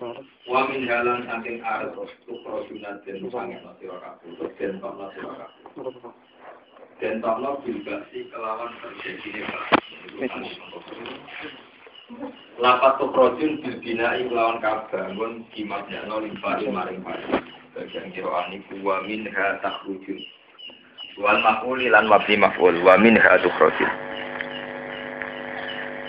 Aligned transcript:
Wa 0.00 0.64
min 0.72 0.88
halan 0.88 1.28
saking 1.28 1.60
arep 1.60 1.92
tukro 2.24 2.64
sunat 2.72 3.04
den 3.04 3.28
sangen 3.28 3.60
sira 3.76 4.00
kabeh 4.00 4.48
den 4.56 4.80
tokno 4.80 5.12
sira 5.12 5.32
kabeh. 5.36 6.08
Den 7.04 7.20
tokno 7.20 7.60
bilbasi 7.60 8.32
kelawan 8.32 8.72
terjadine 8.80 9.44
Lapat 12.56 12.92
tukrojun 12.96 13.60
bilbina 13.60 14.16
kelawan 14.16 14.64
kabangun 14.64 15.44
kimat 15.52 15.84
jano 15.92 16.24
limpari 16.24 16.72
maring 16.72 17.04
pari. 17.04 17.36
Bagian 17.76 18.08
kiroan 18.16 18.56
iku 18.56 18.80
wa 18.80 19.04
min 19.04 19.28
ha 19.28 19.60
takhrujun. 19.60 20.16
Wal 21.20 21.44
maf'uli 21.44 21.92
lan 21.92 22.08
mabni 22.08 22.40
maf'ul 22.40 22.80
wa 22.80 22.96
min 22.96 23.20
ha 23.20 23.36
tukhrojun. 23.36 24.09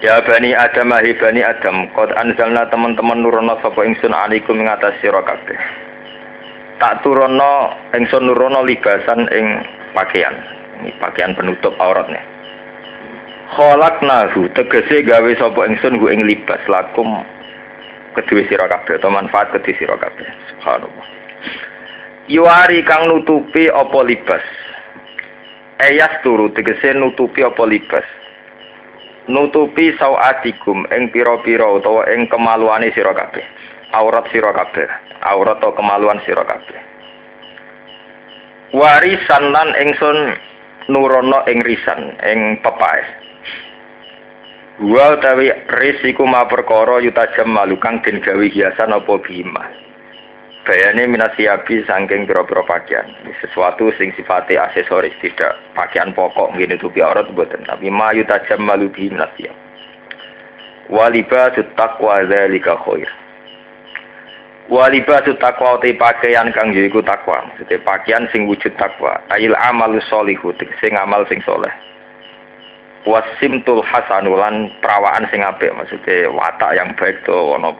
Ya 0.01 0.17
bani 0.25 0.49
Adam 0.57 0.97
ahi 0.97 1.13
bani 1.13 1.45
Adam 1.45 1.85
Qad 1.93 2.09
anzalna 2.17 2.65
teman-teman 2.73 3.21
nurono 3.21 3.61
sapa 3.61 3.85
ingsun 3.85 4.09
alaikum 4.09 4.57
ing 4.57 4.65
atas 4.65 4.97
sira 4.97 5.21
kabeh. 5.21 5.61
Tak 6.81 7.05
turono 7.05 7.77
ingsun 7.93 8.25
nurono 8.25 8.65
libasan 8.65 9.29
ing 9.29 9.61
pakaian. 9.93 10.33
Ini 10.81 10.97
pakaian 10.97 11.37
penutup 11.37 11.77
auratnya. 11.77 12.17
Kholak 13.53 14.01
nahu 14.01 14.49
tegese 14.57 15.05
gawe 15.05 15.31
sapa 15.37 15.69
ingsun 15.69 16.01
hu 16.01 16.09
ing 16.09 16.25
libas 16.25 16.65
lakum 16.65 17.21
kedue 18.17 18.49
sira 18.49 18.65
kabeh 18.65 18.97
atau 18.97 19.13
manfaat 19.13 19.53
kedue 19.53 19.77
sira 19.77 20.01
kabeh. 20.01 20.25
Subhanallah. 20.49 21.05
Yuari 22.25 22.81
kang 22.89 23.05
nutupi 23.05 23.69
apa 23.69 24.01
libas? 24.01 24.41
Eyas 25.77 26.25
turu 26.25 26.49
tegese 26.57 26.89
nutupi 26.97 27.45
apa 27.45 27.69
libas 27.69 28.05
nutupi 29.29 29.93
sawatikum 29.97 30.87
ing 30.89 31.13
pira-pira 31.13 31.67
utawa 31.69 32.07
ing 32.09 32.25
kemaluane 32.31 32.89
sira 32.95 33.13
kabeh. 33.13 33.43
Aurat 33.91 34.25
sira 34.31 34.55
kabeh. 34.55 34.87
Aurat 35.27 35.59
atau 35.59 35.75
kemaluan 35.75 36.23
sira 36.23 36.41
kabeh. 36.41 36.79
Warisan 38.71 39.51
lan 39.51 39.75
ingsun 39.75 40.17
nurono 40.87 41.43
ing 41.45 41.59
risan 41.61 42.15
ing 42.23 42.63
pepaes. 42.63 43.07
Wa 44.81 45.13
utawi 45.19 45.51
risiku 45.77 46.25
ma 46.25 46.47
perkara 46.49 47.03
yutajam 47.03 47.53
malukang 47.53 48.01
den 48.01 48.23
gawe 48.23 48.45
hiasan 48.49 48.95
apa 48.95 49.13
bima 49.21 49.90
bayane 50.67 51.09
minasiabi 51.09 51.85
saking 51.85 52.29
pira-pira 52.29 52.61
pakaian. 52.65 53.07
Sesuatu 53.41 53.89
sing 53.97 54.13
sifatnya 54.13 54.69
aksesoris 54.69 55.15
tidak. 55.19 55.57
Pakaian 55.73 56.13
pokok 56.13 56.53
ngene 56.53 56.77
tupi 56.77 57.01
aurat 57.01 57.29
mboten. 57.29 57.65
Tapi 57.65 57.89
ma 57.89 58.13
yutajam 58.13 58.61
malu 58.61 58.89
bi 58.89 59.09
minasiab 59.09 59.61
walibatu 60.91 61.63
taqwa 61.79 62.19
zalika 62.27 62.75
khair. 62.83 63.07
Walibatu 64.69 65.33
taqwa 65.39 65.79
te 65.79 65.95
pakaian 65.95 66.51
kang 66.51 66.75
yaiku 66.75 67.01
takwa. 67.01 67.47
Maksudnya 67.47 67.79
pakaian 67.87 68.27
sing 68.31 68.45
wujud 68.45 68.75
takwa. 68.75 69.19
Ayil 69.31 69.55
amal 69.55 69.95
solihu 70.11 70.53
sing 70.83 70.93
amal 70.99 71.23
sing 71.31 71.39
soleh. 71.47 71.71
Wasimtul 73.07 73.81
hasanulan 73.81 74.69
perawaan 74.83 75.25
sing 75.31 75.41
apik. 75.41 75.73
Maksudnya 75.73 76.29
watak 76.29 76.77
yang 76.77 76.93
baik 76.99 77.17
to 77.25 77.33
ono 77.33 77.73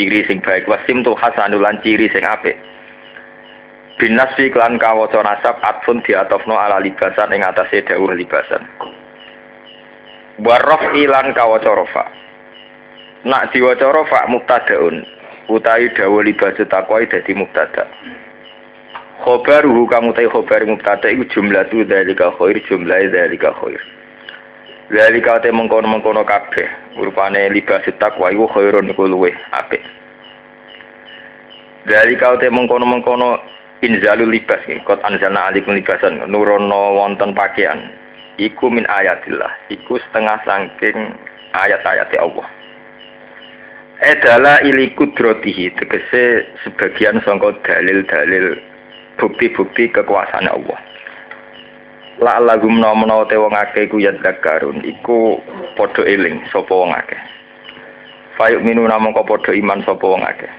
ciri 0.00 0.24
sing 0.24 0.40
baik. 0.40 0.64
Wasim 0.64 1.04
tuh 1.04 1.12
hasanulan 1.12 1.76
ciri 1.84 2.08
sing 2.08 2.24
apik. 2.24 2.56
Binasfi 4.00 4.48
klan 4.48 4.80
kawaca 4.80 5.20
nasab 5.20 5.60
atfun 5.60 6.00
diatofno 6.00 6.56
ala 6.56 6.80
libasan 6.80 7.36
ing 7.36 7.44
atase 7.44 7.84
dawuh 7.84 8.16
libasan. 8.16 8.64
Warof 10.40 10.80
ilan 10.96 11.36
kawaca 11.36 11.76
rofa 11.76 12.04
nak 13.28 13.52
diwaca 13.52 13.92
rofa 13.92 14.24
muktadaun 14.32 15.04
utawi 15.52 15.92
dawuh 15.92 16.24
libasan 16.24 16.64
takwa 16.64 17.04
dadi 17.04 17.36
muktada 17.36 17.84
khobaruhu 19.20 19.84
kamu 19.84 20.16
tahu 20.16 20.32
khobar 20.32 20.64
muktada 20.64 21.12
iku 21.12 21.28
jumlah 21.28 21.68
tu 21.68 21.84
dari 21.84 22.16
khair 22.16 22.56
jumlah 22.64 23.00
dari 23.12 23.36
khair. 23.36 23.80
Dari 24.90 25.22
kau 25.22 25.38
te 25.38 25.54
mengkono 25.54 25.86
mengkono 25.86 26.26
kabeh, 26.26 26.98
rupane 26.98 27.46
libas 27.54 27.86
takwa 28.00 28.32
iku 28.34 28.50
khairun 28.50 28.90
iku 28.90 29.06
luwe 29.06 29.30
apik. 29.54 29.99
Dari 31.88 32.16
kau 32.20 32.36
te 32.36 32.52
mengkono 32.52 32.84
mengkono 32.84 33.40
inzalu 33.80 34.28
libas 34.28 34.60
kot 34.84 35.00
anzalna 35.04 35.48
alikum 35.48 35.76
libasan 35.76 36.20
nurono 36.28 37.00
wonten 37.00 37.32
pakaian. 37.32 37.92
Iku 38.40 38.72
min 38.72 38.88
ayatillah, 38.88 39.68
iku 39.68 40.00
setengah 40.00 40.40
saking 40.48 41.12
ayat-ayat 41.52 42.08
Allah. 42.16 42.48
Edala 44.00 44.64
ili 44.64 44.96
kudrotihi, 44.96 45.76
tegese 45.76 46.48
sebagian 46.64 47.20
sangka 47.20 47.52
dalil-dalil 47.68 48.56
bukti-bukti 49.20 49.92
kekuasaan 49.92 50.48
Allah 50.48 50.80
la 52.20 52.36
lagum 52.36 52.76
nomno 52.80 53.24
te 53.24 53.36
wong 53.40 53.56
akeh 53.56 53.88
ku 53.88 53.96
zakarun 53.96 54.84
iku 54.84 55.40
padha 55.72 56.04
eling 56.04 56.44
sapa 56.52 56.68
wong 56.68 56.92
akeh 56.92 57.16
fayuk 58.36 58.60
minu 58.60 58.84
namung 58.84 59.16
padha 59.16 59.56
iman 59.56 59.80
sapa 59.88 60.04
wong 60.04 60.20
akeh 60.20 60.52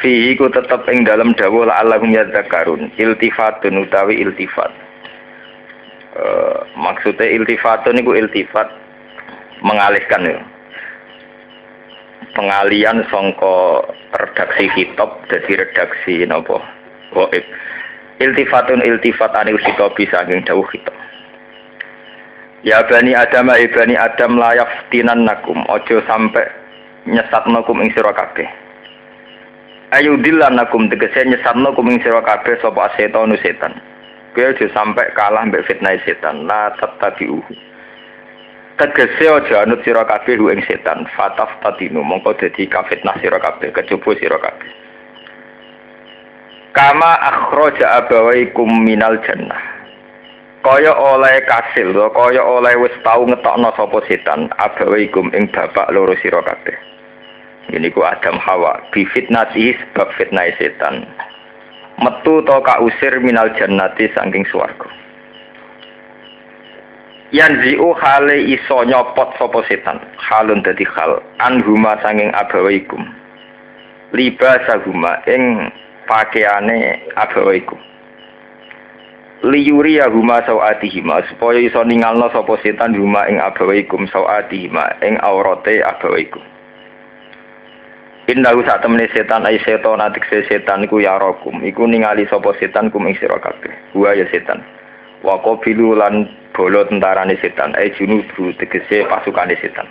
fi 0.00 0.32
iku 0.32 0.48
tetep 0.48 0.88
ing 0.88 1.04
dalam 1.04 1.36
dawuh 1.36 1.68
la 1.68 1.84
lagum 1.84 2.14
ya 2.14 2.24
zakarun 2.32 2.88
iltifatun 2.96 3.84
utawi 3.84 4.22
iltifat. 4.24 4.72
Uh, 6.12 6.64
maksudnya 6.76 7.28
iltifatun 7.28 8.00
iku 8.00 8.16
iltifat 8.16 8.68
mengalihkan 9.60 10.24
ya. 10.24 10.40
Pengalian 12.32 13.04
songko 13.12 13.84
redaksi 14.16 14.64
kitab 14.72 15.20
jadi 15.28 15.68
redaksi 15.68 16.24
nopo 16.24 16.64
waib 17.12 17.44
iltifatun 18.20 18.80
iltifat 18.80 19.36
anil 19.36 19.60
khitobi 19.60 20.08
saking 20.08 20.40
dawuh 20.48 20.64
khitab 20.72 20.96
Ya 22.62 22.78
bani 22.86 23.10
Adam 23.10 23.50
ya 23.50 23.66
bani 23.74 23.98
Adam 23.98 24.38
layak 24.38 24.70
tinan 24.94 25.26
nakum 25.26 25.66
ojo 25.66 25.98
sampai 26.06 26.46
nyesat 27.10 27.42
nakum 27.50 27.82
ing 27.82 27.90
sira 27.90 28.14
kabeh 28.14 28.46
Ayu 29.92 30.16
dilan 30.24 30.56
nakum 30.56 30.88
tegese 30.88 31.20
nyesat 31.28 31.52
nakum 31.52 31.84
ing 31.92 32.00
sira 32.00 32.24
kabeh 32.24 32.56
sapa 32.64 32.88
setan 32.96 33.28
setan. 33.44 33.76
Kowe 34.32 34.48
aja 34.48 34.64
sampai 34.72 35.12
kalah 35.12 35.44
mbek 35.44 35.68
fitnah 35.68 36.00
setan. 36.08 36.48
La 36.48 36.72
tattabi'uhu 36.80 37.52
Tegese 38.80 39.28
aja 39.28 39.68
anut 39.68 39.84
sira 39.84 40.08
kabeh 40.08 40.40
ing 40.48 40.64
setan. 40.64 41.04
Fataf 41.12 41.60
tatinu 41.60 42.00
mongko 42.00 42.32
dadi 42.40 42.64
kafitnah 42.72 43.20
sira 43.20 43.36
kabeh 43.36 43.68
kecoba 43.68 44.16
sira 44.16 44.40
kabeh. 44.40 44.70
Kama 46.72 47.12
akhraja 47.20 48.00
abawaikum 48.00 48.72
minal 48.72 49.20
jannah. 49.28 49.60
Kaya 50.64 50.96
oleh 50.96 51.44
kasil 51.44 51.92
kaya 51.92 52.40
oleh 52.40 52.80
wis 52.80 52.96
tau 53.04 53.28
ngetokno 53.28 53.76
sapa 53.76 53.98
setan 54.08 54.48
abawaikum 54.56 55.28
ing 55.36 55.52
bapak 55.52 55.92
loro 55.92 56.16
sira 56.24 56.40
kabeh 56.40 56.91
ini 57.70 57.88
ku 57.94 58.02
Adam 58.02 58.42
Hawa. 58.42 58.90
Bi 58.90 59.06
fitnati 59.06 59.72
sebab 59.78 60.10
fitnah 60.18 60.50
setan. 60.58 61.06
Metu 62.02 62.42
to 62.42 62.56
ka 62.66 62.82
usir 62.82 63.14
minal 63.22 63.52
jannati 63.54 64.10
saking 64.10 64.42
swarga. 64.50 64.90
Yanzi'u 67.32 67.96
hale 67.96 68.42
iso 68.50 68.82
nyopot 68.84 69.38
sapa 69.38 69.62
setan. 69.70 70.02
Halun 70.18 70.60
dadi 70.66 70.82
hal. 70.84 71.22
Anhuma 71.38 71.96
sanging 72.02 72.34
abawaikum. 72.34 73.06
Libasahuma 74.12 75.24
ing 75.24 75.72
pakaiane 76.04 77.08
abawa 77.16 77.56
iku 77.56 77.78
liyuri 79.42 79.96
ya 79.96 80.12
huma 80.12 80.44
sawatihima. 80.44 81.24
Supaya 81.32 81.58
iso 81.64 81.80
ningalno 81.88 82.28
sapa 82.36 82.60
setan 82.60 82.92
huma 82.92 83.24
ing 83.32 83.40
abawa 83.40 83.72
ikum 83.80 84.04
sawatihima. 84.12 85.00
Ing 85.00 85.16
aurate 85.24 85.80
abawa 85.80 86.20
iku 86.20 86.42
Indahu 88.30 88.62
sak 88.62 88.86
temene 88.86 89.10
setan 89.10 89.42
ai 89.42 89.58
setan 89.66 89.98
atik 89.98 90.22
setan 90.30 90.86
iku 90.86 91.02
ya 91.02 91.18
rokum 91.18 91.58
iku 91.66 91.90
ningali 91.90 92.22
sapa 92.30 92.54
setan 92.54 92.86
kum 92.94 93.10
ing 93.10 93.18
sira 93.18 93.34
kabeh. 93.42 93.74
Wa 93.98 94.14
ya 94.14 94.22
setan. 94.30 94.62
Wa 95.26 95.42
qabilu 95.42 95.98
lan 95.98 96.30
bolo 96.54 96.86
tentarane 96.86 97.34
setan. 97.42 97.74
Ai 97.74 97.90
junudu 97.98 98.54
tegese 98.62 99.10
pasukane 99.10 99.58
setan. 99.58 99.90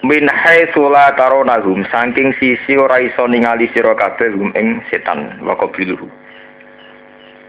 Min 0.00 0.32
haitsu 0.32 0.88
la 0.88 1.12
taronahum 1.12 1.84
saking 1.92 2.32
sisi 2.40 2.80
ora 2.80 3.04
iso 3.04 3.28
ningali 3.28 3.68
sira 3.76 3.92
kabeh 3.92 4.32
hum 4.32 4.48
ing 4.56 4.80
setan. 4.88 5.36
Wa 5.44 5.60
qabiluhu. 5.60 6.08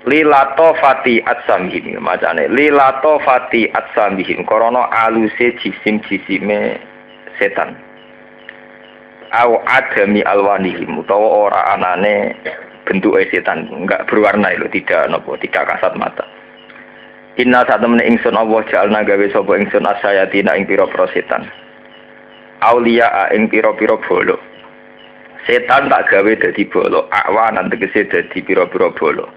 Lilato 0.03 0.75
fati 0.83 1.23
atsamihim 1.23 2.03
macane. 2.03 2.51
Lilato 2.51 3.23
fati 3.23 3.71
atsamihim 3.71 4.43
korona 4.43 4.91
aluse 4.91 5.55
jisim 5.63 6.03
jisime 6.03 6.75
setan 7.39 7.86
au 9.31 9.59
adami 9.65 10.23
alwanihim 10.23 11.03
utawa 11.03 11.49
ora 11.49 11.61
anane 11.75 12.35
bentuk 12.87 13.19
setan 13.27 13.67
enggak 13.67 14.07
berwarna 14.07 14.53
itu 14.55 14.67
tidak 14.79 15.11
nopo 15.11 15.35
tidak 15.39 15.67
kasat 15.75 15.95
mata 15.99 16.23
Inna 17.37 17.61
temen 17.69 18.01
ingsun 18.01 18.33
Allah 18.33 18.65
jalna 18.65 19.05
gawe 19.05 19.25
sapa 19.29 19.61
ingsun 19.61 19.85
asayatina 19.85 20.57
ing 20.57 20.65
pira-pira 20.65 21.05
setan 21.13 21.45
aulia 22.61 23.29
ing 23.33 23.49
pira-pira 23.49 23.97
bolo. 24.01 24.41
Setan 25.45 25.87
tak 25.87 26.11
gawe 26.11 26.31
dadi 26.33 26.65
bolo, 26.67 27.07
akwan 27.13 27.69
tegese 27.69 28.09
dadi 28.09 28.41
pira-pira 28.41 28.89
bolo. 28.91 29.29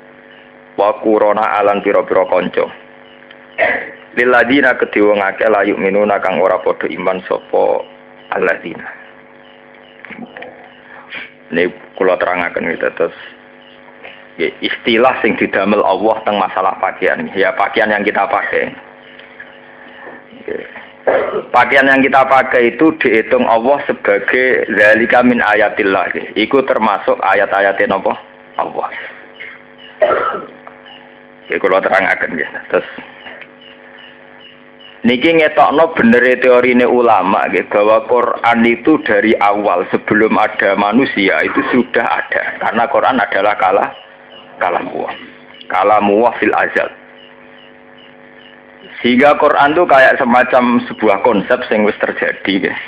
Wa 0.80 0.96
kurona 1.04 1.60
alan 1.60 1.84
pira-pira 1.84 2.24
kanca. 2.26 2.66
Liladina 4.16 4.74
kedhe 4.74 5.04
wong 5.04 5.22
akeh 5.22 5.46
layu 5.46 5.78
minuna 5.78 6.18
kang 6.18 6.42
ora 6.42 6.58
padha 6.58 6.88
iman 6.90 7.22
sapa 7.28 7.84
alladzina. 8.34 8.99
Ini 11.50 11.66
kula 11.98 12.14
terangaken 12.16 12.70
gitu 12.78 12.88
terus 12.94 13.16
ya, 14.38 14.48
istilah 14.62 15.18
sing 15.20 15.34
didamel 15.34 15.82
Allah 15.82 16.16
tentang 16.22 16.38
masalah 16.38 16.74
pakaian. 16.78 17.26
Ya 17.34 17.50
pakaian 17.52 17.90
yang 17.90 18.06
kita 18.06 18.24
pakai. 18.30 18.70
Ya. 20.46 20.58
Pakaian 21.50 21.90
yang 21.90 22.02
kita 22.06 22.22
pakai 22.28 22.76
itu 22.76 22.94
dihitung 23.02 23.42
Allah 23.48 23.82
sebagai 23.88 24.70
zalika 24.70 25.26
min 25.26 25.42
ayatillah. 25.42 26.14
Iku 26.38 26.62
termasuk 26.62 27.18
ayat-ayatnya 27.18 27.98
apa? 27.98 28.14
Allah. 28.60 28.88
Ya 31.50 31.56
kalau 31.58 31.82
terangkan 31.82 32.30
ya. 32.38 32.48
Terus 32.70 32.86
Niki 35.00 35.32
ngetokno 35.32 35.96
bener 35.96 36.36
teori 36.44 36.76
ini 36.76 36.84
ulama 36.84 37.48
gitu, 37.56 37.72
bahwa 37.72 38.04
Quran 38.04 38.58
itu 38.68 39.00
dari 39.00 39.32
awal 39.40 39.88
sebelum 39.88 40.36
ada 40.36 40.76
manusia 40.76 41.40
itu 41.40 41.60
sudah 41.72 42.04
ada. 42.04 42.60
Karena 42.60 42.84
Quran 42.84 43.16
adalah 43.16 43.56
kalah 43.56 43.88
kalah 44.60 44.84
muah. 44.84 45.14
Kalah 45.72 46.04
muah 46.04 46.36
fil 46.36 46.52
azal. 46.52 46.92
Sehingga 49.00 49.40
Quran 49.40 49.72
itu 49.72 49.88
kayak 49.88 50.20
semacam 50.20 50.84
sebuah 50.84 51.24
konsep 51.24 51.64
yang 51.72 51.88
wis 51.88 51.96
terjadi 51.96 52.68
guys 52.68 52.82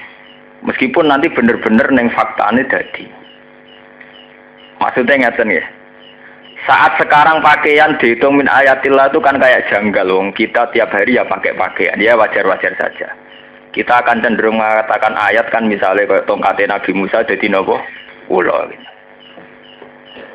meskipun 0.62 1.10
nanti 1.10 1.26
bener-bener 1.30 1.90
neng 1.90 2.08
fakta 2.14 2.54
ini 2.54 2.62
jadi 2.70 3.04
maksudnya 4.78 5.26
ngeten 5.26 5.50
ya 5.50 5.64
saat 6.62 6.94
sekarang 6.94 7.42
pakaian 7.42 7.98
dihitung 7.98 8.38
min 8.38 8.46
ayatillah 8.46 9.10
itu 9.10 9.18
kan 9.18 9.34
kayak 9.42 9.66
janggal 9.66 10.06
wong. 10.06 10.30
Kita 10.30 10.70
tiap 10.70 10.94
hari 10.94 11.18
ya 11.18 11.26
pakai 11.26 11.58
pakaian 11.58 11.98
ya 11.98 12.14
wajar-wajar 12.14 12.78
saja. 12.78 13.10
Kita 13.72 14.04
akan 14.04 14.22
cenderung 14.22 14.60
mengatakan 14.60 15.16
ayat 15.16 15.48
kan 15.50 15.66
misalnya 15.66 16.06
kayak 16.06 16.28
tongkatnya 16.28 16.76
Nabi 16.76 16.92
Musa 16.92 17.24
jadi 17.24 17.50
nopo? 17.50 17.80
Ulo 18.30 18.54
gitu. 18.70 18.86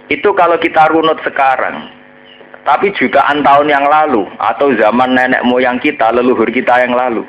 itu 0.08 0.30
kalau 0.36 0.60
kita 0.60 0.92
runut 0.92 1.20
sekarang 1.24 1.88
tapi 2.68 2.92
juga 3.00 3.24
tahun 3.32 3.72
yang 3.72 3.88
lalu 3.88 4.28
atau 4.40 4.76
zaman 4.76 5.16
nenek 5.16 5.44
moyang 5.48 5.80
kita 5.80 6.12
leluhur 6.12 6.52
kita 6.52 6.84
yang 6.84 6.92
lalu 6.96 7.24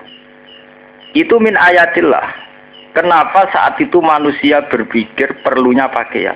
itu 1.15 1.35
min 1.39 1.55
ayatillah. 1.55 2.51
Kenapa 2.93 3.47
saat 3.55 3.79
itu 3.79 4.03
manusia 4.03 4.67
berpikir 4.67 5.47
perlunya 5.47 5.87
pakaian 5.87 6.35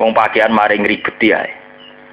Wong 0.00 0.16
pakaian 0.16 0.52
maring 0.52 0.86
ribet 0.88 1.16
ya. 1.20 1.44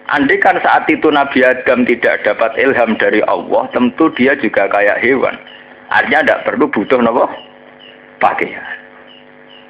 Andai 0.10 0.42
kan 0.42 0.58
saat 0.66 0.90
itu 0.90 1.14
Nabi 1.14 1.46
Adam 1.46 1.86
tidak 1.86 2.26
dapat 2.26 2.58
ilham 2.58 2.98
dari 2.98 3.22
Allah, 3.30 3.70
tentu 3.70 4.10
dia 4.18 4.34
juga 4.42 4.66
kayak 4.66 5.06
hewan. 5.06 5.38
Artinya 5.94 6.26
tidak 6.26 6.44
perlu 6.50 6.66
butuh 6.70 6.98
nopo 6.98 7.30
pakaian. 8.18 8.80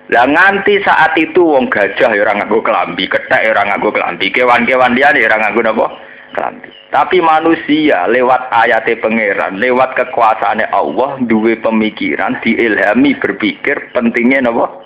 Lah 0.10 0.26
nganti 0.26 0.82
saat 0.82 1.14
itu 1.22 1.38
wong 1.38 1.70
gajah 1.70 2.18
ya 2.18 2.22
ora 2.26 2.34
nganggo 2.34 2.66
kelambi, 2.66 3.06
kethek 3.06 3.46
ya 3.46 3.54
ora 3.54 3.70
nganggo 3.70 3.94
kelambi, 3.94 4.34
kewan-kewan 4.34 4.98
dia 4.98 5.14
ya 5.14 5.30
ora 5.30 5.38
nganggo 5.38 5.62
napa? 5.62 5.88
Kelambi. 6.34 6.70
Tapi 6.90 7.18
manusia 7.22 8.10
lewat 8.10 8.50
ayat 8.50 8.90
pangeran, 8.90 9.62
lewat 9.62 9.94
kekuasaannya 9.94 10.74
Allah 10.74 11.22
duwe 11.30 11.62
pemikiran, 11.62 12.42
diilhami 12.42 13.14
berpikir 13.22 13.94
pentingnya 13.94 14.50
napa? 14.50 14.82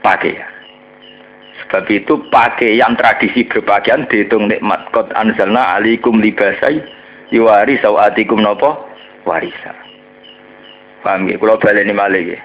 Pakaian. 0.00 0.59
Sebab 1.70 1.86
itu 1.86 2.18
pakaian 2.34 2.98
tradisi 2.98 3.46
berpakaian 3.46 4.02
dihitung 4.10 4.50
nikmat. 4.50 4.90
Qad 4.90 5.14
anzalna 5.14 5.78
alikum 5.78 6.18
libasai 6.18 6.82
yuwari 7.30 7.78
sawatikum 7.78 8.42
nopo 8.42 8.74
warisa. 9.22 9.70
Paham 11.06 11.30
ya? 11.30 11.38
Kalau 11.38 11.62
balik 11.62 11.86
ini 11.86 11.94
malah 11.94 12.18
ya. 12.18 12.42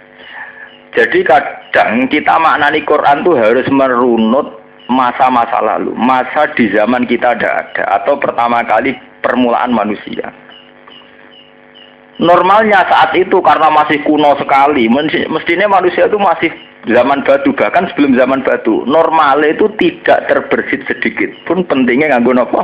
Jadi 0.94 1.26
kadang 1.26 2.06
kita 2.06 2.38
maknani 2.38 2.86
Quran 2.86 3.26
tuh 3.26 3.34
harus 3.34 3.66
merunut 3.74 4.62
masa-masa 4.94 5.58
lalu. 5.58 5.98
Masa 5.98 6.46
di 6.54 6.70
zaman 6.70 7.10
kita 7.10 7.34
ada 7.34 7.66
ada. 7.66 7.84
Atau 7.98 8.22
pertama 8.22 8.62
kali 8.62 8.94
permulaan 9.26 9.74
manusia. 9.74 10.30
Normalnya 12.22 12.86
saat 12.88 13.12
itu 13.18 13.42
karena 13.42 13.74
masih 13.74 14.00
kuno 14.06 14.38
sekali, 14.40 14.88
mestinya 15.28 15.68
manusia 15.68 16.08
itu 16.08 16.16
masih 16.16 16.48
zaman 16.86 17.26
batu 17.26 17.50
bahkan 17.58 17.90
sebelum 17.90 18.14
zaman 18.14 18.46
batu 18.46 18.86
normal 18.86 19.42
itu 19.42 19.66
tidak 19.82 20.30
terbersit 20.30 20.86
sedikit 20.86 21.34
pun 21.50 21.66
pentingnya 21.66 22.14
nganggo 22.14 22.38
nopo? 22.38 22.62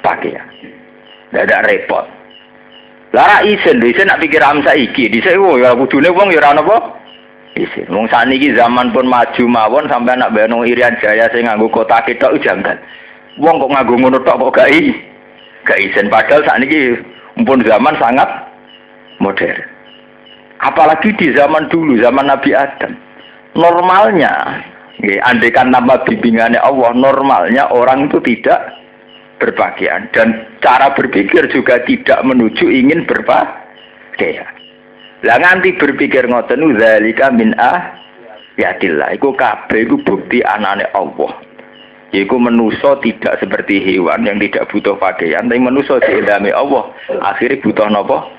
Pakaian. 0.00 0.46
Tidak 1.34 1.64
repot. 1.68 2.06
Lara 3.12 3.44
isen 3.44 3.82
isen 3.84 4.08
nak 4.08 4.20
pikir 4.24 4.40
am 4.40 4.64
saiki. 4.64 5.12
Di 5.12 5.20
saya 5.20 5.36
oh 5.36 5.60
ya 5.60 5.76
kudune 5.76 6.08
wong 6.12 6.32
ya 6.32 6.40
ora 6.40 6.56
napa 6.56 6.76
isen 7.56 7.88
wong 7.92 8.08
saniki 8.08 8.56
zaman 8.56 8.92
pun 8.92 9.08
maju 9.08 9.44
mawon 9.44 9.84
sampai 9.88 10.16
anak 10.16 10.32
bayang 10.32 10.64
Irian 10.64 10.96
Jaya 11.00 11.28
saya 11.28 11.44
nganggo 11.44 11.68
kota 11.68 12.00
kita 12.08 12.32
janggal. 12.40 12.76
Wong 13.36 13.60
kok 13.60 13.72
nganggo 13.72 13.94
ngono 14.00 14.18
tok 14.24 14.48
kok 14.48 14.64
gak 14.64 14.72
i 14.72 14.96
gak 15.68 15.80
isen 15.82 16.08
padahal 16.08 16.40
saat 16.46 16.64
ini 16.64 16.96
pun 17.44 17.60
zaman 17.60 17.94
sangat 18.00 18.28
modern. 19.20 19.60
Apalagi 20.56 21.12
di 21.20 21.36
zaman 21.36 21.68
dulu 21.68 22.00
zaman 22.00 22.32
Nabi 22.32 22.56
Adam 22.56 23.05
normalnya. 23.56 24.62
Ya, 24.96 25.20
andekan 25.28 25.72
nama 25.72 26.00
bimbingannya 26.08 26.56
Allah 26.56 26.96
normalnya 26.96 27.68
orang 27.68 28.08
itu 28.08 28.16
tidak 28.24 28.72
berpakaian. 29.36 30.08
Dan 30.12 30.56
cara 30.64 30.92
berpikir 30.96 31.48
juga 31.52 31.80
tidak 31.84 32.24
menuju 32.24 32.64
ingin 32.68 33.04
berpakaian. 33.04 34.48
Lah 35.24 35.36
nganti 35.40 35.76
berpikir 35.76 36.28
ngoten 36.28 36.76
zalika 36.76 37.32
min 37.32 37.56
ah 37.56 37.96
yatillah 38.60 39.16
iku 39.16 39.32
kabeh 39.32 39.88
iku 39.88 39.96
bukti 40.04 40.44
anane 40.44 40.88
Allah. 40.92 41.32
Iku 42.14 42.38
menuso 42.38 42.96
tidak 43.02 43.42
seperti 43.42 43.82
hewan 43.82 44.24
yang 44.24 44.38
tidak 44.40 44.70
butuh 44.72 44.96
pakaian, 44.96 45.50
tapi 45.50 45.60
menuso 45.60 46.00
diilhami 46.00 46.54
Allah. 46.54 46.88
Akhirnya 47.20 47.60
butuh 47.60 47.92
nopo? 47.92 48.30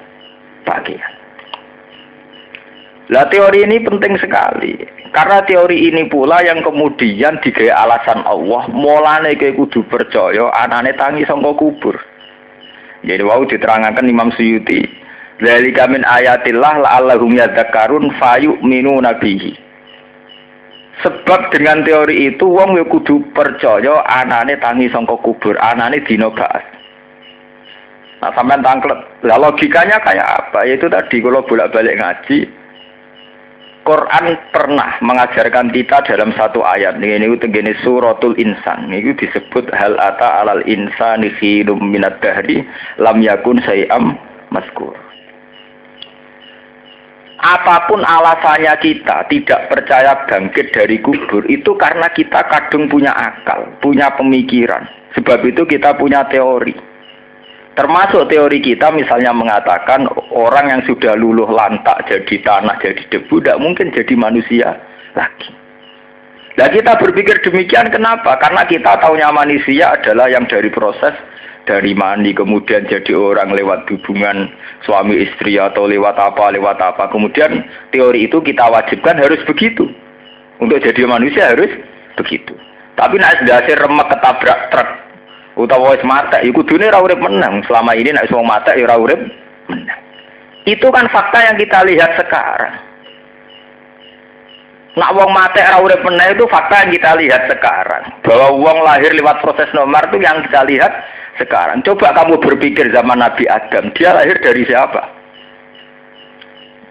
Pakaian. 0.63 1.13
Lah 3.11 3.27
teori 3.27 3.67
ini 3.67 3.83
penting 3.83 4.17
sekali. 4.17 4.81
Karena 5.13 5.39
teori 5.45 5.87
ini 5.87 6.09
pula 6.11 6.43
yang 6.43 6.59
kemudian 6.65 7.39
digaya 7.39 7.85
alasan 7.85 8.25
Allah, 8.27 8.67
mulane 8.71 9.37
kayak 9.39 9.55
kudu 9.55 9.85
percaya 9.87 10.51
anane 10.57 10.91
tangi 10.97 11.23
sangka 11.23 11.55
kubur. 11.55 11.95
Jadi 13.05 13.23
wau 13.23 13.45
diterangkan 13.45 14.09
Imam 14.09 14.33
Suyuti. 14.33 14.83
Dari 15.37 15.69
min 15.69 16.01
ayatillah 16.01 16.81
la'allahum 16.81 17.37
yadzakarun 17.37 18.09
fayu 18.17 18.57
minu 18.65 18.97
nabihi. 18.97 19.53
Sebab 21.05 21.53
dengan 21.53 21.85
teori 21.85 22.33
itu 22.33 22.49
wong 22.49 22.73
ya 22.73 22.85
kudu 22.89 23.21
percaya 23.37 24.01
anane 24.09 24.57
tangi 24.57 24.89
sangka 24.89 25.13
kubur, 25.21 25.53
anane 25.61 26.01
dina. 26.09 26.33
Nah 28.17 28.33
sampean 28.33 28.65
tangklet. 28.65 28.97
Lah 29.29 29.37
logikanya 29.37 30.01
kayak 30.01 30.25
apa? 30.25 30.65
Yaitu 30.65 30.89
tadi 30.89 31.21
kalau 31.21 31.45
bolak-balik 31.45 32.01
ngaji, 32.01 32.49
Quran 33.87 34.35
pernah 34.51 34.99
mengajarkan 34.99 35.71
kita 35.71 36.03
dalam 36.03 36.35
satu 36.35 36.59
ayat. 36.59 36.99
Ini 36.99 37.23
ini 37.23 37.39
tenggene 37.39 37.71
suratul 37.87 38.35
insan. 38.35 38.91
Ini 38.91 39.15
disebut 39.15 39.71
hal 39.71 39.95
ata 39.95 40.43
alal 40.43 40.59
insani 40.67 41.31
khilum 41.39 41.79
minat 41.79 42.19
dahri 42.19 42.67
lam 42.99 43.23
yakun 43.23 43.63
sayam 43.63 44.19
maskur. 44.51 44.91
Apa 47.39 47.87
pun 47.87 48.03
alasannya 48.03 48.75
kita 48.83 49.23
tidak 49.31 49.71
percaya 49.71 50.19
bangkit 50.27 50.75
dari 50.75 50.99
kubur 50.99 51.47
itu 51.47 51.71
karena 51.79 52.11
kita 52.11 52.43
kadung 52.51 52.91
punya 52.91 53.15
akal 53.15 53.71
punya 53.79 54.11
pemikiran. 54.19 54.83
Sebab 55.15 55.47
itu 55.47 55.63
kita 55.63 55.95
punya 55.95 56.27
teori 56.27 56.96
Termasuk 57.77 58.25
teori 58.33 58.57
kita 58.57 58.89
misalnya 58.89 59.29
mengatakan 59.37 60.09
orang 60.33 60.73
yang 60.73 60.81
sudah 60.89 61.13
luluh 61.13 61.45
lantak 61.45 62.09
jadi 62.09 62.41
tanah, 62.41 62.81
jadi 62.81 63.05
debu, 63.13 63.37
tidak 63.37 63.61
mungkin 63.61 63.93
jadi 63.93 64.17
manusia 64.17 64.81
lagi. 65.13 65.53
Nah 66.57 66.73
kita 66.73 66.97
berpikir 66.97 67.37
demikian 67.45 67.93
kenapa? 67.93 68.33
Karena 68.41 68.65
kita 68.65 68.97
tahunya 68.97 69.29
manusia 69.29 69.93
adalah 69.93 70.25
yang 70.25 70.49
dari 70.49 70.73
proses 70.73 71.13
dari 71.67 71.93
mani 71.93 72.33
kemudian 72.33 72.87
jadi 72.89 73.13
orang 73.13 73.53
lewat 73.53 73.85
hubungan 73.91 74.49
suami 74.87 75.21
istri 75.21 75.59
atau 75.59 75.85
lewat 75.85 76.15
apa 76.15 76.55
lewat 76.55 76.79
apa 76.79 77.11
kemudian 77.11 77.61
teori 77.91 78.25
itu 78.25 78.39
kita 78.39 78.71
wajibkan 78.71 79.19
harus 79.19 79.43
begitu 79.43 79.91
untuk 80.63 80.79
jadi 80.79 81.03
manusia 81.03 81.51
harus 81.51 81.69
begitu 82.15 82.55
tapi 82.95 83.19
nak 83.19 83.43
dasar 83.43 83.83
remek 83.83 84.07
ketabrak 84.07 84.59
truk 84.71 84.89
utawa 85.57 85.97
wis 85.97 86.05
matek 86.05 86.45
ya 86.45 86.49
iku 86.53 86.61
dunia 86.63 86.93
ora 86.93 87.01
urip 87.01 87.19
menang 87.19 87.65
selama 87.65 87.97
ini 87.97 88.13
nek 88.13 88.29
wong 88.29 88.45
matek 88.45 88.77
ya 88.77 88.85
ora 88.85 88.97
urip 89.01 89.19
menang 89.67 90.01
itu 90.67 90.87
kan 90.93 91.05
fakta 91.09 91.39
yang 91.49 91.57
kita 91.57 91.79
lihat 91.83 92.11
sekarang 92.15 92.87
Nak 94.97 95.13
wong 95.13 95.29
mata 95.29 95.61
ora 95.61 95.77
urip 95.85 96.01
meneng 96.01 96.33
itu 96.33 96.49
fakta 96.49 96.81
yang 96.81 96.91
kita 96.97 97.13
lihat 97.21 97.45
sekarang. 97.45 98.17
Bahwa 98.25 98.49
wong 98.57 98.81
lahir 98.81 99.13
lewat 99.13 99.45
proses 99.45 99.69
nomor 99.77 100.01
itu 100.09 100.17
yang 100.17 100.41
kita 100.49 100.65
lihat 100.65 100.89
sekarang. 101.37 101.85
Coba 101.85 102.17
kamu 102.17 102.41
berpikir 102.41 102.89
zaman 102.89 103.21
Nabi 103.21 103.45
Adam, 103.45 103.93
dia 103.93 104.17
lahir 104.17 104.41
dari 104.41 104.65
siapa? 104.65 105.16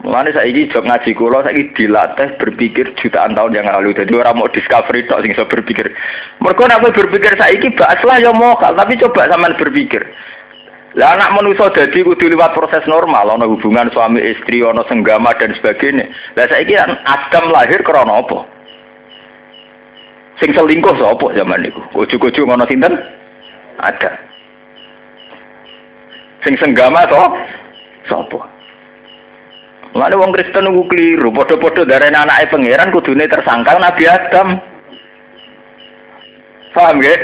Mulane 0.06 0.30
saiki 0.30 0.70
jog 0.70 0.86
ngaji 0.86 1.18
kula 1.18 1.42
saiki 1.42 1.74
dilatih 1.74 2.38
berpikir 2.38 2.94
jutaan 2.94 3.34
tahun 3.34 3.58
yang 3.58 3.66
lalu. 3.66 3.90
Jadi 3.90 4.14
orang 4.14 4.38
mau 4.38 4.46
discovery 4.46 5.02
tok 5.10 5.26
sing 5.26 5.34
iso 5.34 5.42
berpikir. 5.50 5.90
Mergo 6.38 6.62
nek 6.62 6.78
berpikir 6.94 7.34
saiki 7.34 7.74
bakaslah 7.74 8.22
ya 8.22 8.30
mokal, 8.30 8.78
tapi 8.78 8.94
coba 9.02 9.26
sampean 9.26 9.58
berpikir. 9.58 10.06
Lah 10.94 11.18
anak 11.18 11.34
manusia 11.34 11.74
jadi 11.74 12.06
kudu 12.06 12.30
lewat 12.30 12.54
proses 12.54 12.86
normal, 12.86 13.34
ana 13.34 13.50
hubungan 13.50 13.90
suami 13.90 14.22
istri, 14.22 14.62
ana 14.62 14.86
senggama 14.86 15.34
dan 15.42 15.50
sebagainya. 15.58 16.06
Lah 16.38 16.46
saiki 16.54 16.78
kan 16.78 16.94
Adam 17.02 17.50
lahir 17.50 17.82
krana 17.82 18.22
apa? 18.22 18.46
Sing 20.38 20.54
selingkuh 20.54 20.94
sapa 21.02 21.34
zaman 21.34 21.66
niku? 21.66 21.82
Ujug-ujug 21.98 22.46
ngono 22.46 22.62
sinten? 22.70 22.94
Ada. 23.82 24.14
Sing 26.46 26.54
senggama 26.62 27.10
to 27.10 27.22
sapa? 28.06 28.55
Mulane 29.96 30.12
wong 30.20 30.28
Kristen 30.36 30.68
nunggu 30.68 30.92
keliru, 30.92 31.32
padha-padha 31.32 31.88
darane 31.88 32.12
anake 32.12 32.52
pangeran 32.52 32.92
kudune 32.92 33.24
tersangka 33.32 33.80
Nabi 33.80 34.04
Adam. 34.04 34.60
Paham 36.76 37.00
nggih? 37.00 37.16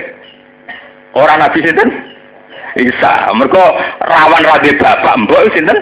Orang 1.12 1.44
Nabi 1.44 1.60
sinten? 1.60 1.92
Isa, 2.80 3.28
mereka 3.36 3.76
rawan 4.00 4.48
rabi 4.48 4.72
bapak 4.80 5.20
mbok 5.20 5.52
sinten? 5.52 5.76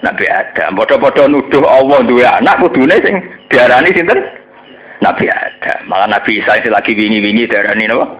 Nabi 0.00 0.24
Adam. 0.32 0.80
Padha-padha 0.80 1.28
nuduh 1.28 1.60
Allah 1.68 2.00
duwe 2.08 2.24
anak 2.24 2.64
kudune 2.64 2.96
sing 3.04 3.20
diarani 3.52 3.92
sinten? 3.92 4.16
Nabi 5.04 5.28
Adam. 5.28 5.92
Malah 5.92 6.08
Nabi 6.08 6.40
Isa 6.40 6.56
itu 6.56 6.72
lagi 6.72 6.96
wingi-wingi 6.96 7.52
diarani 7.52 7.84
napa? 7.84 8.16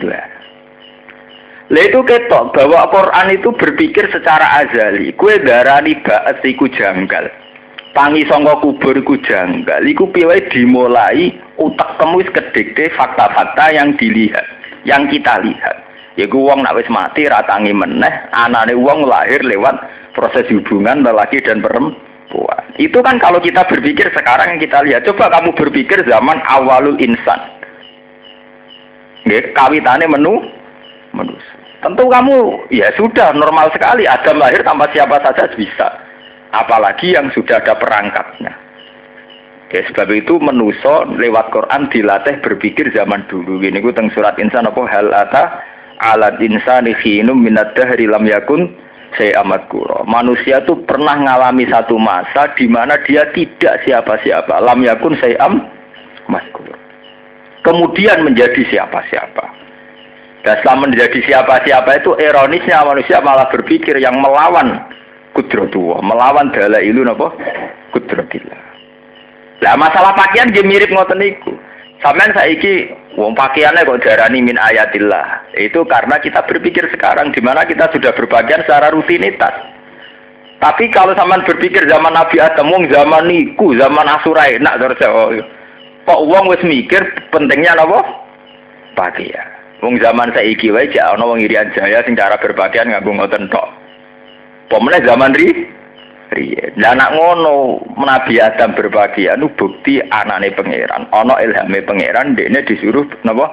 Dua. 0.00 0.43
Lah 1.72 1.80
itu 1.80 2.00
ketok 2.04 2.52
bahwa 2.52 2.84
Quran 2.92 3.26
itu 3.32 3.48
berpikir 3.56 4.12
secara 4.12 4.64
azali. 4.64 5.16
Kue 5.16 5.40
darani 5.40 5.96
ba'at 6.04 6.44
iku 6.44 6.68
janggal. 6.68 7.24
Tangi 7.96 8.26
sangka 8.28 8.60
kubur 8.60 8.92
iku 8.92 9.16
janggal. 9.24 9.80
Iku 9.88 10.12
piye 10.12 10.44
dimulai 10.52 11.32
utak 11.56 11.96
temu 11.96 12.20
wis 12.20 12.28
fakta-fakta 12.92 13.72
yang 13.72 13.96
dilihat, 13.96 14.44
yang 14.84 15.08
kita 15.08 15.40
lihat. 15.40 15.84
Yaiku 16.14 16.46
wong 16.46 16.62
nak 16.62 16.78
wis 16.78 16.86
mati 16.92 17.26
ratangi 17.26 17.74
meneh, 17.74 18.12
anane 18.30 18.76
wong 18.78 19.02
lahir 19.02 19.42
lewat 19.42 19.74
proses 20.14 20.46
hubungan 20.46 21.02
lelaki 21.02 21.42
dan 21.42 21.58
perempuan. 21.58 22.64
Itu 22.78 23.02
kan 23.02 23.18
kalau 23.18 23.42
kita 23.42 23.66
berpikir 23.66 24.14
sekarang 24.14 24.54
yang 24.54 24.60
kita 24.62 24.78
lihat, 24.86 25.02
coba 25.10 25.26
kamu 25.32 25.50
berpikir 25.58 26.06
zaman 26.06 26.38
awalul 26.46 26.94
insan. 27.02 27.40
Nggih, 29.26 29.56
kawitane 29.58 30.06
menu 30.06 30.38
menu. 31.14 31.34
Tentu 31.84 32.08
kamu 32.08 32.64
ya 32.72 32.88
sudah 32.96 33.36
normal 33.36 33.68
sekali 33.76 34.08
Adam 34.08 34.40
lahir 34.40 34.64
tanpa 34.64 34.88
siapa 34.88 35.20
saja 35.20 35.52
bisa. 35.52 36.00
Apalagi 36.56 37.12
yang 37.12 37.28
sudah 37.36 37.60
ada 37.60 37.76
perangkatnya. 37.76 38.56
Ya, 39.74 39.82
sebab 39.90 40.06
itu 40.14 40.38
menuso 40.38 41.02
lewat 41.18 41.50
Quran 41.50 41.90
dilatih 41.90 42.38
berpikir 42.40 42.94
zaman 42.94 43.26
dulu. 43.26 43.58
Ini 43.58 43.82
gue 43.82 43.90
teng 43.90 44.06
surat 44.14 44.38
insan 44.38 44.70
apa 44.70 44.80
hal 44.86 45.10
ata 45.10 45.60
alat 45.98 46.38
insani 46.38 46.94
khinum 47.02 47.42
minat 47.42 47.74
dahri 47.74 48.06
lam 48.06 48.22
yakun 48.22 48.70
saya 49.18 49.42
amat 49.42 49.66
kuro. 49.66 50.06
Manusia 50.06 50.62
itu 50.62 50.78
pernah 50.86 51.18
mengalami 51.18 51.66
satu 51.66 51.98
masa 51.98 52.54
di 52.54 52.70
mana 52.70 53.02
dia 53.02 53.26
tidak 53.34 53.82
siapa-siapa. 53.82 54.62
Lam 54.62 54.78
yakun 54.86 55.18
saya 55.18 55.42
amat 55.50 56.44
kuro. 56.54 56.78
Kemudian 57.66 58.22
menjadi 58.22 58.62
siapa-siapa. 58.70 59.63
Dan 60.44 60.60
setelah 60.60 60.84
menjadi 60.84 61.18
siapa-siapa 61.24 62.04
itu 62.04 62.12
ironisnya 62.20 62.84
manusia 62.84 63.16
malah 63.24 63.48
berpikir 63.48 63.96
yang 63.96 64.20
melawan 64.20 64.76
kudratullah, 65.32 66.04
melawan 66.04 66.52
ilu 66.84 67.00
napa? 67.00 67.32
Kudratillah. 67.96 68.60
Lah 69.64 69.80
masalah 69.80 70.12
pakaian 70.12 70.52
dia 70.52 70.60
mirip 70.60 70.92
ngoten 70.92 71.16
niku. 71.16 71.56
Sampeyan 72.04 72.36
saiki 72.36 72.92
wong 73.16 73.32
pakaiannya 73.32 73.88
kok 73.88 74.04
darani 74.04 74.44
min 74.44 74.60
ayatillah. 74.60 75.56
Itu 75.56 75.88
karena 75.88 76.20
kita 76.20 76.44
berpikir 76.44 76.92
sekarang 76.92 77.32
di 77.32 77.40
mana 77.40 77.64
kita 77.64 77.88
sudah 77.88 78.12
berpakaian 78.12 78.60
secara 78.68 78.92
rutinitas. 78.92 79.56
Tapi 80.60 80.92
kalau 80.92 81.16
sampean 81.16 81.48
berpikir 81.48 81.88
zaman 81.88 82.12
Nabi 82.12 82.36
Adam, 82.44 82.68
wong 82.68 82.92
zaman 82.92 83.32
niku, 83.32 83.72
zaman 83.80 84.12
Asura 84.12 84.52
enak 84.52 84.76
terus 84.76 85.00
oh, 85.08 85.32
kok 86.04 86.22
wong 86.28 86.52
wis 86.52 86.60
mikir 86.60 87.00
pentingnya 87.32 87.80
napa? 87.80 88.04
Pakaian. 88.92 89.53
Wong 89.84 90.00
zaman 90.00 90.32
saiki 90.32 90.72
wae 90.72 90.88
jek 90.88 91.04
ana 91.04 91.28
wong 91.28 91.44
irian 91.44 91.68
jaya 91.76 92.00
sing 92.08 92.16
cara 92.16 92.40
berpakaian 92.40 92.88
nganggo 92.88 93.20
ngoten 93.20 93.52
tok. 93.52 93.68
Pemene 94.72 95.04
zaman 95.04 95.36
ri 95.36 95.68
riyen. 96.32 96.72
Lah 96.80 96.96
anak 96.96 97.12
ngono 97.12 97.84
Nabi 98.00 98.40
Adam 98.40 98.72
berbagi 98.72 99.28
anu 99.28 99.52
bukti 99.52 100.00
anane 100.00 100.56
pangeran. 100.56 101.04
Ana 101.12 101.36
ilhame 101.44 101.84
pangeran 101.84 102.32
dekne 102.32 102.64
disuruh 102.64 103.04
napa 103.28 103.52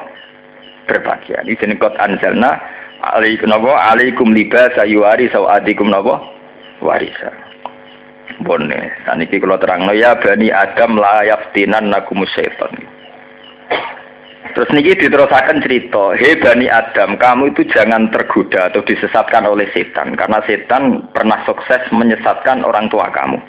berbahagia. 0.88 1.44
Ini 1.44 1.60
jeneng 1.60 1.84
kot 1.84 2.00
anjalna 2.00 2.56
alaikum 3.04 3.52
napa 3.52 3.92
alaikum 3.92 4.32
libas 4.32 4.72
ayuari 4.80 5.28
sawadikum 5.36 5.92
napa 5.92 6.24
warisa. 6.80 7.28
Bone, 8.40 8.96
saniki 9.04 9.38
kula 9.44 9.60
terangno 9.60 9.92
ya 9.92 10.16
bani 10.16 10.48
Adam 10.48 10.96
la 10.96 11.28
yaftinan 11.28 11.92
nakum 11.92 12.24
syaitan. 12.24 12.72
Terus 14.52 14.68
niki 14.76 15.00
diterusakan 15.08 15.64
cerita, 15.64 16.12
hei 16.20 16.36
Bani 16.36 16.68
Adam, 16.68 17.16
kamu 17.16 17.56
itu 17.56 17.64
jangan 17.72 18.12
tergoda 18.12 18.68
atau 18.68 18.84
disesatkan 18.84 19.48
oleh 19.48 19.72
setan, 19.72 20.12
karena 20.20 20.44
setan 20.44 21.08
pernah 21.16 21.40
sukses 21.48 21.80
menyesatkan 21.96 22.68
orang 22.68 22.92
tua 22.92 23.08
kamu. 23.16 23.40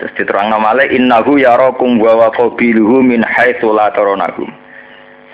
Terus 0.00 0.16
diterang 0.16 0.48
namanya, 0.48 0.88
innahu 0.88 1.36
yarakum 1.36 2.00
wa 2.00 2.16
wa 2.16 2.28
qabiluhu 2.32 3.04
min 3.04 3.20
haitsu 3.20 3.68
la 3.68 3.92
taronahum. 3.92 4.48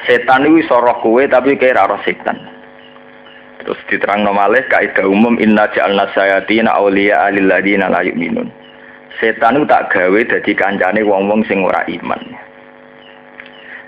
Setan 0.03 0.51
itu 0.51 0.67
soroh 0.67 0.99
kue 0.99 1.31
tapi 1.31 1.55
kira 1.55 1.87
roh 1.87 2.03
setan. 2.03 2.43
Terus 3.63 3.79
diterang 3.87 4.27
namanya, 4.27 4.67
kaidah 4.67 5.07
umum 5.07 5.39
inna 5.39 5.71
ja'alna 5.71 6.11
sayatina 6.11 6.75
awliya 6.75 7.31
alilladina 7.31 7.87
la 7.87 8.03
yu'minun. 8.03 8.51
Setan 9.23 9.63
itu 9.63 9.71
tak 9.71 9.95
gawe 9.95 10.21
dadi 10.27 10.53
kancane 10.59 11.07
wong-wong 11.07 11.47
sing 11.47 11.63
ora 11.63 11.87
iman. 11.87 12.46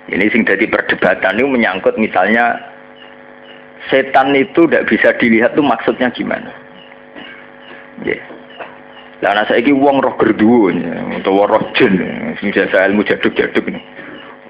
Ini 0.08 0.24
sing 0.32 0.48
jadi 0.48 0.64
perdebatan 0.64 1.36
itu 1.36 1.48
menyangkut 1.48 2.00
misalnya 2.00 2.56
setan 3.92 4.32
itu 4.32 4.64
tidak 4.64 4.88
bisa 4.88 5.12
dilihat 5.20 5.52
tuh 5.52 5.64
maksudnya 5.64 6.08
gimana. 6.12 6.48
Ya. 8.04 8.16
Lah 9.18 9.42
saya 9.50 9.60
wong 9.74 9.98
roh 9.98 10.14
gerduwo 10.14 10.70
atau 10.70 11.42
roh 11.44 11.64
jin 11.74 11.98
sing 12.38 12.54
jasa 12.54 12.86
ilmu 12.88 13.02
jaduk-jaduk 13.02 13.66
nih. 13.66 13.82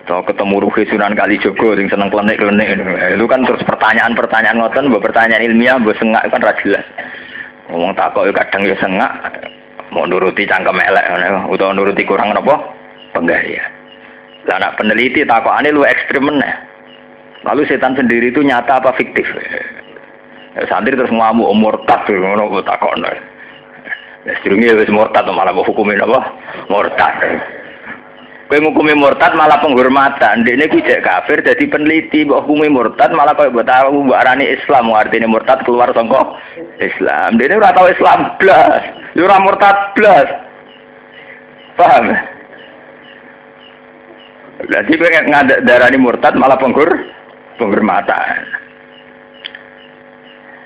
Atau 0.04 0.24
ketemu 0.24 0.64
Ruhi 0.64 0.88
Sunan 0.88 1.16
Kalijogo 1.16 1.76
sing 1.76 1.88
seneng 1.88 2.08
klenik-klenik 2.08 2.80
itu 3.16 3.26
kan 3.28 3.44
terus 3.44 3.60
pertanyaan-pertanyaan 3.64 4.56
ngoten 4.56 4.88
mbok 4.88 5.04
pertanyaan 5.04 5.44
ilmiah 5.44 5.76
mbok 5.80 5.96
sengak 5.96 6.24
kan 6.28 6.40
ra 6.44 6.52
jelas. 6.60 6.84
Ngomong 7.68 7.92
takok 7.96 8.28
kadang 8.32 8.64
ya 8.64 8.76
sengak 8.80 9.12
mau 9.92 10.04
nuruti 10.04 10.48
cangkem 10.48 10.80
elek 10.80 11.04
utawa 11.48 11.72
nuruti 11.72 12.04
kurang 12.04 12.32
napa 12.32 12.56
penggaya. 13.16 13.77
Lah 14.48 14.56
anak 14.56 14.80
peneliti 14.80 15.28
takokane 15.28 15.68
lu 15.68 15.84
ekstrim 15.84 16.24
meneh. 16.24 16.54
Lalu 17.44 17.68
setan 17.68 17.92
sendiri 17.94 18.32
itu 18.32 18.40
nyata 18.40 18.80
apa 18.80 18.96
fiktif? 18.96 19.28
Ya, 20.56 20.64
santri 20.66 20.96
terus 20.96 21.12
ngamuk 21.12 21.52
umur 21.52 21.76
oh, 21.76 21.84
murtad 21.84 22.02
ngono 22.08 22.48
kok 22.56 22.66
takokno. 22.66 23.12
Ya 24.24 24.32
sedurunge 24.40 24.80
wis 24.80 24.90
murtad 24.90 25.28
malah 25.28 25.52
mau 25.52 25.62
hukumin 25.62 26.00
apa? 26.00 26.32
Murtad. 26.72 27.14
Kowe 28.48 28.56
ngukumi 28.56 28.96
murtad 28.96 29.36
malah 29.36 29.60
penghormatan. 29.60 30.42
Dekne 30.48 30.72
kuwi 30.72 30.80
cek 30.80 31.04
kafir 31.04 31.44
jadi 31.44 31.68
peneliti 31.68 32.24
mbok 32.24 32.48
hukumi 32.48 32.72
murtad 32.72 33.12
malah 33.12 33.36
koyo 33.36 33.52
mbok 33.52 33.68
tahu 33.68 34.08
mbok 34.08 34.16
arani 34.16 34.48
Islam 34.48 34.88
artine 34.96 35.28
murtad 35.28 35.60
keluar 35.68 35.92
saka 35.92 36.40
Islam. 36.80 37.36
Dekne 37.36 37.60
ora 37.60 37.76
tau 37.76 37.92
Islam 37.92 38.32
blas. 38.40 38.82
Yo 39.12 39.28
ora 39.28 39.36
murtad 39.44 39.76
blas. 39.92 40.28
Paham? 41.76 42.37
Jadi 44.66 44.92
pengen 44.98 45.30
ngadak 45.30 45.62
darani 45.62 45.98
murtad 46.02 46.34
malah 46.34 46.58
penggur 46.58 46.90
penghormatan. 47.62 48.42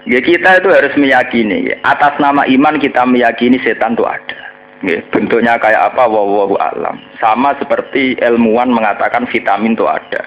Ya 0.09 0.19
kita 0.19 0.59
itu 0.59 0.69
harus 0.73 0.95
meyakini 0.99 1.77
atas 1.85 2.17
nama 2.19 2.43
iman 2.49 2.81
kita 2.81 3.05
meyakini 3.05 3.61
setan 3.61 3.95
itu 3.95 4.09
ada. 4.09 4.41
Ya, 4.83 4.99
bentuknya 5.15 5.63
kayak 5.63 5.95
apa 5.95 6.11
wawahu 6.11 6.59
alam. 6.59 6.99
Sama 7.23 7.55
seperti 7.63 8.19
ilmuwan 8.19 8.75
mengatakan 8.75 9.31
vitamin 9.31 9.79
itu 9.79 9.87
ada. 9.87 10.27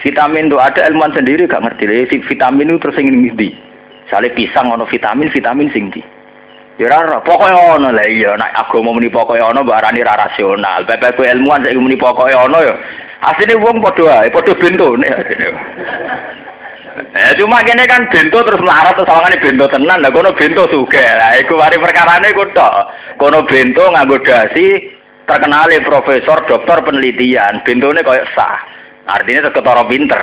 Vitamin 0.00 0.48
itu 0.48 0.56
ada 0.56 0.88
ilmuwan 0.88 1.12
sendiri 1.12 1.44
gak 1.44 1.60
ngerti. 1.60 1.84
Ya, 1.84 2.08
vitamin 2.08 2.72
itu 2.72 2.80
terus 2.80 2.96
ingin 2.96 3.36
di. 3.36 3.52
Salih 4.08 4.32
pisang 4.32 4.72
ono 4.72 4.88
vitamin, 4.88 5.28
vitamin 5.28 5.68
sing 5.76 5.92
di. 5.92 6.00
Ya 6.82 7.22
pokoke 7.22 7.54
ono 7.54 7.94
lah 7.94 8.06
iya 8.10 8.34
nek 8.34 8.58
agama 8.58 8.90
muni 8.90 9.06
pokoke 9.06 9.38
ono 9.38 9.62
mbok 9.62 9.78
arani 9.78 10.02
ra 10.02 10.18
rasional. 10.18 10.82
Bapak 10.82 11.14
ilmuwan 11.14 11.62
saiki 11.62 11.78
muni 11.78 11.94
pokoke 11.94 12.34
ono 12.34 12.58
ya. 12.58 12.74
Asline 13.22 13.54
wong 13.62 13.78
padha 13.78 14.26
ae, 14.26 14.34
padha 14.34 14.50
bento 14.58 14.98
Eh 17.12 17.32
cuma 17.38 17.62
kene 17.62 17.86
kan 17.86 18.10
bento 18.10 18.42
terus 18.42 18.60
melarat 18.60 18.98
terus 18.98 19.06
sawangane 19.06 19.38
bento 19.38 19.64
tenan. 19.70 20.02
Lah 20.02 20.10
kono 20.10 20.34
bento 20.34 20.66
sugih. 20.74 21.06
Lah 21.06 21.38
iku 21.38 21.54
mari 21.54 21.78
perkarane 21.78 22.34
iku 22.34 22.50
tok. 22.50 22.74
Kono 23.14 23.46
bento 23.46 23.86
nganggo 23.86 24.18
dasi 24.26 24.90
terkenal 25.22 25.70
profesor 25.86 26.42
dokter 26.50 26.82
penelitian. 26.82 27.62
Bentone 27.62 28.02
koyo 28.02 28.26
sah. 28.34 28.58
Artinya 29.06 29.48
tetep 29.48 29.62
ketara 29.62 29.86
pinter. 29.86 30.22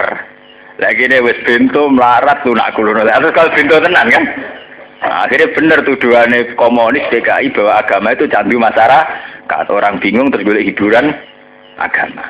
Lagi 0.79 1.07
ini 1.07 1.23
wis 1.23 1.39
bento 1.47 1.87
melarat 1.87 2.43
lunak 2.43 2.75
kulono. 2.75 3.07
Terus 3.07 3.31
kalau 3.31 3.55
bento 3.55 3.75
tenan 3.79 4.11
kan? 4.11 4.23
Nah, 4.99 5.23
akhirnya 5.23 5.55
benar 5.55 5.79
tuduhannya 5.87 6.59
komunis 6.59 7.07
DKI 7.07 7.55
bahwa 7.55 7.71
agama 7.79 8.11
itu 8.11 8.27
candu 8.27 8.59
masyarakat. 8.59 9.65
Orang 9.71 10.03
bingung 10.03 10.27
terus 10.29 10.45
hiburan 10.59 11.15
agama. 11.79 12.25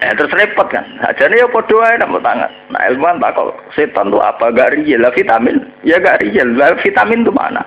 Eh, 0.00 0.12
terus 0.16 0.32
repot 0.32 0.66
kan. 0.72 0.82
Aja 1.04 1.28
nih 1.28 1.44
ya 1.44 1.46
podoa 1.52 1.92
ya 1.92 2.00
tangan. 2.00 2.50
Nah 2.72 2.82
ilmuwan 2.88 3.20
tak 3.20 3.36
kok 3.36 3.52
setan 3.76 4.08
tuh 4.08 4.24
apa 4.24 4.48
gak 4.50 4.72
real 4.72 5.04
lah 5.04 5.12
vitamin. 5.12 5.60
Ya 5.84 6.00
gak 6.00 6.24
real 6.24 6.56
lah 6.56 6.72
vitamin 6.80 7.22
tuh 7.22 7.36
mana? 7.36 7.60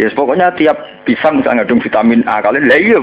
Ya 0.00 0.08
yes, 0.08 0.16
pokoknya 0.16 0.56
tiap 0.56 0.80
pisang 1.04 1.44
misalnya 1.44 1.68
ngandung 1.68 1.84
vitamin 1.84 2.24
A 2.24 2.40
kalian 2.40 2.64
lah 2.64 2.80
iya. 2.80 3.00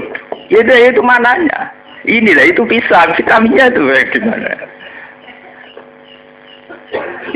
Ya 0.50 0.90
itu 0.90 0.98
mananya. 1.06 1.70
Inilah 2.02 2.50
itu 2.50 2.66
pisang 2.66 3.14
vitaminnya 3.14 3.70
tuh 3.70 3.94
gimana? 4.10 4.77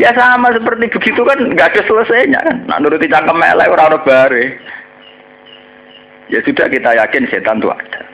Ya 0.01 0.15
sama 0.17 0.55
seperti 0.55 0.89
begitu 0.89 1.21
kan 1.27 1.39
nggak 1.53 1.75
ada 1.75 1.83
selesainya 1.85 2.41
kan. 2.41 2.57
Nah 2.65 2.77
nuruti 2.81 3.11
cangkem 3.11 3.37
melek 3.37 3.69
orang 3.69 3.93
orang 3.93 4.05
bare. 4.07 4.45
Ya 6.33 6.41
sudah 6.47 6.67
kita 6.73 6.97
yakin 6.97 7.29
setan 7.29 7.61
itu 7.61 7.69
ada. 7.69 8.13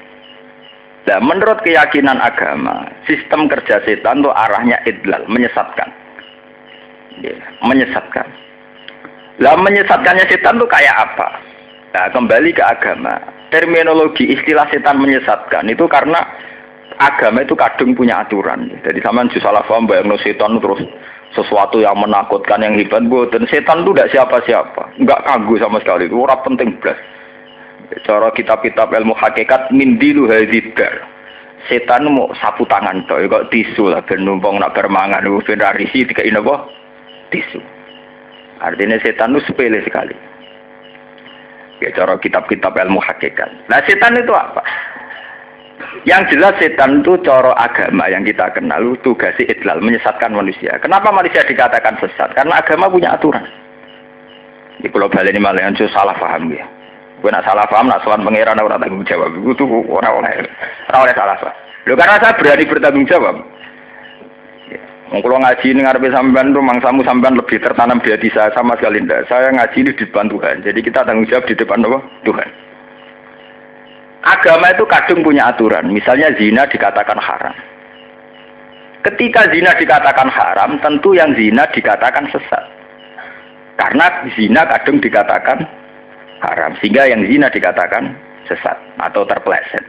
Nah, 1.08 1.24
menurut 1.24 1.64
keyakinan 1.64 2.20
agama, 2.20 2.84
sistem 3.08 3.48
kerja 3.48 3.80
setan 3.88 4.20
itu 4.20 4.28
arahnya 4.28 4.76
idlal, 4.84 5.24
menyesatkan. 5.24 5.88
Ya, 7.24 7.32
menyesatkan. 7.64 8.28
Lah 9.40 9.56
menyesatkannya 9.56 10.28
setan 10.28 10.60
itu 10.60 10.68
kayak 10.68 10.92
apa? 10.92 11.28
Nah, 11.96 12.12
kembali 12.12 12.52
ke 12.52 12.60
agama. 12.60 13.16
Terminologi 13.48 14.36
istilah 14.36 14.68
setan 14.68 15.00
menyesatkan 15.00 15.64
itu 15.72 15.88
karena 15.88 16.20
agama 17.00 17.40
itu 17.40 17.56
kadung 17.56 17.96
punya 17.96 18.20
aturan. 18.20 18.68
Jadi 18.84 19.00
sama 19.00 19.24
salah 19.40 19.64
paham 19.64 19.88
bayang 19.88 20.12
setan 20.20 20.60
terus 20.60 20.84
sesuatu 21.36 21.80
yang 21.80 21.96
menakutkan 22.00 22.64
yang 22.64 22.76
hebat 22.76 23.04
dan 23.28 23.44
setan 23.52 23.84
itu 23.84 23.92
tidak 23.92 24.10
siapa-siapa. 24.12 24.82
Nggak 25.00 25.24
kagum 25.28 25.60
sama 25.60 25.78
sekali. 25.84 26.08
Itu 26.08 26.24
orang 26.24 26.40
penting 26.44 26.76
belas 26.80 26.96
cara 28.04 28.28
kitab-kitab 28.36 28.92
ilmu 28.92 29.16
hakikat 29.16 29.72
min 29.72 29.96
dilu 29.96 30.28
hadzidar 30.28 31.04
setan 31.66 32.08
mau 32.08 32.32
sapu 32.38 32.64
tangan 32.68 33.04
toh. 33.10 33.20
Kok 33.20 33.48
tisu 33.52 33.92
lah 33.92 34.00
ben 34.04 34.24
numpang 34.24 34.60
nak 34.60 34.76
bermangan. 34.76 35.24
Itu 35.24 35.42
ben 35.44 35.62
risi 35.76 36.06
tiga 36.08 36.24
ini 36.24 36.40
apa 36.40 36.68
tisu. 37.34 37.60
Artinya 38.58 38.98
setan 39.02 39.36
itu 39.36 39.44
sepele 39.48 39.82
sekali. 39.84 40.16
Ya 41.78 41.94
cara 41.94 42.18
kitab-kitab 42.18 42.74
ilmu 42.74 42.98
hakikat. 42.98 43.70
Nah 43.70 43.78
setan 43.86 44.18
itu 44.18 44.34
apa 44.34 44.62
yang 46.02 46.26
jelas 46.30 46.54
setan 46.58 47.02
itu 47.02 47.14
coro 47.22 47.54
agama 47.54 48.10
yang 48.10 48.26
kita 48.26 48.50
kenal 48.54 48.82
tugasnya 49.02 49.46
idlal 49.46 49.78
menyesatkan 49.78 50.34
manusia. 50.34 50.74
Kenapa 50.82 51.10
manusia 51.14 51.42
dikatakan 51.46 51.98
sesat? 52.02 52.34
Karena 52.34 52.58
agama 52.58 52.90
punya 52.90 53.14
aturan. 53.14 53.44
Di 54.78 54.86
Pulau 54.90 55.10
Bali 55.10 55.34
ini 55.34 55.42
malah 55.42 55.58
yang 55.58 55.74
salah 55.90 56.14
paham 56.14 56.54
ya. 56.54 56.62
Gue 57.18 57.34
nak 57.34 57.42
salah 57.42 57.66
paham, 57.66 57.90
nak 57.90 58.02
soal 58.06 58.22
pangeran 58.22 58.62
orang 58.62 58.78
tanggung 58.78 59.02
jawab. 59.02 59.34
Itu 59.34 59.54
tuh 59.58 59.66
orang 59.90 60.22
oleh 60.22 60.32
orang 60.94 61.02
oleh 61.02 61.14
salah 61.18 61.36
paham. 61.38 61.56
Lo 61.86 61.94
karena 61.98 62.16
saya 62.22 62.34
berani 62.38 62.64
bertanggung 62.66 63.06
jawab. 63.10 63.36
Kalau 65.08 65.40
ngaji 65.40 65.66
ini 65.72 65.80
ngarepe 65.88 66.12
sampean 66.12 66.52
tuh 66.52 66.60
mangsamu 66.60 67.00
sampean 67.00 67.40
lebih 67.40 67.64
tertanam 67.64 67.96
di 68.04 68.12
hati 68.12 68.28
saya 68.28 68.52
sama 68.52 68.76
sekali 68.76 69.00
ndak. 69.00 69.24
Saya 69.26 69.48
ngaji 69.56 69.78
ini 69.88 69.90
di 69.96 70.04
depan 70.04 70.28
Tuhan. 70.28 70.60
Jadi 70.60 70.80
kita 70.84 71.00
tanggung 71.02 71.24
jawab 71.26 71.48
di 71.48 71.56
depan 71.56 71.80
Allah 71.80 72.04
Tuhan. 72.28 72.67
Agama 74.26 74.74
itu 74.74 74.84
kadung 74.90 75.22
punya 75.22 75.50
aturan. 75.54 75.94
Misalnya 75.94 76.34
zina 76.34 76.66
dikatakan 76.66 77.18
haram. 77.18 77.54
Ketika 79.06 79.46
zina 79.54 79.70
dikatakan 79.78 80.26
haram, 80.26 80.76
tentu 80.82 81.14
yang 81.14 81.30
zina 81.38 81.64
dikatakan 81.70 82.26
sesat. 82.34 82.64
Karena 83.78 84.10
zina 84.34 84.66
kadung 84.66 84.98
dikatakan 84.98 85.62
haram. 86.42 86.74
Sehingga 86.82 87.06
yang 87.06 87.22
zina 87.30 87.46
dikatakan 87.46 88.10
sesat 88.50 88.74
atau 88.98 89.22
terpeleset. 89.22 89.84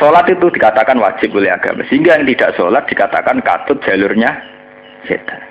Sholat 0.00 0.28
itu 0.28 0.48
dikatakan 0.52 1.00
wajib 1.00 1.32
oleh 1.36 1.52
agama. 1.52 1.84
Sehingga 1.88 2.20
yang 2.20 2.28
tidak 2.28 2.52
sholat 2.56 2.84
dikatakan 2.88 3.40
katut 3.44 3.80
jalurnya 3.84 4.32
setan. 5.08 5.45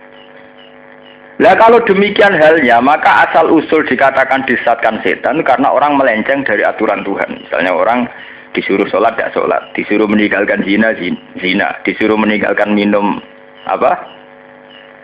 Nah 1.35 1.51
kalau 1.59 1.83
demikian 1.83 2.31
halnya, 2.31 2.79
maka 2.79 3.27
asal 3.27 3.51
usul 3.51 3.83
dikatakan 3.83 4.47
disatkan 4.47 5.03
setan 5.03 5.43
karena 5.43 5.67
orang 5.67 5.99
melenceng 5.99 6.47
dari 6.47 6.63
aturan 6.63 7.03
Tuhan. 7.03 7.43
Misalnya 7.43 7.75
orang 7.75 8.07
disuruh 8.55 8.87
sholat 8.87 9.19
tidak 9.19 9.35
sholat, 9.35 9.61
disuruh 9.75 10.07
meninggalkan 10.07 10.63
zina 10.63 10.95
zina, 11.35 11.75
disuruh 11.83 12.15
meninggalkan 12.15 12.71
minum 12.71 13.19
apa? 13.67 13.99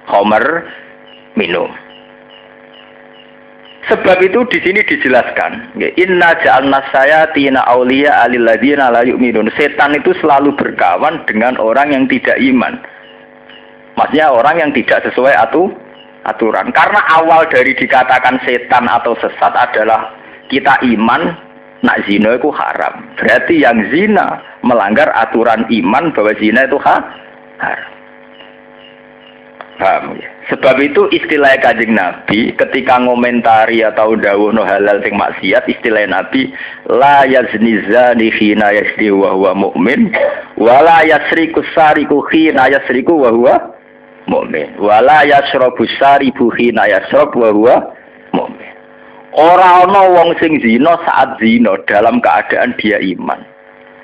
Homer 0.08 0.72
minum. 1.36 1.68
Sebab 3.92 4.24
itu 4.24 4.40
di 4.48 4.60
sini 4.64 4.80
dijelaskan, 4.88 5.76
Inna 6.00 6.38
ja'alna 6.40 6.80
saya 6.96 7.28
tina 7.36 7.60
aulia 7.68 8.24
aliladina 8.24 8.88
la 8.88 9.04
yu'minun. 9.04 9.52
Setan 9.60 10.00
itu 10.00 10.16
selalu 10.24 10.56
berkawan 10.56 11.28
dengan 11.28 11.60
orang 11.60 11.92
yang 11.92 12.06
tidak 12.08 12.40
iman. 12.40 12.80
Maksudnya 14.00 14.32
orang 14.32 14.64
yang 14.64 14.72
tidak 14.72 15.04
sesuai 15.12 15.36
aturan 15.36 15.91
aturan. 16.26 16.70
Karena 16.74 17.02
awal 17.22 17.50
dari 17.50 17.74
dikatakan 17.74 18.42
setan 18.46 18.86
atau 18.90 19.18
sesat 19.18 19.54
adalah 19.54 20.14
kita 20.52 20.78
iman 20.96 21.34
nak 21.82 21.98
zina 22.06 22.38
itu 22.38 22.50
haram. 22.54 23.02
Berarti 23.18 23.62
yang 23.62 23.78
zina 23.90 24.42
melanggar 24.62 25.10
aturan 25.18 25.66
iman 25.70 26.14
bahwa 26.14 26.32
zina 26.38 26.70
itu 26.70 26.78
ha 26.82 26.98
haram. 27.62 27.92
Paham 29.82 30.14
ya? 30.22 30.30
Sebab 30.54 30.78
itu 30.78 31.10
istilah 31.10 31.58
kajing 31.58 31.98
Nabi 31.98 32.54
ketika 32.54 33.02
ngomentari 33.02 33.82
atau 33.82 34.14
dawuh 34.14 34.54
no 34.54 34.62
halal 34.62 35.02
sing 35.02 35.18
maksiat 35.18 35.66
istilah 35.66 36.06
Nabi 36.06 36.54
la 36.86 37.26
yazni 37.26 37.82
zani 37.90 38.30
khina 38.30 38.70
yasdi 38.78 39.10
wa 39.10 39.34
huwa 39.34 39.58
mu'min 39.58 40.14
wa 40.62 40.86
la 40.86 41.02
yasriku 41.02 41.66
sariku 41.74 42.22
khina 42.30 42.70
yasriku 42.70 43.26
wa 43.26 43.34
huwa 43.34 43.56
mukmin. 44.30 44.78
Wala 44.78 45.24
yasrabu 45.26 45.86
saribu 45.98 46.50
hina 46.58 46.86
yasrab 46.90 47.34
wa 47.34 47.50
huwa 47.50 47.76
mukmin. 48.36 48.74
Ora 49.32 49.88
ana 49.88 50.02
wong 50.12 50.36
sing 50.44 50.60
zina 50.60 51.00
saat 51.08 51.40
zina 51.40 51.80
dalam 51.88 52.20
keadaan 52.20 52.76
dia 52.76 53.00
iman. 53.16 53.40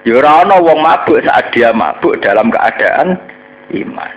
Ya 0.07 0.15
ora 0.23 0.47
ana 0.47 0.55
wong 0.63 0.79
mabuk 0.79 1.19
saat 1.27 1.51
dia 1.51 1.75
mabuk 1.75 2.15
dalam 2.23 2.47
keadaan 2.47 3.19
iman. 3.75 4.11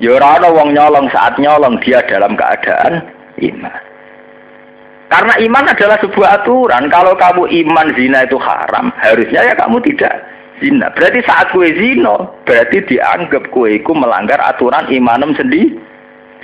Ya 0.00 0.16
ora 0.16 0.40
ana 0.40 0.48
wong 0.48 0.72
nyolong 0.72 1.12
saat 1.12 1.36
nyolong 1.36 1.76
dia 1.84 2.00
dalam 2.08 2.32
keadaan 2.32 3.04
iman. 3.44 3.80
Karena 5.12 5.34
iman 5.36 5.64
adalah 5.68 6.00
sebuah 6.00 6.42
aturan. 6.42 6.88
Kalau 6.90 7.14
kamu 7.14 7.44
iman 7.46 7.86
zina 7.94 8.24
itu 8.24 8.40
haram, 8.40 8.88
harusnya 8.98 9.46
ya 9.46 9.54
kamu 9.54 9.78
tidak 9.84 10.33
zina. 10.62 10.90
Berarti 10.94 11.20
saat 11.26 11.50
kue 11.50 11.70
zino, 11.74 12.38
berarti 12.46 12.84
dianggap 12.86 13.50
kue 13.50 13.80
itu 13.80 13.92
melanggar 13.94 14.38
aturan 14.42 14.86
imanem 14.90 15.34
sendiri. 15.34 15.74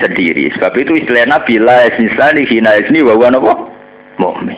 Sendiri. 0.00 0.48
Sebab 0.56 0.72
itu 0.80 0.96
istilah 0.96 1.28
Nabi 1.28 1.60
la 1.60 1.84
di 1.92 2.42
hina 2.48 2.80
isni 2.80 3.04
wa 3.04 3.20
apa? 3.20 3.52
Mu'min. 4.16 4.56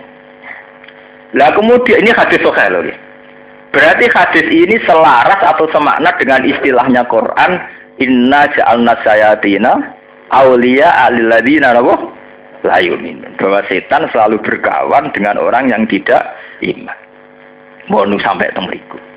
Lah 1.34 1.50
kemudian 1.50 1.98
ini 1.98 2.14
hadis 2.14 2.38
sahih 2.38 2.70
loh. 2.70 2.86
Berarti 3.74 4.06
hadis 4.12 4.46
ini 4.52 4.78
selaras 4.86 5.40
atau 5.42 5.66
semakna 5.72 6.14
dengan 6.20 6.44
istilahnya 6.44 7.08
Quran 7.08 7.58
Inna 7.98 8.46
ja'alna 8.54 8.94
sayatina 9.02 9.72
awliya 10.30 11.10
alilladina 11.10 11.74
apa? 11.74 11.94
La 12.62 12.78
yumin. 12.78 13.26
Bahwa 13.34 13.66
setan 13.66 14.06
selalu 14.14 14.38
berkawan 14.46 15.10
dengan 15.10 15.42
orang 15.42 15.74
yang 15.74 15.82
tidak 15.90 16.22
iman. 16.62 16.98
Mau 17.90 18.06
sampai 18.22 18.54
temeriku 18.54 19.11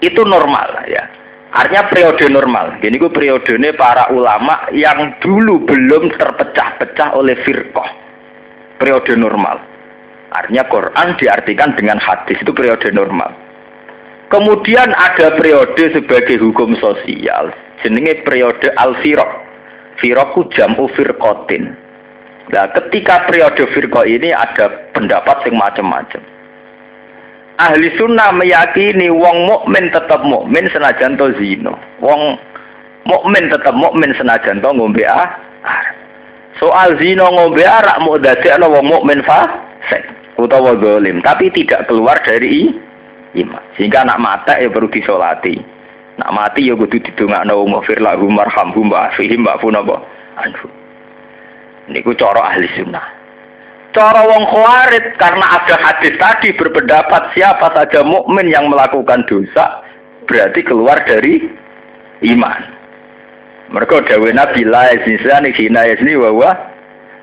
itu 0.00 0.22
normal 0.22 0.86
ya. 0.86 1.04
Artinya 1.48 1.88
periode 1.88 2.28
normal. 2.28 2.76
Ini 2.84 2.96
gue 3.00 3.08
periodenya 3.08 3.72
para 3.72 4.12
ulama 4.12 4.68
yang 4.76 5.16
dulu 5.24 5.64
belum 5.64 6.12
terpecah-pecah 6.12 7.16
oleh 7.16 7.40
firqah. 7.40 7.88
Periode 8.76 9.16
normal. 9.16 9.56
Artinya 10.28 10.68
Quran 10.68 11.16
diartikan 11.16 11.72
dengan 11.72 11.96
hadis 11.96 12.36
itu 12.36 12.52
periode 12.52 12.92
normal. 12.92 13.32
Kemudian 14.28 14.92
ada 14.92 15.40
periode 15.40 15.88
sebagai 15.88 16.36
hukum 16.36 16.76
sosial. 16.76 17.48
Jenenge 17.80 18.20
periode 18.28 18.68
al-firq. 18.76 19.48
Firqu 20.04 20.40
jam'u 20.52 20.84
firqatin. 20.92 21.72
Nah, 22.52 22.68
ketika 22.76 23.24
periode 23.24 23.64
firqa 23.72 24.04
ini 24.04 24.36
ada 24.36 24.92
pendapat 24.92 25.48
yang 25.48 25.56
macam-macam. 25.56 26.20
Ahli 27.58 27.90
sunnah 27.98 28.30
meyakini 28.30 29.10
wong 29.10 29.50
mukmin 29.50 29.90
tetap 29.90 30.22
mukmin 30.22 30.70
senajan 30.70 31.18
to 31.18 31.34
zino. 31.42 31.74
Wong 31.98 32.38
mukmin 33.02 33.50
tetap 33.50 33.74
mukmin 33.74 34.14
senajan 34.14 34.62
to 34.62 34.70
ngombe 34.70 35.02
ah. 35.02 35.26
Soal 36.62 36.94
zino 37.02 37.26
ngombe 37.26 37.66
arak 37.66 37.98
mau 37.98 38.14
ana 38.14 38.66
wong 38.70 38.86
mukmin 38.86 39.26
fasik 39.26 40.06
utawa 40.38 40.78
zalim, 40.78 41.18
tapi 41.18 41.50
tidak 41.50 41.90
keluar 41.90 42.14
dari 42.22 42.70
iman. 43.42 43.62
Sehingga 43.74 44.06
anak 44.06 44.22
mata 44.22 44.54
ya 44.54 44.70
perlu 44.70 44.86
disolati. 44.86 45.58
Nak 46.18 46.30
mati 46.34 46.66
ya 46.66 46.78
kudu 46.78 46.98
didongakno 46.98 47.62
wa 47.66 47.82
fir 47.82 47.98
lahum 47.98 48.38
marhamhum 48.38 48.90
wa 48.90 49.10
fihim 49.18 49.46
wa 49.46 49.58
funaba 49.58 50.02
anhu. 50.38 50.70
Niku 51.90 52.14
cara 52.14 52.54
ahli 52.54 52.70
sunnah. 52.74 53.17
Cara 53.98 54.22
wong 54.30 54.46
khawarid 54.46 55.18
karena 55.18 55.42
ada 55.58 55.74
hadis 55.74 56.14
tadi 56.22 56.54
berpendapat 56.54 57.34
siapa 57.34 57.66
saja 57.74 58.06
mukmin 58.06 58.46
yang 58.46 58.70
melakukan 58.70 59.26
dosa 59.26 59.82
berarti 60.22 60.62
keluar 60.62 61.02
dari 61.02 61.42
iman. 62.30 62.62
Mereka 63.74 64.06
dawe 64.06 64.30
Nabi 64.30 64.62
la 64.62 64.94
yazni 64.94 65.18
hina 65.50 65.82
yazni 65.82 66.14
wa 66.14 66.30
wa 66.30 66.50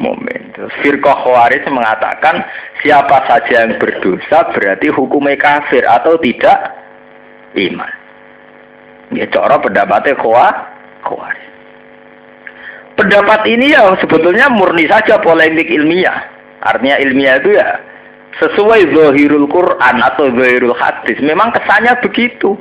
mukmin. 0.04 0.52
Terus 0.52 0.76
firqah 0.84 1.24
mengatakan 1.72 2.44
siapa 2.84 3.24
saja 3.24 3.64
yang 3.64 3.80
berdosa 3.80 4.52
berarti 4.52 4.92
hukumnya 4.92 5.40
kafir 5.40 5.88
atau 5.88 6.20
tidak 6.20 6.76
iman. 7.56 7.94
Ya 9.16 9.32
cara 9.32 9.64
pendapatnya 9.64 10.20
khawarij. 10.20 11.40
Pendapat 13.00 13.48
ini 13.48 13.72
ya 13.72 13.96
sebetulnya 13.96 14.52
murni 14.52 14.92
saja 14.92 15.24
polemik 15.24 15.72
ilmiah. 15.72 16.35
Artinya 16.66 16.98
ilmiah 16.98 17.38
itu 17.38 17.54
ya 17.54 17.78
sesuai 18.42 18.92
zohirul 18.92 19.48
Quran 19.48 19.96
atau 20.02 20.34
zohirul 20.34 20.76
hadis. 20.76 21.22
Memang 21.22 21.54
kesannya 21.56 21.96
begitu. 22.04 22.58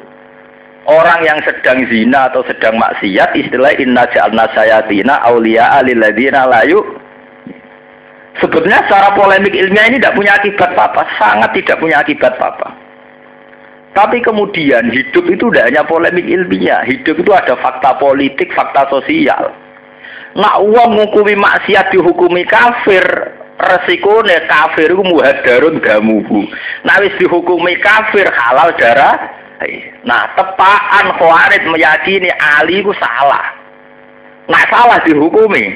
Orang 0.85 1.25
yang 1.25 1.41
sedang 1.49 1.81
zina 1.89 2.29
atau 2.29 2.45
sedang 2.45 2.77
maksiat 2.77 3.33
istilah 3.41 3.73
inna 3.81 4.05
ja'alna 4.13 4.45
sayatina 4.53 5.17
awliya 5.25 5.81
aliladina 5.81 6.45
layu. 6.45 6.85
Sebetulnya 8.37 8.85
secara 8.85 9.17
polemik 9.17 9.57
ilmiah 9.57 9.89
ini 9.89 9.97
tidak 9.97 10.13
punya 10.13 10.37
akibat 10.37 10.77
apa, 10.77 11.09
sangat 11.17 11.57
tidak 11.57 11.81
punya 11.81 12.05
akibat 12.05 12.37
apa. 12.37 12.69
Tapi 13.97 14.21
kemudian 14.21 14.91
hidup 14.91 15.25
itu 15.31 15.49
tidak 15.49 15.73
hanya 15.73 15.83
polemik 15.89 16.27
ilmiah, 16.27 16.85
hidup 16.85 17.17
itu 17.17 17.33
ada 17.33 17.57
fakta 17.57 17.97
politik, 17.97 18.53
fakta 18.53 18.85
sosial. 18.93 19.55
Nak 20.37 20.57
uang 20.67 21.01
ngukumi 21.01 21.39
maksiat 21.39 21.95
dihukumi 21.95 22.43
kafir, 22.45 23.07
resikone 23.59 24.35
kafir 24.51 24.91
iku 24.91 25.05
muhadarun 25.07 25.79
damuhu. 25.81 26.47
Nah 26.83 26.99
wis 27.03 27.15
dihukumi 27.19 27.79
kafir 27.79 28.27
halal 28.31 28.75
darah. 28.79 29.45
Nah, 30.05 30.29
tepaan 30.37 31.17
Khawarij 31.17 31.65
meyakini 31.73 32.29
Ali 32.37 32.85
ku 32.85 32.93
salah. 33.01 33.57
Nah, 34.45 34.61
salah 34.69 35.01
dihukumi 35.01 35.73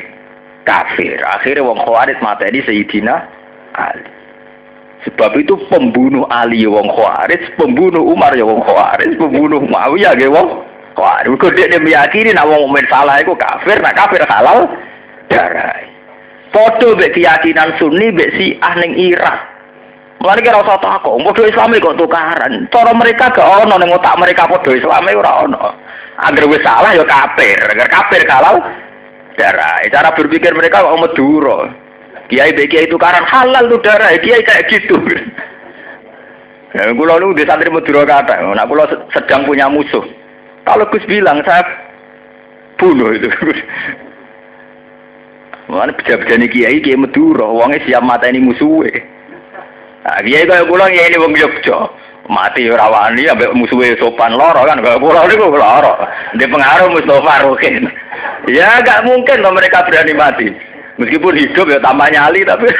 kafir. 0.69 1.17
Akhirnya 1.25 1.65
wong 1.65 1.81
Khawarij 1.81 2.21
mateni 2.21 2.61
Sayyidina 2.69 3.17
Ali. 3.73 4.05
Sebab 5.09 5.41
itu 5.41 5.57
pembunuh 5.73 6.29
Ali 6.29 6.67
ya 6.67 6.69
wong 6.69 6.91
Khawarij, 6.93 7.57
pembunuh 7.57 8.05
Umar 8.05 8.37
ya 8.37 8.45
wong 8.45 8.61
Khawarij, 8.61 9.17
pembunuh 9.17 9.63
Muawiyah 9.65 10.13
ya 10.21 10.29
wong 10.29 10.69
Wah, 10.99 11.23
itu 11.23 11.47
dia 11.55 11.79
meyakini 11.79 12.35
nak 12.35 12.51
wong 12.51 12.75
salah 12.91 13.23
itu 13.23 13.31
kafir, 13.39 13.79
nak 13.79 13.95
kafir 13.95 14.19
halal 14.27 14.67
darah. 15.31 15.88
Foto 16.49 16.97
be 16.97 17.13
keyakinan 17.13 17.77
Sunni 17.77 18.09
be 18.13 18.27
si 18.37 18.57
ning 18.57 18.93
Irak. 18.97 19.59
Mulane 20.19 20.43
kira 20.43 20.59
usah 20.59 20.83
takok, 20.83 21.15
padha 21.31 21.43
Islam 21.47 21.79
kok 21.79 21.95
tukaran. 21.95 22.67
Cara 22.75 22.91
mereka 22.91 23.31
gak 23.31 23.47
ono 23.63 23.75
ning 23.79 23.95
otak 23.95 24.19
mereka 24.19 24.51
padha 24.51 24.75
Islam 24.75 25.07
ora 25.15 25.33
ono. 25.47 25.63
Agar 26.19 26.45
wis 26.51 26.65
salah 26.67 26.91
ya 26.91 27.07
kafir, 27.07 27.55
agar 27.63 27.87
kafir 27.87 28.27
halal 28.27 28.59
darah. 29.39 29.79
Cara 29.87 30.11
berpikir 30.19 30.51
mereka 30.59 30.83
kok 30.83 30.99
Madura. 30.99 31.71
Kiai 32.27 32.51
be 32.51 32.67
kiai 32.67 32.91
tukaran 32.91 33.23
halal 33.23 33.71
tuh 33.71 33.81
darah, 33.85 34.11
kiai 34.19 34.43
kayak 34.43 34.67
gitu. 34.73 34.99
Ya, 36.69 36.85
kulo 36.93 37.17
lu 37.17 37.33
di 37.33 37.49
santri 37.49 37.73
Madura 37.73 38.05
kata, 38.05 38.45
nak 38.45 38.69
kulo 38.69 38.85
sedang 39.09 39.49
punya 39.49 39.73
musuh. 39.73 40.05
Kalau 40.69 40.85
Gus 40.93 41.01
bilang 41.09 41.41
saya 41.41 41.65
bunuh 42.77 43.17
itu. 43.17 43.33
Mana 45.69 45.93
pejabat 45.93 46.33
kiai 46.49 46.81
kiai 46.81 46.97
Madura, 46.97 47.45
uangnya 47.45 47.85
siap 47.85 48.01
mata 48.01 48.25
ini 48.25 48.41
musuhnya. 48.41 49.05
Nah, 50.05 50.21
kiai 50.25 50.49
kaya 50.49 50.65
pulang 50.65 50.89
ya 50.97 51.05
ini 51.05 51.21
wong 51.21 51.37
Jogja. 51.37 51.93
Mati 52.29 52.69
rawani 52.69 53.25
ambek 53.25 53.57
musuhnya 53.57 53.97
sopan 54.01 54.37
loro 54.37 54.65
kan 54.65 54.81
kaya 54.81 54.97
pulang 54.97 55.29
niku 55.29 55.53
loro. 55.53 55.95
Di 56.37 56.49
pengaruh 56.49 56.89
Mustafa 56.93 57.45
Rukin. 57.45 57.85
Ya 58.49 58.81
gak 58.81 59.05
mungkin 59.05 59.45
loh 59.45 59.53
mereka 59.53 59.85
berani 59.85 60.17
mati. 60.17 60.49
Meskipun 60.97 61.37
hidup 61.37 61.69
ya 61.69 61.79
tambah 61.85 62.09
nyali 62.11 62.43
tapi 62.49 62.67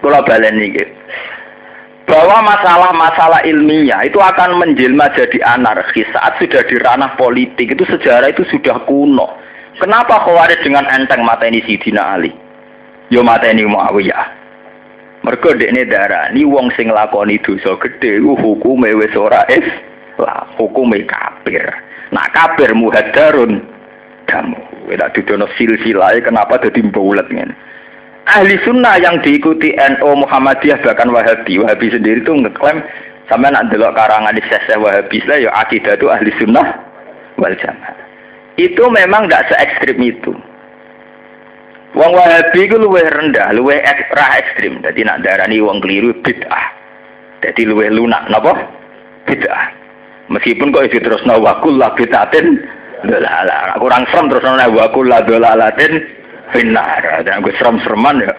Kula 0.00 0.22
balen 0.24 0.56
iki 0.62 0.84
bahwa 2.10 2.42
masalah-masalah 2.42 3.46
ilmiah 3.46 4.02
itu 4.02 4.18
akan 4.18 4.58
menjelma 4.58 5.14
jadi 5.14 5.38
anarkis 5.46 6.10
saat 6.10 6.42
sudah 6.42 6.66
di 6.66 6.74
ranah 6.82 7.14
politik 7.14 7.70
itu 7.70 7.86
sejarah 7.86 8.34
itu 8.34 8.42
sudah 8.50 8.82
kuno. 8.82 9.30
Kenapa 9.80 10.20
Khawarij 10.28 10.60
dengan 10.60 10.84
enteng 10.92 11.24
mata 11.24 11.48
ini 11.48 11.64
Sidina 11.64 12.14
Ali? 12.20 12.28
Yo 13.08 13.24
mata 13.24 13.48
ini 13.48 13.64
Muawiyah. 13.64 14.38
Ini 15.20 15.84
darah 15.88 16.32
ini 16.32 16.48
wong 16.48 16.72
sing 16.76 16.88
lakoni 16.88 17.36
dosa 17.44 17.76
gede 17.76 18.20
hukume 18.24 18.92
wis 18.96 19.12
ora 19.16 19.44
lah 20.16 20.48
hukume 20.56 21.04
kafir. 21.04 21.64
Nah 22.12 22.24
kafir 22.32 22.72
muhadarun 22.72 23.60
kamu. 24.24 24.60
Tidak 24.90 25.12
didono 25.14 25.46
silsilah 25.54 26.18
kenapa 26.24 26.58
jadi 26.58 26.82
bulat 26.90 27.30
ngene 27.30 27.54
ahli 28.30 28.56
sunnah 28.62 28.96
yang 29.02 29.18
diikuti 29.22 29.74
NU 29.74 30.10
Muhammadiyah 30.22 30.78
bahkan 30.86 31.10
Wahabi 31.10 31.58
Wahabi 31.58 31.90
sendiri 31.90 32.22
itu 32.22 32.30
ngeklaim 32.30 32.78
sama 33.26 33.50
nak 33.50 33.70
delok 33.74 33.98
karangan 33.98 34.34
di 34.34 34.42
sese 34.46 34.78
Wahabi 34.78 35.18
lah 35.26 35.38
ya 35.42 35.50
akidah 35.58 35.98
itu 35.98 36.06
ahli 36.06 36.30
sunnah 36.38 36.66
wal 37.38 37.54
jamaah 37.58 37.99
itu 38.58 38.82
memang 38.90 39.28
tidak 39.28 39.46
se 39.50 39.54
ekstrim 39.58 39.98
itu 40.02 40.32
Wong 41.90 42.14
Wahabi 42.14 42.70
itu 42.70 42.78
luwih 42.78 43.02
rendah, 43.02 43.50
luwih 43.50 43.82
ekstra 43.82 44.38
ekstrim. 44.38 44.78
Jadi 44.78 45.02
nak 45.02 45.26
darani 45.26 45.58
wong 45.58 45.82
keliru 45.82 46.14
bid'ah. 46.22 46.66
Jadi 47.42 47.66
luwih 47.66 47.90
lunak, 47.90 48.30
napa? 48.30 48.54
Bid'ah. 49.26 49.74
Meskipun 50.30 50.70
kok 50.70 50.86
itu 50.86 51.02
terus 51.02 51.26
nawakul 51.26 51.74
lah 51.74 51.90
bid'atin, 51.98 52.62
kurang 53.82 54.06
serem 54.14 54.30
terus 54.30 54.46
nawakul 54.46 55.02
lah 55.02 55.26
dolalatin, 55.26 56.06
Finar, 56.54 57.26
dan 57.26 57.42
gue 57.42 57.54
serem-sereman 57.58 58.22
ya. 58.22 58.32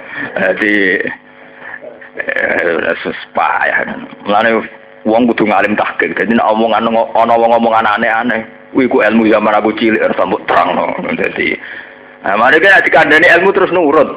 Jadi 0.55 0.75
eh 2.23 2.95
susah 3.03 3.55
ya. 3.67 3.75
Mulane 4.23 4.63
wong 5.03 5.27
kudu 5.31 5.43
ngalim 5.47 5.75
tahqiq. 5.75 6.15
Jadi 6.15 6.39
nek 6.39 6.47
omongan 6.55 6.87
ana 6.87 7.35
wong 7.35 7.51
omongan 7.51 7.99
aneh-aneh, 7.99 8.47
kuwi 8.71 8.87
ku 8.87 9.03
ilmu 9.03 9.27
zaman 9.27 9.53
aku 9.55 9.75
cilik 9.75 10.01
harus 10.01 10.17
sambut 10.17 10.41
terang 10.47 10.75
no. 10.75 10.95
Jadi 11.15 11.59
Nah, 12.21 12.37
mari 12.37 12.61
kita 12.61 12.85
dikandani 12.85 13.25
ilmu 13.25 13.49
terus 13.49 13.73
nurut. 13.73 14.09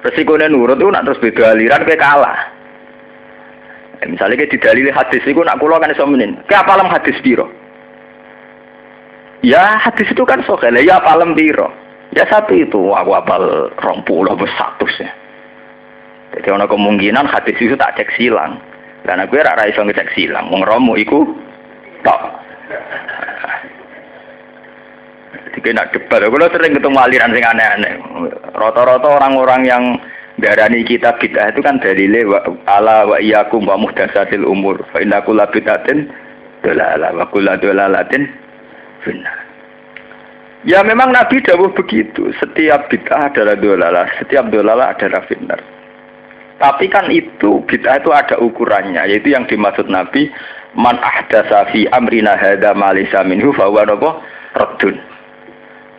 Resikonya 0.00 0.48
nurut 0.48 0.80
itu 0.80 0.88
nak 0.88 1.04
terus 1.04 1.20
beda 1.20 1.52
aliran 1.52 1.84
kayak 1.84 2.00
kalah. 2.00 2.38
Eh, 4.00 4.08
misalnya 4.08 4.40
kayak 4.40 4.52
didalili 4.56 4.88
hadis 4.88 5.20
itu 5.26 5.40
nak 5.44 5.60
kulo 5.60 5.76
kan 5.76 5.92
iso 5.92 6.08
menin. 6.08 6.40
Kayak 6.48 6.64
apalam 6.64 6.88
hadis 6.88 7.18
biro. 7.20 7.50
Ya 9.44 9.76
hadis 9.84 10.08
itu 10.08 10.24
kan 10.24 10.40
sokel 10.48 10.80
ya 10.80 10.96
apalam 10.96 11.36
biro. 11.36 11.68
Ya 12.16 12.24
satu 12.24 12.56
itu 12.56 12.80
aku 12.96 13.12
apal 13.12 13.68
rong 13.84 14.00
puluh 14.08 14.32
satu 14.56 14.88
ya. 14.96 15.12
Jadi 16.32 16.48
ada 16.48 16.64
kemungkinan 16.64 17.28
hadis 17.28 17.56
itu 17.60 17.76
tak 17.76 18.00
cek 18.00 18.16
silang. 18.16 18.64
Karena 19.04 19.28
gue 19.28 19.40
rara 19.44 19.68
iso 19.68 19.84
ngecek 19.84 20.16
silang. 20.16 20.48
Wong 20.48 20.64
romo 20.64 20.96
iku 20.96 21.20
tok. 22.00 22.47
Jadi 25.28 25.58
kena 25.60 25.84
debat. 25.92 26.20
Kalau 26.24 26.48
sering 26.52 26.72
ketemu 26.76 26.98
aliran 26.98 27.32
sing 27.32 27.44
aneh-aneh. 27.44 27.92
Rata-rata 28.56 29.08
orang-orang 29.08 29.62
yang 29.68 29.84
darani 30.40 30.86
kita 30.86 31.16
bid'ah 31.18 31.52
itu 31.52 31.60
kan 31.60 31.82
dalile 31.82 32.24
wa 32.28 32.40
ala 32.70 33.08
wa 33.08 33.16
iyyakum 33.20 33.66
wa 33.68 33.76
muhdatsatil 33.76 34.44
umur. 34.44 34.80
Fa 34.92 35.02
inna 35.02 35.20
kulla 35.24 35.48
bid'atin 35.50 36.08
dalalah 36.64 37.12
wa 37.12 37.26
kulla 37.32 37.60
dalalatin 37.60 38.28
finnar. 39.04 39.38
Ya 40.66 40.82
memang 40.82 41.14
Nabi 41.14 41.38
dawuh 41.44 41.70
begitu. 41.74 42.34
Setiap 42.42 42.90
bid'ah 42.90 43.30
adalah 43.30 43.54
dolalah, 43.54 44.06
setiap 44.18 44.50
dolalah 44.50 44.96
adalah 44.96 45.22
fitnah. 45.26 45.77
Tapi 46.58 46.90
kan 46.90 47.06
itu 47.06 47.62
bid'ah 47.70 48.02
itu 48.02 48.10
ada 48.10 48.34
ukurannya, 48.42 49.06
yaitu 49.06 49.30
yang 49.30 49.46
dimaksud 49.46 49.86
Nabi 49.86 50.26
man 50.74 50.98
ahdasa 50.98 51.70
fi 51.70 51.86
amrina 51.94 52.34
hadza 52.34 52.74
ma 52.74 52.90
laysa 52.90 53.22
minhu 53.22 53.54
fa 53.54 53.70
huwa 53.70 53.86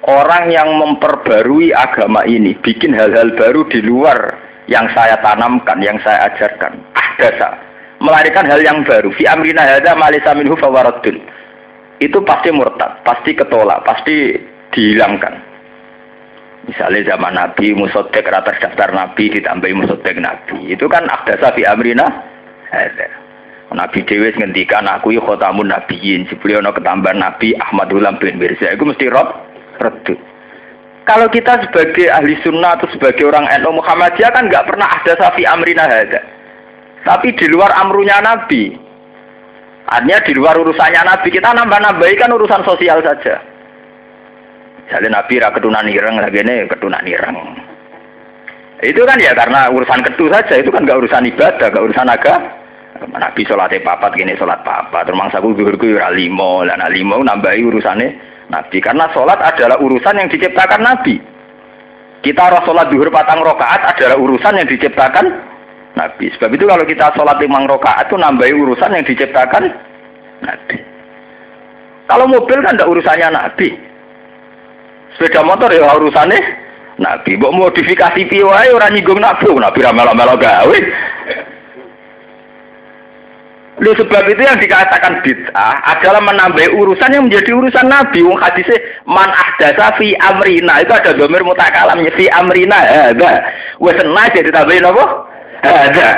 orang 0.09 0.51
yang 0.51 0.69
memperbarui 0.75 1.71
agama 1.71 2.27
ini, 2.27 2.59
bikin 2.59 2.91
hal-hal 2.91 3.31
baru 3.39 3.67
di 3.71 3.79
luar 3.83 4.35
yang 4.67 4.87
saya 4.91 5.15
tanamkan, 5.23 5.79
yang 5.79 5.97
saya 6.03 6.27
ajarkan. 6.33 6.75
Ahdasa. 6.95 7.49
Melarikan 7.99 8.47
hal 8.47 8.63
yang 8.63 8.83
baru. 8.87 9.11
Fi 9.15 9.27
amrina 9.27 9.63
hadza 9.63 9.91
malisa 9.95 10.31
minhu 10.35 10.55
fawaradun. 10.55 11.19
Itu 11.99 12.23
pasti 12.23 12.47
murtad, 12.51 13.03
pasti 13.03 13.35
ketolak, 13.35 13.83
pasti 13.83 14.39
dihilangkan. 14.71 15.48
Misalnya 16.67 17.15
zaman 17.15 17.39
Nabi, 17.39 17.71
musodek 17.71 18.27
rata 18.27 18.51
daftar 18.59 18.91
Nabi, 18.91 19.31
ditambahi 19.31 19.73
musodek 19.79 20.19
Nabi. 20.19 20.75
Itu 20.75 20.91
kan 20.91 21.07
ahdasa 21.07 21.55
fi 21.55 21.63
amrina. 21.63 22.03
Nabi 23.69 24.01
Dewi 24.01 24.33
ngendikan 24.33 24.89
aku 24.89 25.13
yuk 25.13 25.23
khotamun 25.29 25.69
nabiyin. 25.69 26.25
Sebelum 26.27 26.65
no 26.65 26.73
ketambah 26.73 27.13
Nabi 27.13 27.53
Ahmadul 27.57 28.05
bin 28.17 28.41
Mirza. 28.41 28.73
Itu 28.73 28.85
mesti 28.85 29.05
rob 29.07 29.29
redup. 29.77 30.19
Kalau 31.05 31.25
kita 31.29 31.65
sebagai 31.65 32.05
ahli 32.11 32.37
sunnah 32.45 32.77
atau 32.77 32.85
sebagai 32.93 33.25
orang 33.25 33.49
NU 33.61 33.81
Muhammadiyah 33.81 34.29
kan 34.29 34.45
nggak 34.45 34.67
pernah 34.69 34.85
ada 34.85 35.13
safi 35.17 35.41
amrina 35.41 35.89
hada. 35.89 36.21
Tapi 37.01 37.33
di 37.33 37.49
luar 37.49 37.73
amrunya 37.81 38.21
Nabi. 38.21 38.77
Artinya 39.89 40.21
di 40.21 40.33
luar 40.37 40.53
urusannya 40.61 41.01
Nabi 41.01 41.33
kita 41.33 41.49
nambah-nambahi 41.49 42.13
kan 42.13 42.29
urusan 42.29 42.61
sosial 42.61 43.01
saja. 43.01 43.41
Misalnya 44.89 45.21
Nabi 45.21 45.37
ra 45.37 45.53
ketunan 45.53 45.85
ireng 45.85 46.17
lagi 46.17 46.41
ini 46.41 46.65
ketunan 46.65 47.05
ireng. 47.05 47.37
Itu 48.81 49.05
kan 49.05 49.21
ya 49.21 49.37
karena 49.37 49.69
urusan 49.69 50.01
ketu 50.01 50.33
saja 50.33 50.57
itu 50.57 50.73
kan 50.73 50.81
nggak 50.81 51.05
urusan 51.05 51.29
ibadah, 51.29 51.69
nggak 51.69 51.85
urusan 51.85 52.09
agama. 52.09 52.49
Nabi 53.13 53.45
sholatnya 53.45 53.85
papat 53.85 54.17
gini 54.17 54.33
sholat 54.33 54.65
papat. 54.65 55.05
Terus 55.05 55.29
saku 55.29 55.53
zuhurku 55.53 55.93
ya 55.93 56.09
limo, 56.09 56.65
dan 56.65 56.81
limo 56.89 57.21
nambahi 57.21 57.69
urusannya 57.69 58.07
Nabi. 58.49 58.81
Karena 58.81 59.05
sholat 59.13 59.37
adalah 59.37 59.77
urusan 59.77 60.25
yang 60.25 60.25
diciptakan 60.25 60.81
Nabi. 60.81 61.21
Kita 62.25 62.49
harus 62.49 62.65
sholat 62.65 62.89
duhur 62.89 63.13
patang 63.13 63.45
rokaat 63.45 63.93
adalah 63.93 64.17
urusan 64.17 64.57
yang 64.57 64.67
diciptakan 64.73 65.37
Nabi. 65.93 66.33
Sebab 66.33 66.49
itu 66.49 66.65
kalau 66.65 66.83
kita 66.89 67.13
sholat 67.13 67.37
limang 67.37 67.69
rokaat 67.69 68.09
itu 68.09 68.17
nambahi 68.17 68.57
urusan 68.57 68.97
yang 68.97 69.05
diciptakan 69.05 69.69
Nabi. 70.41 70.81
Kalau 72.09 72.25
mobil 72.25 72.57
kan 72.65 72.73
tidak 72.73 72.89
urusannya 72.89 73.29
Nabi. 73.37 73.88
Sepeda 75.19 75.43
motor 75.43 75.67
ya 75.67 75.99
urusannya 75.99 76.39
Nabi. 76.95 77.35
Mau 77.35 77.51
modifikasi 77.51 78.23
piwai 78.31 78.71
orang 78.71 78.95
nyinggung 78.95 79.19
Nabi. 79.19 79.51
Nabi 79.51 79.79
ramela-mela 79.83 80.39
gawe. 80.39 80.79
Lu 83.79 83.91
sebab 83.95 84.27
itu 84.27 84.43
yang 84.43 84.59
dikatakan 84.59 85.23
bid'ah 85.23 85.75
adalah 85.87 86.19
menambah 86.23 86.71
urusan 86.71 87.15
yang 87.15 87.27
menjadi 87.27 87.51
urusan 87.51 87.87
Nabi. 87.87 88.23
Wong 88.23 88.39
hadisnya 88.39 88.79
man 89.07 89.27
ahdasa 89.27 89.95
fi 89.99 90.15
amrina 90.23 90.83
itu 90.83 90.91
ada 90.95 91.11
domir 91.15 91.43
mutakalamnya 91.43 92.15
fi 92.15 92.31
amrina 92.31 92.79
ada. 93.11 93.43
Wes 93.79 93.99
jadi 94.35 94.51
tambahin 94.55 94.87
apa? 94.87 95.05
Ada. 95.63 96.09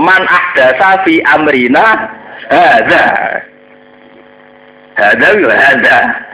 Man 0.00 0.24
ahdasa 0.28 1.04
fi 1.04 1.20
amrina 1.28 2.08
ada. 2.52 3.04
Ada 4.96 5.28
ada. 5.76 6.27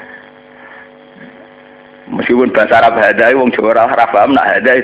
Meskipun 2.05 2.53
bahasa 2.53 2.85
Arab 2.85 3.01
ada, 3.01 3.33
wong 3.33 3.49
Jawa 3.57 3.89
ora 3.89 4.05
paham 4.13 4.37
nak 4.37 4.61
ada. 4.61 4.77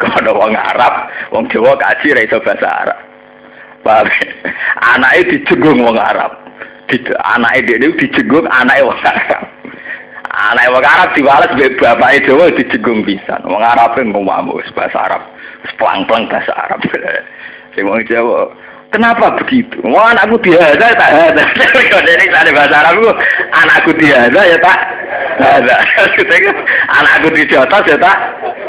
Kalau 0.00 0.16
ada 0.16 0.32
wong 0.32 0.56
Arab, 0.56 0.94
wong 1.28 1.44
Jawa 1.52 1.76
kaji 1.76 2.16
ra 2.16 2.24
iso 2.24 2.40
bahasa 2.40 2.68
Arab. 2.68 2.98
Paham? 3.84 4.08
Anaknya 4.96 5.28
dijenggung 5.28 5.84
wong 5.84 6.00
Arab. 6.00 6.32
Anaknya 7.20 7.76
dia 7.76 7.92
dijenggung 8.00 8.48
anaknya 8.48 8.88
wong 8.88 9.00
Arab. 9.04 9.42
Anaknya 10.32 10.72
wong 10.72 10.84
Arab 10.88 11.08
diwales 11.12 11.52
bapaknya 11.76 12.24
Jawa 12.24 12.44
dijenggung 12.56 13.04
bisa. 13.04 13.36
Wong 13.44 13.60
Arab 13.60 13.92
ngomong 14.00 14.56
bahasa 14.72 14.98
Arab. 15.04 15.22
Pelang-pelang 15.76 16.32
bahasa 16.32 16.52
Arab. 16.56 16.80
Sing 17.76 17.84
wong 17.84 18.00
Jawa 18.08 18.48
Kenapa 18.94 19.26
begitu? 19.42 19.82
Wah 19.82 20.14
anakku 20.14 20.38
diada 20.38 20.86
tak 20.94 21.10
ada. 21.10 21.42
Jadi 22.06 22.30
ada 22.30 22.50
bahasa 22.54 22.76
Arab 22.78 23.18
anakku 23.50 23.90
diada 23.98 24.38
ya 24.38 24.54
tak 24.62 24.78
ada. 25.42 25.76
anakku 27.02 27.34
di 27.34 27.42
atas 27.50 27.82
ya 27.90 27.98
tak 27.98 28.18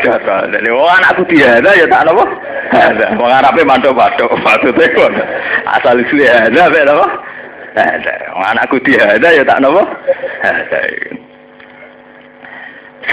jatuh. 0.01 0.49
Jadi 0.49 0.69
wah 0.73 0.97
anakku 0.97 1.29
diada 1.29 1.69
ya 1.77 1.85
tak 1.85 2.09
apa? 2.09 2.25
Ada. 2.73 3.07
Wong 3.21 3.29
Arabe 3.29 3.61
mantuk-mantuk 3.69 4.33
maksudnya 4.49 4.89
kok. 4.97 5.13
Asal 5.77 6.01
ya 6.17 6.49
ada 6.49 6.73
apa? 6.73 7.07
Ada. 7.77 8.13
Wong 8.33 8.45
anakku 8.49 8.81
diada 8.81 9.29
ya 9.29 9.45
tak 9.45 9.61
apa? 9.61 9.83
Ada. 10.41 10.79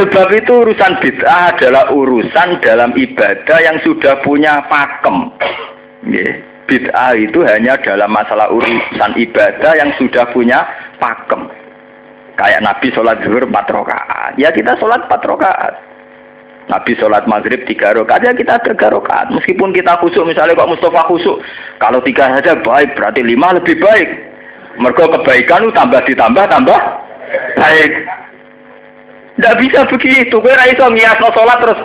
Sebab 0.00 0.32
itu 0.32 0.52
urusan 0.64 0.96
bid'ah 1.04 1.52
adalah 1.52 1.92
urusan 1.92 2.64
dalam 2.64 2.96
ibadah 2.96 3.58
yang 3.60 3.76
sudah 3.84 4.16
punya 4.24 4.64
pakem. 4.72 5.28
Yeah 6.08 6.51
bid'ah 6.72 7.12
itu 7.20 7.44
hanya 7.44 7.76
dalam 7.84 8.08
masalah 8.08 8.48
urusan 8.48 9.12
ibadah 9.20 9.76
yang 9.76 9.92
sudah 10.00 10.24
punya 10.32 10.64
pakem. 10.96 11.44
Kayak 12.40 12.64
Nabi 12.64 12.88
sholat 12.96 13.20
zuhur 13.20 13.44
4 13.44 13.52
rakaat. 13.52 14.32
Ya 14.40 14.48
kita 14.48 14.72
sholat 14.80 15.04
4 15.04 15.20
rakaat. 15.20 15.74
Nabi 16.72 16.96
sholat 16.96 17.28
maghrib 17.28 17.60
3 17.68 18.00
rakaat. 18.00 18.24
Ya 18.24 18.32
kita 18.32 18.56
3 18.64 18.72
rakaat. 18.88 19.36
Meskipun 19.36 19.76
kita 19.76 20.00
khusuk. 20.00 20.24
Misalnya 20.24 20.56
kok 20.56 20.72
Mustafa 20.72 21.04
khusuk. 21.12 21.44
Kalau 21.76 22.00
3 22.00 22.40
saja 22.40 22.56
baik. 22.56 22.96
Berarti 22.96 23.20
5 23.20 23.58
lebih 23.60 23.76
baik. 23.76 24.08
Mereka 24.80 25.04
kebaikan 25.20 25.68
itu 25.68 25.76
tambah 25.76 26.00
ditambah 26.08 26.44
tambah 26.48 26.80
baik. 27.60 27.92
Tidak 29.36 29.56
bisa 29.60 29.80
begitu. 29.92 30.40
Kue 30.40 30.56
iso 30.72 30.86
ngiasno 30.88 31.28
sholat 31.36 31.58
terus. 31.60 31.80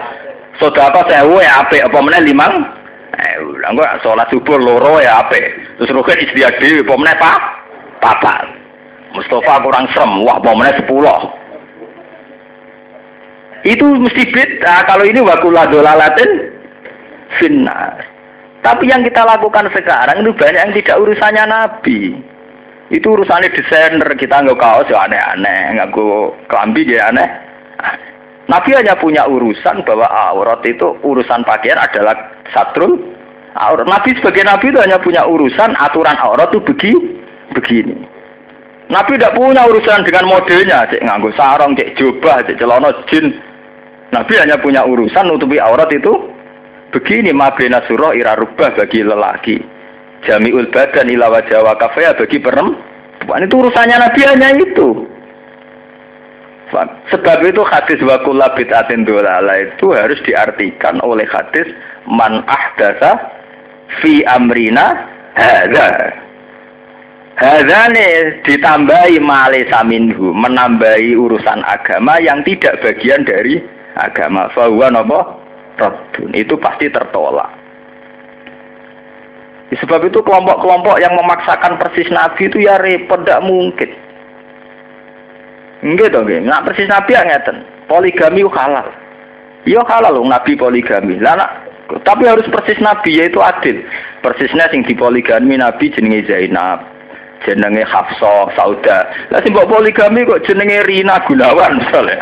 Saudara 0.58 1.06
sewu 1.06 1.38
ya 1.38 1.62
apa 1.62 2.00
meneh 2.02 2.34
limang 2.34 2.77
Eh, 3.18 3.42
lah 3.42 3.74
kok 3.74 4.06
salat 4.06 4.30
subuh 4.30 4.62
loro 4.62 5.02
ya 5.02 5.26
ape. 5.26 5.42
Terus 5.82 5.90
rukun 5.90 6.22
istiak 6.22 6.62
dhewe 6.62 6.86
apa 6.86 6.94
meneh 7.02 7.16
Pak? 7.18 7.38
Papat. 7.98 8.46
Mustafa 9.18 9.66
kurang 9.66 9.90
serem, 9.90 10.22
wah 10.22 10.38
apa 10.38 10.54
meneh 10.54 10.74
10. 10.86 10.94
Itu 13.66 13.86
mesti 13.98 14.22
beda 14.30 14.86
kalau 14.86 15.02
ini 15.10 15.18
wakula 15.26 15.66
dolalatin 15.66 16.30
finnar. 17.42 18.06
Tapi 18.62 18.86
yang 18.86 19.02
kita 19.02 19.26
lakukan 19.26 19.66
sekarang 19.74 20.22
itu 20.22 20.32
banyak 20.38 20.62
yang 20.62 20.74
tidak 20.78 21.02
urusannya 21.02 21.44
Nabi. 21.50 22.00
Itu 22.94 23.18
urusannya 23.18 23.50
desainer, 23.50 24.14
kita 24.14 24.46
nggak 24.46 24.62
kaos 24.62 24.88
ya 24.88 25.10
aneh-aneh, 25.10 25.76
nggak 25.76 25.90
kelambi 26.48 26.86
ya 26.86 27.10
aneh. 27.10 27.28
Nabi 28.48 28.70
hanya 28.80 28.96
punya 28.96 29.28
urusan 29.28 29.84
bahwa 29.84 30.08
aurat 30.08 30.64
itu 30.64 30.96
urusan 31.04 31.44
pakaian 31.44 31.76
adalah 31.76 32.16
satrul 32.54 33.00
aurat. 33.58 33.88
Nabi 33.90 34.14
sebagai 34.18 34.46
Nabi 34.46 34.70
itu 34.70 34.80
hanya 34.80 34.98
punya 35.02 35.26
urusan 35.26 35.74
aturan 35.80 36.18
aurat 36.20 36.54
itu 36.54 36.62
begini. 36.64 37.00
begini. 37.56 37.96
Nabi 38.88 39.20
tidak 39.20 39.36
punya 39.36 39.68
urusan 39.68 40.08
dengan 40.08 40.32
modelnya, 40.32 40.88
cek 40.88 41.04
nganggo 41.04 41.36
sarong, 41.36 41.76
cek 41.76 42.00
jubah, 42.00 42.40
cek 42.48 42.56
celana 42.56 42.96
jin. 43.12 43.36
Nabi 44.16 44.40
hanya 44.40 44.56
punya 44.64 44.88
urusan 44.88 45.28
nutupi 45.28 45.60
aurat 45.60 45.92
itu 45.92 46.32
begini 46.96 47.36
mabena 47.36 47.84
surah 47.84 48.16
ira 48.16 48.40
rubah 48.40 48.72
bagi 48.80 49.04
lelaki. 49.04 49.60
Jamiul 50.24 50.72
badan 50.72 51.12
ila 51.12 51.28
wajah 51.30 51.60
wa 51.68 51.76
bagi 51.76 52.40
perempuan. 52.40 53.44
Itu 53.44 53.56
urusannya 53.60 53.96
Nabi 54.00 54.22
hanya 54.24 54.50
itu. 54.56 55.17
Sebab 57.10 57.40
itu 57.48 57.62
hadis 57.66 58.00
wakulah 58.04 58.54
bid'atin 58.54 59.08
dolala 59.08 59.58
itu 59.64 59.96
harus 59.96 60.20
diartikan 60.28 61.02
oleh 61.02 61.26
hadis 61.30 61.72
man 62.06 62.44
ahdasa 62.46 63.18
fi 64.04 64.22
amrina 64.28 65.08
hadza. 65.34 66.14
Hadza 67.38 67.82
ditambahi 68.46 69.22
male 69.22 69.70
saminhu, 69.70 70.34
menambahi 70.34 71.14
urusan 71.14 71.62
agama 71.66 72.18
yang 72.18 72.42
tidak 72.42 72.82
bagian 72.82 73.22
dari 73.26 73.62
agama. 73.98 74.50
Fahuwa 74.54 74.90
nopo 74.90 75.20
Rabbun. 75.78 76.34
Itu 76.34 76.58
pasti 76.58 76.90
tertolak. 76.90 77.54
Sebab 79.68 80.00
itu 80.08 80.24
kelompok-kelompok 80.24 80.98
yang 80.98 81.14
memaksakan 81.14 81.76
persis 81.78 82.08
Nabi 82.08 82.48
itu 82.48 82.64
ya 82.64 82.80
repot, 82.80 83.22
tidak 83.22 83.44
mungkin. 83.44 84.07
Enggak 85.86 86.10
dong, 86.14 86.26
nggak 86.26 86.64
persis 86.66 86.90
Nabi 86.90 87.14
yang 87.14 87.30
ngeten. 87.30 87.58
Poligami 87.86 88.42
halal. 88.50 88.88
Iya 89.68 89.84
halal 89.84 90.18
loh 90.18 90.26
Nabi 90.26 90.56
poligami. 90.56 91.20
Lah 91.20 91.68
tapi 92.04 92.28
harus 92.28 92.48
persis 92.48 92.80
Nabi 92.80 93.20
yaitu 93.20 93.40
adil. 93.40 93.84
Persisnya 94.24 94.68
sing 94.74 94.84
dipoligami 94.84 95.60
Nabi 95.60 95.92
jenenge 95.94 96.26
Zainab, 96.28 96.84
jenenge 97.46 97.84
Hafsah, 97.86 98.52
Sauda. 98.56 99.08
Lah 99.30 99.40
sing 99.44 99.54
poligami 99.54 100.26
kok 100.26 100.44
jenenge 100.48 100.84
Rina 100.88 101.22
Gunawan 101.30 101.84
misalnya. 101.84 102.18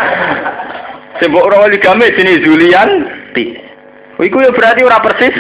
Sing 1.22 1.32
mbok 1.32 1.48
poligami 1.48 2.14
jenenge 2.18 2.44
Zulian. 2.44 2.90
Iku 4.16 4.38
ya 4.42 4.52
berarti 4.52 4.82
ora 4.84 5.00
persis 5.00 5.36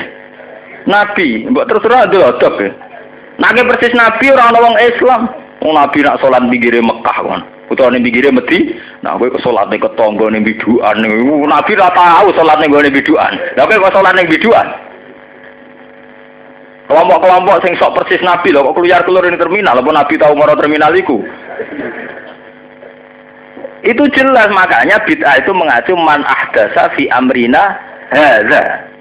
Nabi. 0.87 1.51
Mbok 1.51 1.67
terus 1.67 1.85
ora 1.89 2.05
adil 2.05 2.21
ya. 2.21 2.69
Nake 3.41 3.61
persis 3.67 3.93
Nabi 3.97 4.25
ora 4.31 4.53
ana 4.53 4.79
Islam. 4.81 5.21
Wong 5.65 5.73
Nabi 5.73 6.05
nak 6.05 6.21
salat 6.21 6.45
pinggire 6.47 6.79
Mekah 6.79 7.17
kon. 7.25 7.41
Utawa 7.69 7.89
ning 7.89 8.05
pinggire 8.05 8.29
medi 8.29 8.77
nah 9.01 9.17
kowe 9.17 9.29
kok 9.29 9.41
salat 9.41 9.67
ning 9.73 9.81
ketangga 9.81 10.25
ning 10.29 10.45
bidukan 10.45 10.95
nabi 11.49 11.71
ora 11.73 11.89
tau 11.93 12.29
salat 12.37 12.57
ning 12.61 12.69
gone 12.69 12.89
bidukan 12.89 13.33
lha 13.57 13.63
kowe 13.65 13.81
kok 13.89 13.95
salat 13.95 14.13
ning 14.13 14.29
bidukan 14.29 14.67
kelompok-kelompok 16.85 17.57
sing 17.65 17.73
sok 17.81 17.93
persis 17.97 18.21
nabi 18.21 18.53
lho 18.53 18.69
kok 18.69 18.75
keluar 18.77 19.01
keluar 19.01 19.25
ning 19.25 19.41
terminal 19.41 19.77
apa 19.81 19.89
nabi 19.89 20.13
tau 20.21 20.33
maro 20.37 20.53
terminal 20.53 20.93
iku? 20.93 21.17
Itu 23.85 24.01
jelas 24.17 24.49
makanya 24.49 24.97
bid'ah 25.05 25.45
itu 25.45 25.53
mengacu 25.53 25.93
man 25.93 26.25
ahdasa 26.25 26.89
fi 26.97 27.05
amrina 27.13 27.77
hadza 28.09 28.94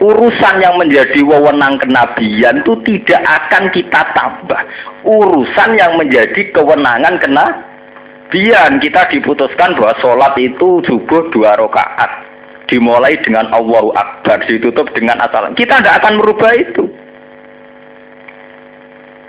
urusan 0.00 0.54
yang 0.64 0.80
menjadi 0.80 1.20
wewenang 1.20 1.76
kenabian 1.76 2.64
itu 2.64 2.72
tidak 2.88 3.22
akan 3.22 3.68
kita 3.70 4.00
tambah. 4.16 4.60
Urusan 5.04 5.76
yang 5.76 6.00
menjadi 6.00 6.40
kewenangan 6.56 7.20
kenabian. 7.20 8.80
Kita 8.80 9.02
diputuskan 9.12 9.76
bahwa 9.76 9.92
sholat 10.00 10.34
itu 10.40 10.80
subuh 10.88 11.28
dua 11.30 11.54
rakaat. 11.60 12.26
Dimulai 12.72 13.18
dengan 13.20 13.50
Allahu 13.52 13.92
Akbar 13.92 14.40
ditutup 14.48 14.88
dengan 14.96 15.20
asal. 15.20 15.52
Kita 15.52 15.82
tidak 15.82 16.00
akan 16.00 16.22
merubah 16.22 16.52
itu. 16.56 16.88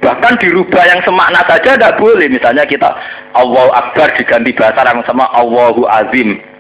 Bahkan 0.01 0.33
dirubah 0.41 0.83
yang 0.87 1.01
semakna 1.05 1.41
saja 1.45 1.77
tidak 1.77 1.97
boleh. 1.97 2.25
Misalnya 2.29 2.65
kita 2.65 2.89
Allahu 3.37 3.69
Akbar 3.73 4.13
diganti 4.17 4.53
bahasa 4.53 4.85
yang 4.87 5.01
sama 5.05 5.25
Allahu 5.33 5.85
Azim 5.89 6.50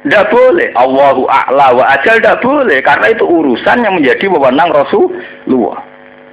tidak 0.00 0.32
boleh. 0.32 0.68
Allahu 0.80 1.28
a'la 1.28 1.76
wa 1.76 1.84
ajal 1.92 2.16
tidak 2.20 2.40
boleh. 2.40 2.78
Karena 2.80 3.06
itu 3.12 3.24
urusan 3.28 3.84
yang 3.84 3.94
menjadi 4.00 4.24
wewenang 4.32 4.72
Rasulullah. 4.72 5.84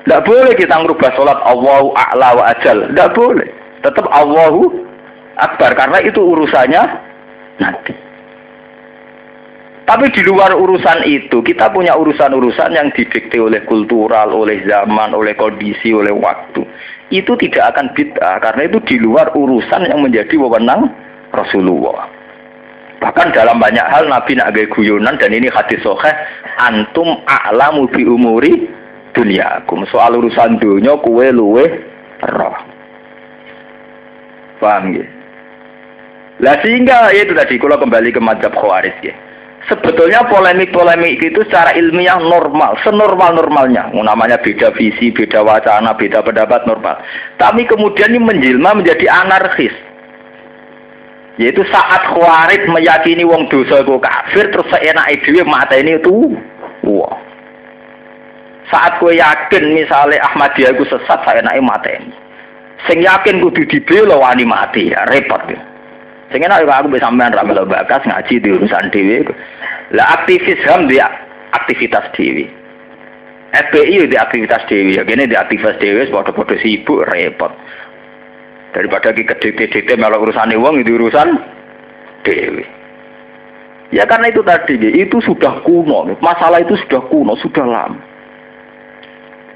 Tidak 0.07 0.23
boleh 0.23 0.53
kita 0.55 0.75
merubah 0.79 1.11
sholat 1.19 1.39
Allahu 1.43 1.91
a'la 1.91 2.29
wa 2.39 2.43
ajal. 2.55 2.87
Tidak 2.87 3.11
boleh. 3.11 3.49
Tetap 3.83 4.07
Allahu 4.07 4.71
akbar. 5.35 5.75
Karena 5.75 5.99
itu 5.99 6.19
urusannya 6.23 6.83
nanti. 7.59 7.93
Tapi 9.87 10.11
di 10.11 10.19
luar 10.27 10.51
urusan 10.51 11.07
itu, 11.07 11.39
kita 11.39 11.71
punya 11.71 11.95
urusan-urusan 11.95 12.75
yang 12.75 12.91
didikte 12.91 13.39
oleh 13.39 13.63
kultural, 13.63 14.35
oleh 14.35 14.59
zaman, 14.67 15.15
oleh 15.15 15.31
kondisi, 15.31 15.95
oleh 15.95 16.11
waktu. 16.11 16.59
Itu 17.07 17.39
tidak 17.39 17.71
akan 17.71 17.95
bid'ah, 17.95 18.35
karena 18.43 18.67
itu 18.67 18.83
di 18.83 18.99
luar 18.99 19.31
urusan 19.31 19.87
yang 19.87 20.03
menjadi 20.03 20.35
wewenang 20.35 20.91
Rasulullah. 21.31 22.16
Bahkan 22.97 23.29
dalam 23.33 23.61
banyak 23.61 23.85
hal 23.85 24.09
Nabi 24.09 24.37
nak 24.37 24.57
gaya 24.57 24.65
guyonan 24.73 25.21
dan 25.21 25.29
ini 25.29 25.47
hadis 25.53 25.77
soheh 25.85 26.13
antum 26.57 27.21
a'lamu 27.29 27.85
bi 27.93 28.01
umuri 28.03 28.65
duniakum. 29.13 29.85
Soal 29.93 30.17
urusan 30.17 30.57
dunia 30.57 30.97
kue 31.05 31.29
luwe 31.29 31.65
roh. 32.25 32.57
Paham 34.57 34.97
ya? 34.97 35.05
Lah 36.41 36.57
sehingga 36.65 37.13
itu 37.13 37.33
tadi 37.37 37.61
kalau 37.61 37.77
kembali 37.77 38.09
ke 38.13 38.21
madhab 38.21 38.53
khawarij 38.57 38.97
ya. 39.05 39.13
Sebetulnya 39.67 40.23
polemik-polemik 40.31 41.19
itu 41.19 41.43
secara 41.43 41.75
ilmiah 41.75 42.23
normal, 42.23 42.79
senormal-normalnya. 42.87 43.91
Namanya 43.91 44.39
beda 44.39 44.71
visi, 44.79 45.11
beda 45.11 45.43
wacana, 45.43 45.91
beda 45.91 46.23
pendapat 46.23 46.63
normal. 46.63 47.03
Tapi 47.35 47.67
kemudian 47.67 48.15
ini 48.15 48.21
menjelma 48.23 48.79
menjadi 48.79 49.05
anarkis 49.11 49.75
yaitu 51.37 51.61
saat 51.69 52.01
khawarij 52.09 52.65
meyakini 52.69 53.25
wong 53.25 53.45
dosa 53.49 53.85
itu 53.85 53.95
kafir 54.01 54.45
terus 54.49 54.69
seenak 54.73 55.09
dhewe 55.21 55.41
mata 55.45 55.77
ini 55.77 55.97
itu 55.97 56.33
wah. 56.85 57.17
Saat 58.67 58.99
kue 58.99 59.15
yakin 59.15 59.71
misalnya 59.71 60.19
Ahmadiyah 60.27 60.75
itu 60.75 60.83
sesat 60.91 61.23
mata 61.63 61.87
ini 61.87 62.27
sing 62.85 63.01
yakin 63.01 63.41
kudu 63.41 63.65
dibela 63.65 64.15
wani 64.17 64.45
mati. 64.45 64.93
Ya 64.93 65.01
repot 65.09 65.41
ya. 65.49 65.57
Sing 66.29 66.43
enak 66.43 66.67
aku 66.67 66.91
bisa 66.91 67.07
sampean 67.07 67.33
ra 67.33 67.41
melo 67.41 67.63
bakas 67.63 68.03
ngaji 68.03 68.43
di 68.43 68.49
urusan 68.51 68.91
dhewe 68.91 69.23
lah 69.95 70.19
aktivis 70.19 70.59
HAM 70.67 70.91
di 70.91 70.99
aktivitas 71.55 72.11
dhewe. 72.13 72.45
FPI 73.55 74.11
di 74.11 74.17
aktivitas 74.19 74.67
dhewe 74.67 74.91
ya 74.91 75.07
gini 75.07 75.23
di 75.25 75.39
aktivitas 75.39 75.79
dhewe 75.79 76.11
padha-padha 76.11 76.59
sibuk 76.59 77.07
repot 77.07 77.55
daripada 78.77 79.09
ki 79.09 79.25
kedete-dete 79.25 79.97
melok 79.97 80.29
urusan 80.29 80.53
wong 80.53 80.85
itu 80.85 81.01
urusan 81.01 81.33
dewi 82.21 82.61
ya 83.89 84.05
karena 84.05 84.29
itu 84.29 84.45
tadi 84.45 84.77
itu 84.93 85.17
sudah 85.25 85.65
kuno 85.65 86.05
masalah 86.21 86.61
itu 86.61 86.77
sudah 86.85 87.01
kuno 87.09 87.33
sudah 87.41 87.65
lama. 87.65 87.97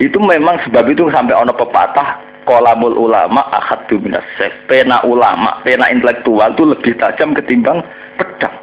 Itu 0.01 0.17
memang 0.17 0.57
sebab 0.65 0.89
itu 0.89 1.13
sampai 1.13 1.37
ono 1.37 1.53
pepatah 1.53 2.17
kolamul 2.49 2.97
ulama 2.97 3.45
akad 3.53 3.85
minas 4.01 4.25
pena 4.65 4.97
ulama 5.05 5.61
pena 5.61 5.93
intelektual 5.93 6.57
itu 6.57 6.65
lebih 6.65 6.97
tajam 6.97 7.37
ketimbang 7.37 7.85
pedang. 8.17 8.55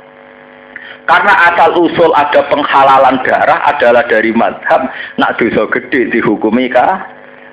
Karena 1.07 1.33
asal 1.55 1.79
usul 1.79 2.11
ada 2.11 2.42
penghalalan 2.51 3.23
darah 3.23 3.62
adalah 3.71 4.03
dari 4.11 4.35
madhab 4.35 4.90
nak 5.14 5.38
dosa 5.38 5.71
gede 5.71 6.11
dihukumi 6.11 6.66
kah 6.68 7.07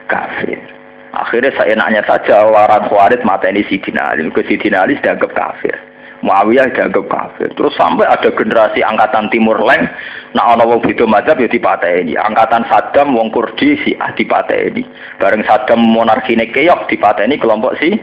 kafir 0.09 0.74
Akhirnya 1.15 1.56
saya 1.56 1.73
nanya 1.80 2.04
saja 2.04 2.43
orang 2.43 2.91
Khawarij 2.91 3.23
mata 3.23 3.47
ini 3.47 3.63
Sidina 3.71 4.12
Ali. 4.12 4.28
Ke 4.36 4.43
Sidina 4.43 4.84
Ali 4.84 4.99
dianggap 4.99 5.32
kafir. 5.32 5.71
Muawiyah 6.19 6.75
dianggap 6.75 7.08
kafir. 7.08 7.47
Terus 7.56 7.71
sampai 7.80 8.04
ada 8.04 8.28
generasi 8.36 8.84
angkatan 8.84 9.32
Timur 9.32 9.56
Leng, 9.63 9.88
nah 10.36 10.56
ana 10.56 10.67
wong 10.67 10.84
beda 10.84 11.08
mazhab 11.08 11.39
ya 11.39 11.47
dipateni. 11.47 12.19
Angkatan 12.19 12.67
Saddam 12.67 13.15
wong 13.15 13.32
Kurdi 13.32 13.80
si 13.84 13.95
ah 14.04 14.12
dipateni. 14.12 14.84
Bareng 15.21 15.47
Saddam 15.47 15.80
monarkine 15.80 16.51
keok 16.51 16.91
dipateni 16.91 17.39
kelompok 17.39 17.80
si 17.80 17.95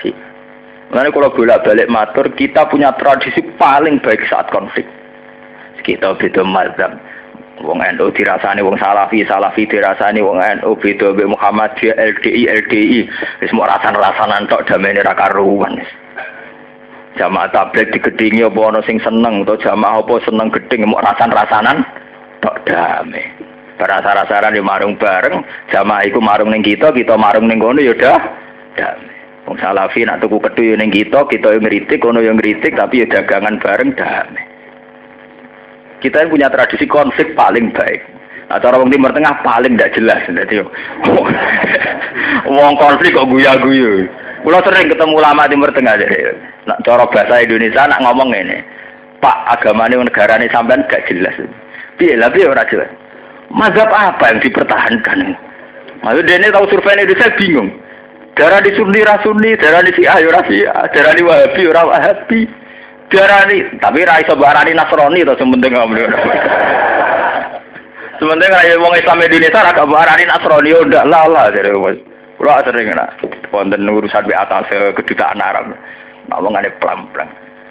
si. 0.00 0.10
Makanya 0.88 1.12
kalau 1.12 1.34
bolak-balik 1.36 1.92
matur, 1.92 2.32
kita 2.32 2.64
punya 2.72 2.96
tradisi 2.96 3.44
paling 3.60 4.00
baik 4.00 4.24
saat 4.24 4.48
konflik. 4.48 4.88
Kita 5.84 6.16
beda 6.16 6.40
mazhab 6.48 6.96
wong 7.62 7.82
NU 7.82 8.06
dirasani 8.14 8.62
wong 8.62 8.78
Salafi, 8.78 9.26
Salafi 9.26 9.66
dirasani 9.66 10.22
wong 10.22 10.38
NU 10.38 10.70
beda 10.78 11.14
mbek 11.14 11.30
Muhammadiyah 11.34 11.96
LDI 11.98 12.42
LDI 12.46 13.00
wis 13.42 13.52
mau 13.54 13.66
rasan-rasanan 13.66 14.46
tok 14.46 14.66
damene 14.66 15.02
ra 15.02 15.14
karuan. 15.14 15.78
Jamaah 17.18 17.50
tablet 17.50 17.90
digedingi 17.90 18.46
apa 18.46 18.60
ana 18.62 18.80
sing 18.86 19.02
seneng 19.02 19.42
atau 19.42 19.58
jamaah 19.58 20.06
apa 20.06 20.14
seneng 20.22 20.54
geding 20.54 20.86
mau 20.86 21.02
rasan-rasanan 21.02 21.82
tok 22.38 22.62
damai. 22.62 23.26
Rasa-rasaran 23.78 24.58
di 24.58 24.62
marung 24.62 24.98
bareng, 24.98 25.38
jamaah 25.70 26.02
iku 26.02 26.18
marung 26.18 26.50
ning 26.50 26.66
kita, 26.66 26.90
kita 26.90 27.14
marung 27.14 27.46
ning 27.46 27.62
kono 27.62 27.78
ya 27.78 27.94
dah 27.94 28.18
damai. 28.74 29.14
Wong 29.46 29.56
Salafi 29.58 30.06
nak 30.06 30.22
tuku 30.22 30.38
kethu 30.42 30.74
ning 30.78 30.90
kita, 30.90 31.26
kita 31.26 31.54
yang 31.54 31.62
ngritik, 31.62 32.02
kono 32.02 32.22
yang 32.22 32.38
ngritik 32.38 32.74
tapi 32.74 33.02
ya 33.02 33.06
dagangan 33.06 33.58
bareng 33.62 33.94
damai. 33.94 34.57
Kita 35.98 36.22
yang 36.22 36.30
punya 36.30 36.48
tradisi 36.50 36.86
konflik 36.86 37.34
paling 37.34 37.74
baik. 37.74 38.00
Nah, 38.48 38.56
cara 38.62 38.80
timur 38.80 39.12
tengah 39.12 39.34
paling 39.44 39.76
tidak 39.76 39.92
jelas. 39.92 40.24
Jadi, 40.24 40.64
wong 42.56 42.74
konflik 42.80 43.12
kok 43.12 43.28
guya-guyu. 43.28 44.08
Pulau 44.40 44.62
sering 44.64 44.88
ketemu 44.88 45.16
lama 45.20 45.44
timur 45.50 45.68
tengah 45.74 45.98
jadi. 46.00 46.32
Nak 46.64 46.80
cara 46.86 47.04
bahasa 47.10 47.44
Indonesia 47.44 47.84
nak 47.84 48.00
ngomong 48.06 48.32
ini, 48.32 48.62
Pak 49.18 49.58
agama 49.58 49.90
ini 49.90 50.00
negara 50.00 50.38
ini 50.38 50.48
sampean 50.48 50.86
gak 50.86 51.04
jelas. 51.10 51.34
Piye 51.98 52.16
lah 52.16 52.30
piye 52.30 52.46
ora 52.46 52.64
jelas. 52.70 52.88
Mazhab 53.50 53.90
apa 53.90 54.32
yang 54.32 54.40
dipertahankan? 54.40 55.34
Maksudnya 56.06 56.38
ini 56.38 56.54
tahu 56.54 56.70
survei 56.70 56.94
Indonesia 56.94 57.34
bingung. 57.34 57.68
Darah 58.38 58.62
di 58.62 58.70
Sunni 58.78 59.02
Rasuni, 59.02 59.58
darah 59.58 59.82
di 59.82 59.90
Syiah 59.98 60.22
ya 60.22 60.30
darah 60.94 61.14
di 61.18 61.26
Wahabi 61.26 61.66
ya 61.66 61.82
Wahabi 61.82 62.40
diarani 63.08 63.58
tapi 63.80 64.04
ra 64.04 64.20
iso 64.20 64.36
barani 64.36 64.76
Nasrani 64.76 65.24
to 65.24 65.32
sementing 65.40 65.72
ngomong 65.72 65.96
sementing 68.20 68.52
ra 68.52 68.60
wong 68.76 68.94
Islam 68.96 69.24
Indonesia 69.24 69.64
ra 69.64 69.84
barani 69.84 70.24
Nasrani 70.28 70.72
yo 70.72 70.84
ndak 70.84 71.08
lah 71.08 71.24
lah 71.28 71.44
jare 71.52 71.72
wis 71.72 71.98
kula 72.36 72.60
sering 72.62 72.92
nak 72.92 73.16
wonten 73.50 73.88
urusan 73.88 74.28
di 74.28 74.34
atas 74.36 74.68
kedutaan 74.94 75.40
Arab 75.40 75.72
ngomongane 76.28 76.70
pelan-pelan 76.78 77.28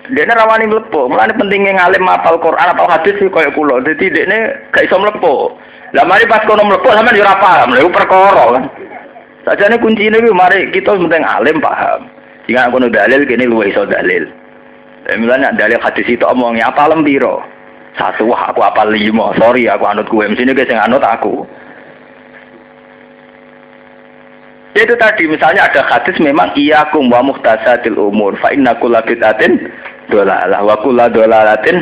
Dene 0.08 0.32
rawani 0.32 0.72
mlebu, 0.72 1.12
mulane 1.12 1.36
pentingnya 1.36 1.76
ngalim 1.76 2.08
mapal 2.08 2.40
Quran 2.40 2.72
atau 2.72 2.88
hadis 2.88 3.20
sih 3.20 3.28
koyo 3.28 3.52
kula. 3.52 3.84
Dadi 3.84 4.08
dekne 4.08 4.72
gak 4.72 4.88
iso 4.88 4.96
mlebu. 4.96 5.52
Lah 5.92 6.08
mari 6.08 6.24
pas 6.24 6.48
kono 6.48 6.64
mlebu 6.64 6.96
sampean 6.96 7.20
yo 7.20 7.28
ora 7.28 7.36
paham, 7.36 7.76
lha 7.76 7.84
perkara 7.92 8.56
kan. 8.56 8.64
Sajane 9.44 9.76
kuncine 9.84 10.16
kuwi 10.24 10.32
mari 10.32 10.72
kita 10.72 10.96
penting 10.96 11.28
alim 11.28 11.60
paham. 11.60 12.08
Jika 12.48 12.72
aku 12.72 12.88
dalil 12.88 13.28
kene 13.28 13.52
luwih 13.52 13.68
iso 13.68 13.84
dalil. 13.84 14.32
Eh, 15.08 15.16
misalnya 15.16 15.56
dalil 15.56 15.80
hadis 15.80 16.04
itu 16.04 16.28
omongnya 16.28 16.68
apa 16.68 16.92
lembiro 16.92 17.40
satu 17.98 18.30
wah 18.30 18.54
aku 18.54 18.62
apa 18.62 18.86
lima. 18.88 19.34
Sorry 19.42 19.66
aku 19.66 19.84
anut 19.90 20.08
gue 20.08 20.24
sini 20.38 20.54
guys 20.54 20.70
yang 20.70 20.86
anut 20.86 21.02
aku. 21.02 21.44
Itu 24.78 24.94
tadi 25.02 25.26
misalnya 25.26 25.66
ada 25.66 25.82
hadis 25.90 26.14
memang 26.22 26.54
iya 26.54 26.86
kum 26.94 27.10
wa 27.10 27.26
muhtasatil 27.26 27.98
umur 27.98 28.38
fa 28.38 28.54
inna 28.54 28.78
kulla 28.78 29.02
bid'atin 29.02 29.58
dolalah 30.14 30.62
wa 30.62 30.78
kulla 30.86 31.10
dolalatin. 31.10 31.82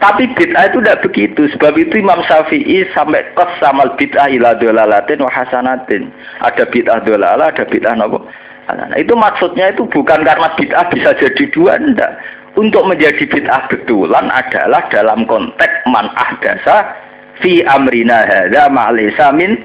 Tapi 0.00 0.32
bid'ah 0.32 0.72
itu 0.72 0.80
tidak 0.80 1.00
begitu. 1.04 1.42
Sebab 1.56 1.76
itu 1.78 2.00
Imam 2.00 2.20
Syafi'i 2.24 2.88
sampai 2.96 3.22
samal 3.60 3.92
bid'ah 4.00 4.32
ila 4.32 4.56
dolalatin 4.56 5.20
wa 5.20 5.28
hasanatin. 5.28 6.08
Ada 6.40 6.64
bid'ah 6.72 7.04
dolalah 7.04 7.52
ada 7.52 7.68
bid'ah 7.68 7.92
nopo 8.00 8.24
Nah, 8.70 8.94
itu 8.94 9.12
maksudnya 9.18 9.74
itu 9.74 9.82
bukan 9.90 10.22
karena 10.22 10.48
bid'ah 10.54 10.86
bisa 10.86 11.10
jadi 11.18 11.44
dua, 11.50 11.82
enggak. 11.82 12.14
Untuk 12.54 12.86
menjadi 12.86 13.26
bid'ah 13.26 13.66
betulan 13.66 14.30
adalah 14.30 14.86
dalam 14.92 15.26
konteks 15.26 15.88
man 15.88 16.06
ahdasa 16.14 16.94
fi 17.42 17.64
amrina 17.64 18.22
hadza 18.28 18.70
ma'lisa 18.70 19.34
min 19.34 19.58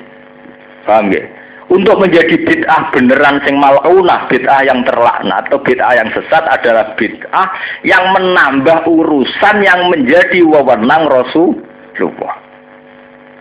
paham 0.87 1.13
ya? 1.13 1.23
Untuk 1.67 1.99
menjadi 1.99 2.47
bid'ah 2.47 2.95
beneran 2.95 3.43
sing 3.43 3.59
malaunah, 3.59 4.31
bid'ah 4.31 4.63
yang 4.63 4.87
terlaknat 4.87 5.51
atau 5.51 5.59
bid'ah 5.59 5.99
yang 5.99 6.09
sesat 6.15 6.47
adalah 6.47 6.95
bid'ah 6.95 7.47
yang 7.83 8.07
menambah 8.15 8.87
urusan 8.87 9.55
yang 9.67 9.91
menjadi 9.91 10.47
wewenang 10.47 11.11
Rasulullah. 11.11 12.39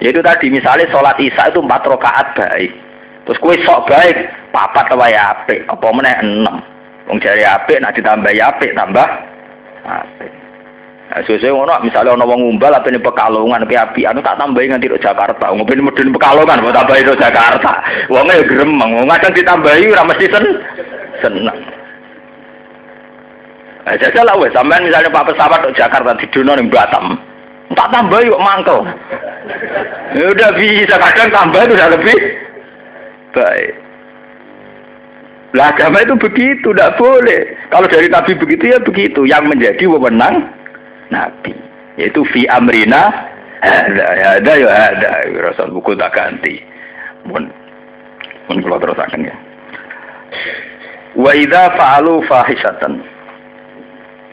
Yaitu 0.03 0.21
tadi 0.27 0.51
misalnya 0.51 0.91
sholat 0.91 1.17
isya 1.23 1.55
itu 1.55 1.63
empat 1.63 1.87
rakaat 1.87 2.35
baik. 2.35 2.75
Terus 3.31 3.39
kue 3.39 3.55
sok 3.63 3.91
baik, 3.91 4.17
papat 4.57 4.89
apa 4.89 5.07
ya 5.13 5.37
apik, 5.37 5.69
apa 5.69 5.87
meneh 5.93 6.17
enam. 6.25 6.57
Wong 7.13 7.21
jari 7.21 7.45
apik, 7.45 7.77
nak 7.85 7.93
ditambah 7.93 8.33
apik, 8.33 8.73
tambah 8.73 9.05
apik. 9.85 10.33
Nah, 11.07 11.23
sesuai 11.23 11.55
ngono, 11.55 11.87
misalnya 11.87 12.19
ono 12.19 12.25
wong 12.27 12.41
ngumbal 12.43 12.75
apa 12.75 12.91
ini 12.91 12.99
pekalongan, 12.99 13.63
tapi 13.63 13.79
api, 13.79 14.01
anu 14.11 14.19
tak 14.25 14.43
tambahin 14.43 14.75
nganti 14.75 14.91
ke 14.91 14.99
Jakarta. 14.99 15.55
Ngopi 15.55 15.79
ini 15.79 15.87
medun 15.87 16.11
pekalongan, 16.11 16.65
mau 16.65 16.75
tambahin 16.75 17.07
ke 17.07 17.15
Jakarta. 17.21 17.73
Wongnya 18.11 18.43
ya 18.43 18.45
gremeng, 18.49 18.91
wong 18.97 19.07
kadang 19.15 19.37
ditambahi, 19.39 19.93
ora 19.93 20.03
mesti 20.03 20.27
sen 20.27 20.45
seneng. 21.23 21.59
Nah, 23.87 23.95
jajal 24.03 24.27
lah 24.27 24.35
wes, 24.35 24.51
sampean 24.51 24.83
misalnya 24.83 25.15
Pak 25.15 25.31
pesawat 25.31 25.63
ke 25.63 25.79
Jakarta 25.79 26.11
di 26.19 26.27
Dono 26.35 26.59
ning 26.59 26.67
Batam. 26.67 27.23
Tak 27.71 27.91
tambah 27.95 28.19
yuk 28.27 28.43
mangkel. 28.43 28.83
Ya 30.11 30.27
udah 30.27 30.51
bisa 30.59 30.97
kadang 30.99 31.31
tambah 31.31 31.61
itu 31.63 31.75
udah 31.79 31.91
lebih 31.95 32.19
baik. 33.31 33.86
Lah 35.57 35.73
agama 35.73 36.05
itu 36.05 36.13
begitu, 36.21 36.69
tidak 36.77 37.01
boleh. 37.01 37.57
Kalau 37.73 37.89
dari 37.89 38.13
Nabi 38.13 38.37
begitu 38.37 38.69
ya 38.69 38.79
begitu. 38.85 39.25
Yang 39.25 39.57
menjadi 39.57 39.85
wewenang 39.89 40.53
Nabi. 41.09 41.57
Yaitu 41.97 42.29
fi 42.29 42.45
amrina 42.53 43.09
ada 43.65 44.37
ada 44.37 44.53
ya 44.53 44.69
ada. 44.69 45.11
Rasul 45.41 45.73
buku 45.73 45.97
tak 45.97 46.13
ganti. 46.13 46.61
Mun 47.25 47.49
mun 48.53 48.61
kalau 48.61 48.77
terus 48.77 49.01
akan 49.01 49.25
ya. 49.25 49.37
Wa 51.17 51.33
idza 51.33 51.73
fa'alu 51.73 52.21
fahisatan. 52.29 53.01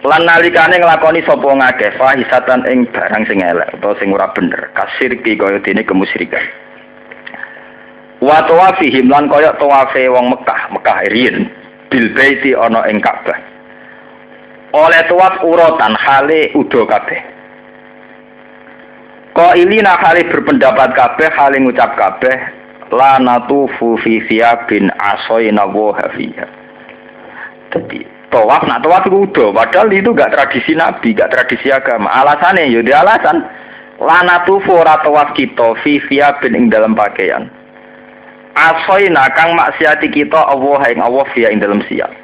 Lan 0.04 0.28
nalikane 0.28 0.84
nglakoni 0.84 1.24
sapa 1.24 1.48
ngakeh 1.48 1.96
fahisatan 1.96 2.68
ing 2.68 2.84
barang 2.92 3.24
sing 3.24 3.40
elek 3.40 3.72
utawa 3.80 3.96
sing 3.96 4.12
ora 4.12 4.28
bener, 4.36 4.68
kasir 4.76 5.16
ki 5.24 5.40
kaya 5.40 5.64
dene 5.64 5.88
kemusyrikan. 5.88 6.44
Wa 8.24 8.48
tawafihim 8.48 9.12
lan 9.12 9.28
kaya 9.28 9.52
tawafe 9.60 10.08
wong 10.08 10.32
Mekah, 10.32 10.72
Mekah 10.72 10.98
riyin 11.12 11.52
bil 11.92 12.08
baiti 12.16 12.56
ana 12.56 12.88
ing 12.88 13.04
Ka'bah 13.04 13.54
oleh 14.74 15.02
tuat 15.06 15.46
urutan 15.46 15.94
hale 15.94 16.50
udo 16.58 16.90
kabeh 16.90 17.22
Ko 19.34 19.54
ilina 19.58 19.98
hale 19.98 20.30
berpendapat 20.30 20.94
kabeh 20.94 21.30
hale 21.34 21.58
ngucap 21.62 21.98
kabeh 21.98 22.38
la 22.94 23.18
natufu 23.18 23.98
fi 24.02 24.22
bin 24.70 24.94
asoyna 24.94 25.66
wa 25.66 25.98
hafiya. 25.98 26.46
Jadi 27.74 28.06
tawaf 28.30 28.62
nak 28.70 28.86
tawaf 28.86 29.10
itu 29.10 29.26
udo, 29.26 29.50
padahal 29.50 29.90
itu 29.90 30.14
gak 30.14 30.38
tradisi 30.38 30.78
nabi, 30.78 31.18
gak 31.18 31.34
tradisi 31.34 31.74
agama. 31.74 32.14
Alasannya 32.14 32.70
ya 32.70 32.86
di 32.86 32.94
alasan 32.94 33.42
la 33.98 34.22
natufu 34.22 34.70
ora 34.70 35.02
tawaf 35.02 35.34
kita 35.34 35.82
fi 35.82 35.98
bin 36.38 36.54
ing 36.54 36.66
dalam 36.70 36.94
pakaian. 36.94 37.50
Asoyna 38.54 39.34
kang 39.34 39.58
maksiati 39.58 40.14
kita 40.14 40.38
Allah 40.38 40.82
ing 40.94 41.02
Allah 41.02 41.26
fiya 41.34 41.50
ing 41.50 41.58
dalam 41.58 41.82
siap 41.90 42.24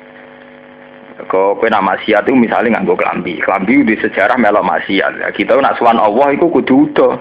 kok 1.28 1.60
kowe 1.60 1.68
nak 1.68 1.84
maksiat 1.84 2.24
itu 2.24 2.34
misalnya 2.38 2.80
nganggo 2.80 2.96
kelambi. 2.96 3.44
Kelambi 3.44 3.84
di 3.84 3.96
sejarah 4.00 4.40
melok 4.40 4.64
maksiat. 4.64 5.12
Ya, 5.20 5.28
kita 5.36 5.60
nak 5.60 5.76
suan 5.76 6.00
Allah 6.00 6.32
itu 6.32 6.48
kudu 6.48 6.90
udo. 6.90 7.20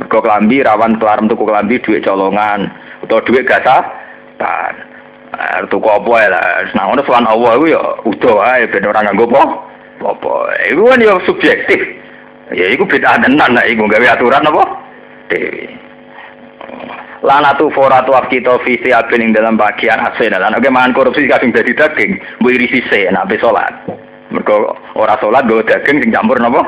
Mergo 0.00 0.18
kelambi 0.24 0.64
rawan 0.64 0.96
kelarem 0.98 1.28
tuku 1.30 1.44
kelambi 1.46 1.78
duit 1.78 2.02
colongan 2.02 2.66
atau 3.04 3.22
duit 3.22 3.46
gasa 3.46 3.84
tan. 4.40 4.74
Nah, 5.34 5.66
tuku 5.70 5.86
apa 5.86 6.12
ya 6.18 6.28
lah. 6.34 6.46
Nah, 6.74 6.82
ngono 6.90 7.02
suan 7.06 7.28
Allah 7.28 7.52
itu 7.60 7.66
ya 7.74 7.82
udo 8.02 8.32
ae 8.42 8.66
ben 8.66 8.88
ora 8.88 9.04
nganggo 9.04 9.28
apa. 9.30 9.42
Apa. 10.02 10.34
Iku 10.72 10.82
kan 10.88 11.04
ya 11.04 11.14
subjektif. 11.22 11.80
Ya 12.52 12.66
iku 12.74 12.88
beda 12.88 13.22
tenan 13.22 13.54
nek 13.54 13.70
iku 13.70 13.86
gawe 13.86 14.06
aturan 14.18 14.50
apa? 14.50 14.64
Dewi 15.30 15.83
lanatu 17.24 17.72
foratu 17.72 18.12
kita 18.28 18.60
visi 18.68 18.92
abin 18.92 19.24
ing 19.24 19.30
dalam 19.32 19.56
bagian 19.56 19.96
asin 19.96 20.36
lan 20.36 20.52
oke 20.52 20.68
mangan 20.68 20.92
korupsi 20.92 21.24
kadung 21.24 21.56
dadi 21.56 21.72
daging 21.72 22.20
mbok 22.44 22.52
irisi 22.52 22.84
se 22.92 23.08
nek 23.08 23.24
ape 23.24 23.40
mergo 24.28 24.76
ora 24.92 25.16
salat 25.16 25.48
daging 25.48 26.04
sing 26.04 26.12
campur 26.12 26.36
napa? 26.36 26.60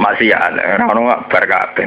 Maksiat. 0.00 0.56
Ora 0.58 0.84
ono 0.90 1.02
bar 1.28 1.44
kabeh 1.46 1.86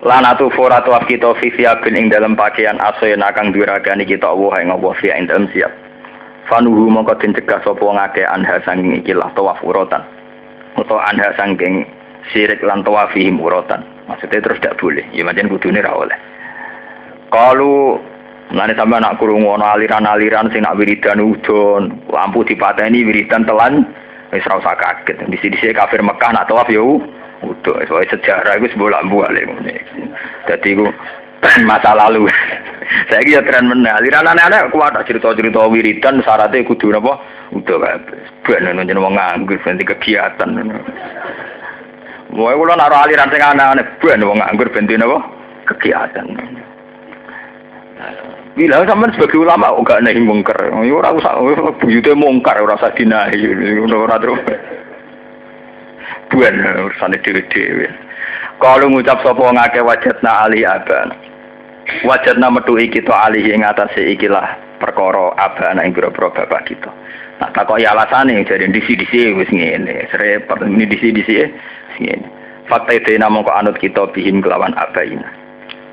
lanatu 0.00 0.48
foratu 0.56 0.92
kita 1.08 1.32
visi 1.40 1.64
abin 1.64 1.96
ing 1.96 2.06
dalam 2.12 2.36
bagian 2.36 2.76
asin 2.80 3.20
akan 3.20 3.52
diragani 3.52 4.04
kita 4.08 4.28
Allah 4.28 4.52
ing 4.60 4.68
Allah 4.72 4.92
fi 5.00 5.12
ing 5.12 5.28
dalam 5.28 5.48
siap. 5.52 5.72
Fanuhu 6.48 6.90
mongko 6.90 7.14
den 7.20 7.36
cegah 7.36 7.62
sapa 7.62 7.84
ngake 7.84 8.26
anha 8.26 8.58
sanging 8.66 9.00
iki 9.00 9.14
lah 9.14 9.30
tawaf 9.36 9.60
urutan. 9.62 10.02
Utawa 10.74 11.04
anha 11.08 11.30
sanging 11.36 11.86
sirik 12.32 12.64
lan 12.64 12.82
tawafihim 12.82 13.38
urutan. 13.38 13.86
Maksudnya 14.10 14.42
terus 14.42 14.58
tidak 14.58 14.80
boleh. 14.82 15.04
Ya 15.14 15.22
macam 15.22 15.46
kudune 15.46 15.78
kalau 17.30 18.02
Mulane 18.50 18.74
sampe 18.74 18.98
anak 18.98 19.14
krungu 19.22 19.46
ana 19.54 19.78
aliran-aliran 19.78 20.50
sing 20.50 20.66
nak 20.66 20.74
wiridan 20.74 21.22
udon, 21.22 22.02
lampu 22.10 22.42
dipateni 22.42 23.06
wiridan 23.06 23.46
telan 23.46 23.86
wis 24.34 24.42
ora 24.50 24.58
usah 24.58 24.74
kaget. 24.74 25.22
Di 25.30 25.38
sini 25.38 25.70
kafir 25.70 26.02
Mekah 26.02 26.34
nak 26.34 26.50
tawaf 26.50 26.66
yo 26.66 26.98
udah 27.46 27.86
soalnya 27.86 28.10
sejarah 28.10 28.58
sebuah 28.58 29.00
lampu 29.00 29.22
kali 29.22 29.46
jadi 30.50 30.66
itu 30.66 30.84
masa 31.62 31.94
lalu. 31.94 32.26
Saya 33.08 33.22
kira 33.22 33.46
tren 33.46 33.70
mana 33.70 34.02
aliran 34.02 34.26
anak-anak 34.26 34.74
kuat 34.74 34.98
cerita-cerita 35.06 35.70
wiridan 35.70 36.18
syaratnya 36.26 36.66
kudu 36.66 36.90
apa 36.90 37.22
udah 37.54 37.78
kabeh. 37.78 38.18
Ben 38.42 38.66
nunjuk 38.66 38.98
wong 38.98 39.14
nganggur 39.14 39.62
nanti 39.62 39.86
kegiatan 39.86 40.58
Mau 42.34 42.50
kalau 42.50 42.74
naruh 42.74 42.98
aliran 43.06 43.30
sing 43.30 43.38
anak-anak 43.38 43.94
ben 44.02 44.26
wong 44.26 44.42
nganggur 44.42 44.74
ben 44.74 44.90
apa 44.90 45.18
kegiatan 45.70 46.26
Bila 48.58 48.82
sampean 48.82 49.14
sebagai 49.14 49.40
ulama 49.40 49.70
kok 49.72 49.86
gak 49.86 50.02
nahi 50.02 50.20
mungkar. 50.20 50.58
Ya 50.58 50.92
ora 50.92 51.14
usah 51.14 51.38
buyute 51.78 52.12
mungkar 52.18 52.58
ora 52.58 52.74
usah 52.74 52.90
dinahi 52.92 53.46
ngono 53.78 54.04
ora 54.10 54.18
terus. 54.18 54.42
Buan 56.30 56.54
urusane 56.58 57.18
dhewe-dhewe. 57.22 57.86
Kalau 58.60 58.90
ngucap 58.90 59.22
sapa 59.22 59.44
ngake 59.54 59.80
wajatna 59.80 60.46
ali 60.46 60.66
aban. 60.66 61.14
Wajatna 62.06 62.52
metuhi 62.52 62.90
kita 62.90 63.10
alih 63.10 63.42
ing 63.42 63.64
atase 63.64 64.14
ikilah 64.14 64.58
perkara 64.78 65.34
abana 65.38 65.82
ing 65.86 65.94
pira-pira 65.94 66.30
bapak 66.30 66.70
kita. 66.70 66.90
Tak 67.40 67.56
takoki 67.56 67.88
alasane 67.88 68.44
jadi 68.44 68.68
disi-disi 68.68 69.34
wis 69.34 69.50
ngene. 69.50 70.06
Serepet 70.10 70.58
ini 70.66 70.84
disi-disi 70.84 71.34
ngene. 72.02 72.28
Fakta 72.68 72.94
itu 72.94 73.18
namung 73.18 73.46
anut 73.50 73.78
kita 73.80 74.06
bihim 74.14 74.44
kelawan 74.44 74.76
abaina. 74.78 75.26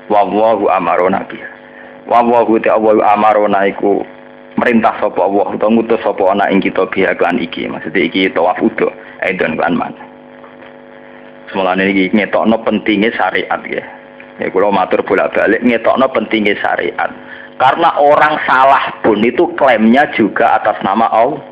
Wallahu 0.06 0.70
amarona 0.70 1.26
biha 1.26 1.57
wa 2.08 2.24
wa 2.24 2.40
ta 2.64 2.74
Allah 2.74 3.04
amarona 3.12 3.68
iku 3.68 4.00
merintah 4.58 4.96
sapa 4.98 5.20
Allah 5.22 5.54
utawa 5.54 5.70
ngutus 5.70 6.00
sapa 6.02 6.24
ana 6.32 6.48
ing 6.50 6.58
kita 6.64 6.88
biya 6.90 7.14
klan 7.14 7.38
iki. 7.38 7.68
Maksudnya 7.68 8.02
iki 8.08 8.32
tawaf 8.32 8.58
udo 8.58 8.90
aidon 9.22 9.54
klan 9.54 9.76
man. 9.76 9.94
Semulane 11.52 11.92
iki 11.92 12.10
ngetokno 12.16 12.64
pentingnya 12.66 13.12
syariat 13.14 13.60
ya 13.68 13.84
ya 14.42 14.46
kula 14.50 14.72
matur 14.74 15.04
bolak-balik 15.06 15.62
ngetokno 15.62 16.08
pentingnya 16.10 16.58
syariat. 16.58 17.12
Karena 17.58 17.90
orang 17.98 18.38
salah 18.46 19.02
pun 19.02 19.18
itu 19.22 19.50
klaimnya 19.58 20.08
juga 20.14 20.58
atas 20.62 20.78
nama 20.80 21.10
Allah. 21.10 21.42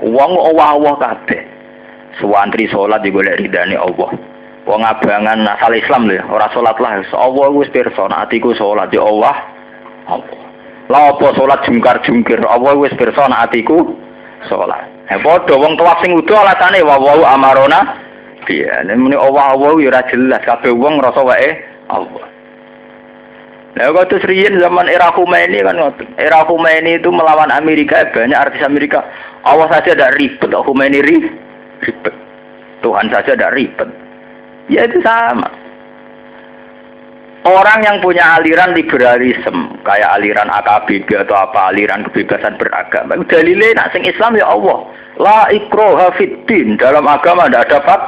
Wong 0.00 0.32
Allah 0.36 0.76
Allah 0.76 0.94
kabeh. 1.00 1.40
Suwantri 2.20 2.68
salat 2.68 3.00
digolek 3.00 3.40
ridane 3.40 3.76
Allah. 3.76 4.12
Wong 4.68 4.80
abangan 4.84 5.48
asal 5.56 5.72
Islam 5.72 6.06
lho 6.06 6.20
ora 6.28 6.52
salat 6.52 6.76
lah. 6.76 7.00
Allah 7.16 7.48
wis 7.56 7.72
pirsa 7.72 8.06
atiku 8.12 8.52
salat 8.52 8.92
ya 8.92 9.00
Allah 9.00 9.51
lah 10.90 11.16
apa 11.16 11.26
salat 11.38 11.60
jungkar-jungkir 11.64 12.42
apa 12.44 12.70
wis 12.76 12.92
pirsa 12.98 13.24
nek 13.30 13.48
atiku 13.48 13.96
salat. 14.50 14.84
Ha 15.08 15.16
padha 15.22 15.54
wong 15.56 15.78
tuwak 15.78 16.02
sing 16.04 16.12
udo 16.12 16.34
alasane 16.36 16.84
wa 16.84 17.00
wa 17.00 17.32
amarona 17.32 17.80
piye 18.44 18.68
muni 18.98 19.16
Allah 19.16 19.56
Allah 19.56 19.72
ya 19.78 19.88
ora 19.88 20.02
jelas 20.10 20.42
kabeh 20.44 20.74
wong 20.74 21.00
ngrasa 21.00 21.22
wae 21.22 21.48
Allah. 21.88 22.24
Nah, 23.72 23.88
waktu 23.88 24.20
serius 24.20 24.52
zaman 24.60 24.84
era 24.84 25.08
Khomeini 25.16 25.64
kan 25.64 25.80
era 26.20 26.44
Khomeini 26.44 27.00
itu 27.00 27.08
melawan 27.08 27.48
Amerika 27.48 28.04
banyak 28.12 28.36
artis 28.36 28.60
Amerika. 28.60 29.00
Allah 29.48 29.64
saja 29.72 29.96
ada 29.96 30.12
ribet, 30.12 30.52
Khomeini 30.52 31.00
ribet. 31.00 32.12
Tuhan 32.84 33.08
saja 33.08 33.32
ada 33.32 33.48
ribet. 33.48 33.88
Ya 34.68 34.84
itu 34.84 35.00
sama. 35.00 35.48
Orang 37.42 37.82
yang 37.82 37.98
punya 37.98 38.38
aliran 38.38 38.70
liberalisme, 38.70 39.74
kayak 39.82 40.14
aliran 40.14 40.46
AKBB 40.46 41.26
atau 41.26 41.42
apa, 41.42 41.74
aliran 41.74 42.06
kebebasan 42.06 42.54
beragama, 42.54 43.18
dalilnya 43.26 43.82
nak 43.82 43.90
sing 43.90 44.06
Islam 44.06 44.38
ya 44.38 44.46
Allah. 44.46 44.86
La 45.18 45.50
ikroha 45.50 46.14
fiddin, 46.14 46.78
dalam 46.78 47.02
agama 47.10 47.50
tidak 47.50 47.66
dapat. 47.66 48.00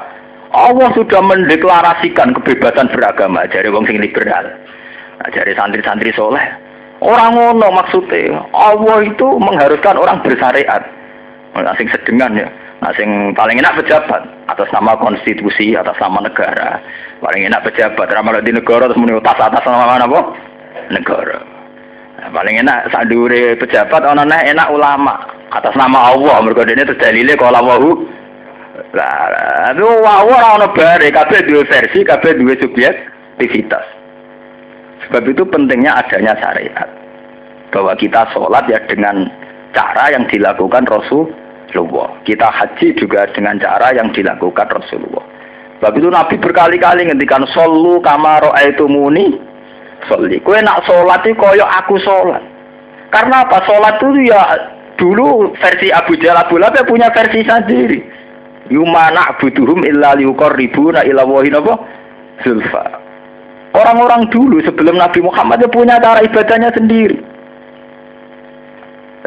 Allah 0.54 0.86
sudah 0.94 1.18
mendeklarasikan 1.18 2.30
kebebasan 2.38 2.86
beragama 2.94 3.42
dari 3.50 3.66
wong 3.74 3.90
sing 3.90 3.98
liberal. 3.98 4.46
Nah, 5.18 5.28
dari 5.34 5.50
santri-santri 5.58 6.14
soleh. 6.14 6.46
Orang 7.02 7.34
ngono 7.34 7.74
maksudnya, 7.74 8.38
Allah 8.54 9.02
itu 9.02 9.26
mengharuskan 9.34 9.98
orang 9.98 10.22
bersyariat. 10.22 10.86
Nah, 11.58 11.74
sing 11.74 11.90
sedengan 11.90 12.38
ya. 12.38 12.46
Nah, 12.84 12.92
sing 13.00 13.32
paling 13.32 13.56
enak 13.64 13.80
pejabat 13.80 14.28
atas 14.44 14.68
nama 14.68 14.92
konstitusi, 15.00 15.72
atas 15.72 15.96
nama 15.96 16.20
negara. 16.20 16.84
Paling 17.16 17.48
enak 17.48 17.64
pejabat, 17.64 18.12
ramal 18.12 18.44
di 18.44 18.52
negara 18.52 18.92
terus 18.92 19.00
muni 19.00 19.16
atas 19.16 19.40
atas 19.40 19.64
nama 19.64 19.88
mana 19.88 20.04
apa? 20.04 20.20
Negara. 20.92 21.40
Nah, 22.20 22.28
paling 22.28 22.60
enak 22.60 22.92
sadure 22.92 23.56
pejabat 23.56 24.04
ana 24.04 24.28
enak 24.28 24.68
ulama 24.68 25.16
atas 25.48 25.72
nama 25.80 26.12
Allah. 26.12 26.44
Mergo 26.44 26.60
dene 26.60 26.84
terus 26.84 27.00
dalile 27.00 27.32
kala 27.40 27.64
wahu. 27.64 28.04
Lah, 28.92 29.72
itu 29.72 29.88
wahu 29.88 30.28
ora 30.28 30.60
ono 30.60 30.68
bare, 30.76 31.08
kabeh 31.08 31.40
duwe 31.48 31.64
versi, 31.64 32.04
kabeh 32.04 32.36
duwe 32.36 32.52
subjektivitas. 32.60 33.86
Sebab 35.08 35.24
itu 35.24 35.40
pentingnya 35.48 36.04
adanya 36.04 36.36
syariat. 36.36 36.92
Bahwa 37.72 37.96
kita 37.96 38.28
sholat 38.36 38.68
ya 38.68 38.76
dengan 38.92 39.24
cara 39.72 40.12
yang 40.12 40.28
dilakukan 40.28 40.84
Rasul 40.84 41.32
Rasulullah. 41.74 42.22
Kita 42.22 42.46
haji 42.46 42.94
juga 42.94 43.26
dengan 43.34 43.58
cara 43.58 43.90
yang 43.90 44.14
dilakukan 44.14 44.70
Rasulullah. 44.70 45.26
Sebab 45.82 45.92
itu 45.98 46.06
Nabi 46.08 46.38
berkali-kali 46.38 47.10
ngendikan 47.10 47.42
solu 47.50 47.98
kamaro 47.98 48.54
itu 48.62 48.86
muni 48.86 49.34
soli. 50.06 50.38
Kue 50.38 50.62
nak 50.62 50.86
sholat 50.86 51.26
itu 51.26 51.34
koyok 51.34 51.70
aku 51.82 51.98
sholat. 51.98 52.42
Karena 53.10 53.42
apa? 53.42 53.58
Sholat 53.66 53.98
itu 53.98 54.30
ya 54.30 54.42
dulu 54.94 55.50
versi 55.58 55.90
Abu 55.90 56.14
Jalal 56.22 56.46
Abu 56.46 56.62
ya 56.62 56.86
punya 56.86 57.10
versi 57.10 57.42
sendiri. 57.42 58.00
Yumana 58.70 59.34
butuhum 59.42 59.84
illa 59.84 60.16
liukor 60.16 60.54
ribu 60.56 60.94
na 60.94 61.02
illa 61.04 61.26
apa? 61.26 61.74
Zulfa. 62.46 62.84
Orang-orang 63.74 64.30
dulu 64.30 64.62
sebelum 64.62 64.94
Nabi 64.94 65.20
Muhammad 65.20 65.58
ya 65.58 65.68
punya 65.68 65.98
cara 65.98 66.22
ibadahnya 66.22 66.70
sendiri. 66.70 67.18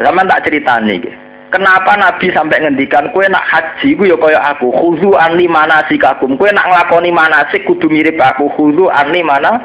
Zaman 0.00 0.24
tak 0.26 0.48
cerita 0.48 0.80
nih. 0.80 1.27
Kenapa 1.48 1.96
Nabi 1.96 2.28
sampai 2.28 2.60
ngendikan 2.60 3.08
kue 3.16 3.24
nak 3.24 3.40
haji 3.48 3.96
gue 3.96 4.12
ya 4.12 4.20
kaya 4.20 4.36
aku 4.52 4.68
khudu 4.68 5.16
anli 5.16 5.48
mana 5.48 5.80
sikakum 5.88 6.36
kue 6.36 6.52
nak 6.52 6.68
ngelakoni 6.68 7.08
manasik 7.08 7.64
kudu 7.64 7.88
mirip 7.88 8.20
aku 8.20 8.52
khudu 8.52 8.92
anli 8.92 9.24
mana 9.24 9.56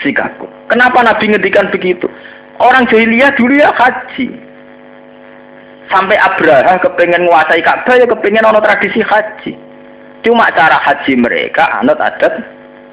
sikakum. 0.00 0.48
Kenapa 0.72 1.04
Nabi 1.04 1.28
ngendikan 1.28 1.68
begitu? 1.68 2.08
Orang 2.56 2.88
jahiliyah 2.88 3.36
dulu 3.36 3.52
ya 3.52 3.68
haji. 3.68 4.32
Sampai 5.92 6.16
Abraha 6.16 6.80
kepengen 6.80 7.28
menguasai 7.28 7.60
Ka'bah 7.60 7.94
ya 8.00 8.08
kepengen 8.08 8.48
ono 8.48 8.58
tradisi 8.64 9.04
haji. 9.04 9.52
Cuma 10.24 10.48
cara 10.56 10.80
haji 10.80 11.20
mereka 11.20 11.68
anut 11.84 12.00
adat 12.00 12.32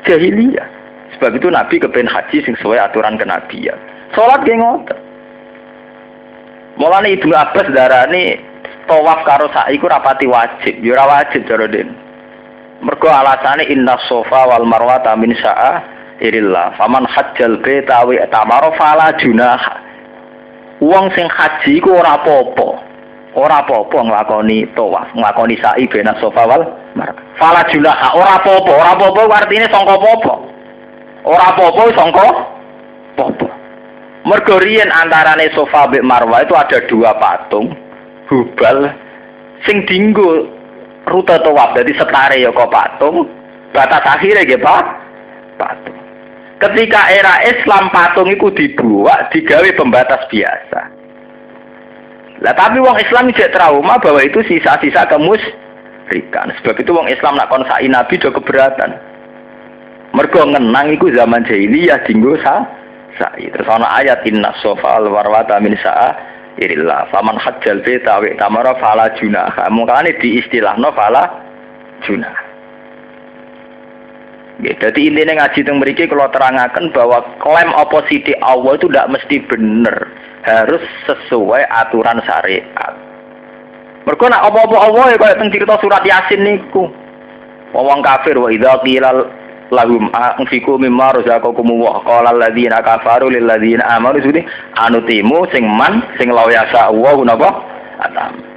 jahiliyah. 0.04 0.68
Sebab 1.16 1.40
itu 1.40 1.48
Nabi 1.48 1.80
kepengen 1.80 2.12
haji 2.12 2.44
sesuai 2.44 2.92
aturan 2.92 3.16
kenabian. 3.16 3.80
Sholat 4.12 4.44
ngotot. 4.44 5.13
Mulane 6.74 7.14
Ibnu 7.14 7.34
Abbas 7.38 7.70
darani 7.70 8.42
tawaf 8.90 9.22
karo 9.24 9.46
sa'i 9.54 9.78
ku 9.78 9.86
rapati 9.86 10.26
wajib, 10.26 10.82
yo 10.82 10.98
ora 10.98 11.06
wajib 11.22 11.46
cara 11.46 11.70
den. 11.70 11.94
Mergo 12.82 13.08
alasane 13.08 13.70
inna 13.70 13.96
sofa 14.10 14.50
wal 14.50 14.66
marwata 14.66 15.14
min 15.16 15.38
sa'a 15.38 15.86
irillah. 16.20 16.74
Faman 16.76 17.06
hajjal 17.06 17.62
baita 17.62 18.04
wa 18.04 18.26
tamara 18.28 18.74
fala 18.76 19.14
junaha. 19.22 19.80
Wong 20.82 21.14
sing 21.16 21.30
haji 21.30 21.80
ku 21.80 21.94
ora 21.94 22.20
apa-apa. 22.20 22.70
Ora 23.34 23.66
apa-apa 23.66 23.98
nglakoni 24.04 24.68
tawaf, 24.74 25.14
nglakoni 25.14 25.56
sa'i 25.62 25.86
bena 25.88 26.18
sofa 26.20 26.44
wal 26.44 26.66
marwah. 26.98 27.22
Fala 27.38 27.62
junaha, 27.70 28.18
ora 28.18 28.42
apa-apa, 28.42 28.72
ora 28.74 28.92
apa-apa 28.98 29.22
artine 29.46 29.70
sangka 29.70 29.94
apa-apa. 29.94 30.34
Ora 31.24 31.44
apa-apa 31.54 31.82
sangka 31.96 32.26
apa-apa. 33.16 33.63
Mergo 34.24 34.56
riyen 34.60 34.88
antarane 34.88 35.52
Sofa 35.52 35.92
mbek 35.92 36.04
Marwah 36.04 36.48
itu 36.48 36.56
ada 36.56 36.80
dua 36.88 37.12
patung 37.20 37.76
Hubal 38.32 38.88
sing 39.68 39.84
dinggo 39.84 40.48
rute 41.04 41.36
tawaf 41.44 41.76
dadi 41.76 41.92
setare 41.92 42.40
ya 42.40 42.56
kok 42.56 42.72
patung 42.72 43.28
batas 43.74 44.06
akhirnya 44.06 44.46
nggih 44.46 44.62
Pak. 44.62 44.84
Patung. 45.58 45.98
Ketika 46.62 47.02
era 47.12 47.44
Islam 47.44 47.92
patung 47.92 48.30
itu 48.32 48.48
dibuat 48.54 49.34
digawe 49.36 49.68
pembatas 49.76 50.24
biasa. 50.32 50.82
Lah 52.40 52.54
tapi 52.56 52.80
wong 52.80 52.96
Islam 53.02 53.34
tidak 53.34 53.58
trauma 53.58 54.00
bahwa 54.00 54.22
itu 54.24 54.40
sisa-sisa 54.48 55.04
kemusyrikan. 55.12 56.54
Sebab 56.62 56.76
itu 56.80 56.92
wong 56.96 57.12
Islam 57.12 57.36
nak 57.36 57.52
konsai 57.52 57.90
Nabi 57.92 58.16
do 58.22 58.32
keberatan. 58.32 58.96
Mergo 60.14 60.46
ngenang 60.46 60.94
iku 60.94 61.10
zaman 61.12 61.44
jahiliyah 61.50 62.00
dinggo 62.06 62.38
sa 62.46 62.64
sa'i. 63.18 63.50
Terus 63.50 63.68
ana 63.70 63.88
ayat 64.02 64.26
inna 64.28 64.54
sofa 64.62 65.00
al 65.02 65.10
warwata 65.10 65.60
min 65.60 65.74
sa'a 65.78 66.10
irillah. 66.60 67.10
Faman 67.10 67.38
hajjal 67.38 67.82
beta 67.82 68.20
wa 68.22 68.30
tamara 68.38 68.74
fala 68.78 69.10
junah. 69.18 69.54
Mungkane 69.70 70.18
di 70.22 70.42
istilahno 70.42 70.90
fala 70.94 71.24
junah. 72.06 72.54
Ya, 74.62 74.72
jadi 74.78 75.10
intinya 75.10 75.44
ngaji 75.44 75.60
teng 75.66 75.82
mriki 75.82 76.06
kalau 76.06 76.30
terangkan 76.30 76.94
bahwa 76.94 77.26
klaim 77.42 77.74
oposisi 77.74 78.38
Allah 78.46 78.78
itu 78.78 78.86
tidak 78.86 79.10
mesti 79.18 79.42
benar, 79.50 79.98
harus 80.46 80.84
sesuai 81.10 81.66
aturan 81.74 82.22
syariat. 82.22 82.94
Mereka 84.06 84.30
nak 84.30 84.46
apa-apa 84.54 84.78
Allah 84.78 85.06
ya 85.16 85.18
kayak 85.18 85.42
cerita 85.50 85.76
surat 85.82 86.06
Yasin 86.06 86.46
niku. 86.46 86.86
Wong 87.74 88.06
kafir 88.06 88.38
wa 88.38 88.54
idza 88.54 88.78
qila 88.86 89.10
lahum 89.72 90.10
anfiku 90.12 90.76
mimma 90.76 91.16
razaqakum 91.16 91.70
wa 91.78 92.02
qala 92.04 92.34
alladziina 92.36 92.84
kafaru 92.84 93.30
lil 93.32 93.46
ladziina 93.46 93.86
amanu. 93.96 94.20
Sudi 94.20 94.44
anutimu 94.76 95.48
sing 95.54 95.64
man 95.64 96.04
sing 96.20 96.34
lawyasa 96.34 96.92
wa 96.92 97.14
napa? 97.24 97.50
Atam. 98.04 98.54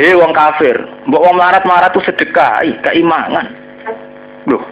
He 0.00 0.16
wong 0.16 0.32
kafir 0.32 0.80
mbok 1.08 1.20
wong 1.20 1.36
marat-marat 1.36 1.92
tuh 1.92 2.00
sedekah 2.00 2.64
keimanan 2.88 3.52
loh 4.48 4.64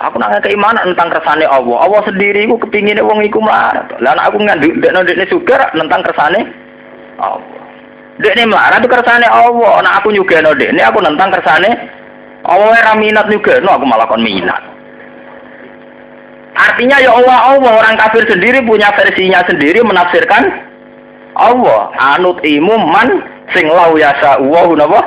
aku 0.00 0.16
nanya 0.16 0.40
keimanan 0.40 0.92
tentang 0.92 1.12
kersane 1.12 1.44
Allah. 1.44 1.76
Allah 1.84 2.00
sendiri 2.08 2.48
ku 2.48 2.56
kepingin 2.56 2.96
wong 3.04 3.20
iku 3.28 3.44
melarat. 3.44 3.92
Lan 4.00 4.16
aku 4.16 4.40
nganduk 4.40 4.72
dekno 4.80 5.04
dekne 5.04 5.28
sugar 5.28 5.68
tentang 5.76 6.00
kersane 6.00 6.40
Allah. 7.20 7.44
Dekne 8.24 8.48
melarat 8.48 8.80
tuh 8.80 8.90
kersane 8.90 9.28
Allah. 9.28 9.74
Nah 9.84 9.92
aku 10.00 10.16
juga 10.16 10.40
no 10.40 10.56
dekne 10.56 10.80
aku 10.80 10.98
nentang 11.04 11.28
kersane 11.28 11.70
Allah. 12.44 12.72
Ora 12.72 12.92
minat 12.96 13.28
juga 13.28 13.60
no 13.60 13.76
aku 13.76 13.84
malah 13.84 14.08
kon 14.08 14.24
minat 14.24 14.73
Artinya 16.54 17.02
ya 17.02 17.10
Allah 17.10 17.38
Allah 17.50 17.72
orang 17.82 17.98
kafir 17.98 18.30
sendiri 18.30 18.62
punya 18.62 18.86
versinya 18.94 19.42
sendiri 19.42 19.82
menafsirkan 19.82 20.42
Allah 21.34 21.90
anut 22.14 22.38
imu 22.46 22.78
man 22.78 23.26
sing 23.50 23.66
lau 23.66 23.98
yasa 23.98 24.38
wa 24.38 24.62
napa 24.78 25.02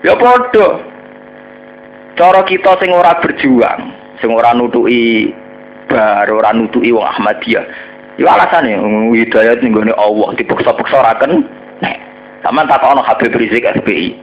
Ya 0.00 0.16
padha. 0.16 0.68
Cara 2.16 2.40
kita 2.48 2.72
sing 2.80 2.90
ora 2.92 3.20
berjuang, 3.20 3.80
sing 4.20 4.32
ora 4.32 4.56
nutuki 4.56 5.28
bar, 5.88 6.24
ora 6.28 6.56
nutuki 6.56 6.88
wong 6.88 7.04
Ahmadiyah. 7.04 7.64
Ya 8.16 8.32
alasane 8.32 8.76
hidayat 9.16 9.60
ning 9.60 9.76
gone 9.76 9.92
Allah 9.96 10.32
dipaksa-paksa 10.36 10.96
ora 10.96 11.14
ken. 11.20 11.44
Nek 11.84 11.96
sampean 12.40 12.68
takokno 12.68 13.04
Habib 13.04 13.32
Rizik 13.36 13.64
SBI. 13.64 14.16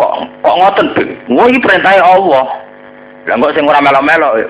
Kok 0.00 0.12
kok 0.44 0.56
ngoten? 0.56 0.86
Wah 1.32 1.46
iki 1.48 1.60
perintah 1.60 1.96
Allah. 2.00 2.67
Lah 3.28 3.36
kok 3.36 3.52
sing 3.52 3.68
ora 3.68 3.84
melo-melo 3.84 4.40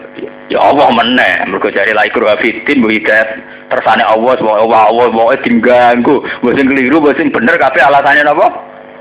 ya 0.47 0.59
Allah 0.63 0.87
meneh. 0.95 1.51
Mergo 1.51 1.67
jare 1.75 1.91
la 1.91 2.07
ikru 2.07 2.31
fitin 2.39 2.79
bu 2.79 2.95
hidayat 2.95 3.43
tersane 3.75 4.07
Allah 4.07 4.39
wa 4.39 4.87
Allah 4.87 5.11
pokoke 5.11 5.43
diganggu. 5.43 6.23
Mbok 6.23 6.55
sing 6.55 6.67
keliru, 6.71 7.03
mbok 7.03 7.19
sing 7.19 7.35
bener 7.35 7.59
kabeh 7.59 7.83
alasannya 7.83 8.23
napa? 8.23 8.47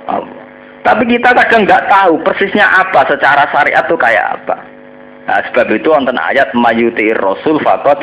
Allah. 0.10 0.42
Tapi 0.82 1.04
kita 1.06 1.30
kadang 1.30 1.70
nggak 1.70 1.86
tahu 1.94 2.18
persisnya 2.26 2.66
apa 2.66 3.06
secara 3.06 3.46
syariat 3.54 3.86
itu 3.86 3.96
kayak 4.00 4.26
apa. 4.42 4.56
Nah, 5.28 5.44
sebab 5.52 5.68
itu 5.76 5.92
wonten 5.92 6.16
ayat 6.16 6.56
mayuti 6.56 7.12
rasul 7.14 7.60
fakot 7.62 8.02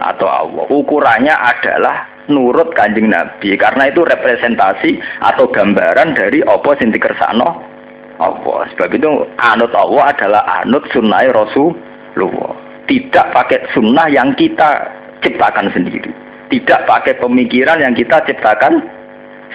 atau 0.00 0.26
Allah. 0.26 0.64
Ukurannya 0.72 1.30
adalah 1.30 2.08
nurut 2.32 2.72
kanjeng 2.72 3.12
Nabi 3.12 3.54
karena 3.60 3.92
itu 3.92 4.00
representasi 4.02 4.96
atau 5.20 5.44
gambaran 5.52 6.16
dari 6.16 6.40
apa 6.42 6.72
sing 6.80 6.90
dikersakno 6.90 7.73
Allah. 8.18 8.68
Sebab 8.74 8.88
itu 8.94 9.10
anut 9.40 9.72
Allah 9.74 10.14
adalah 10.14 10.42
anut 10.62 10.84
sunnah 10.94 11.24
Rasulullah. 11.34 12.52
Tidak 12.84 13.26
pakai 13.32 13.64
sunnah 13.72 14.06
yang 14.12 14.36
kita 14.36 14.86
ciptakan 15.24 15.72
sendiri. 15.72 16.12
Tidak 16.52 16.84
pakai 16.84 17.16
pemikiran 17.18 17.80
yang 17.80 17.96
kita 17.96 18.20
ciptakan 18.28 18.84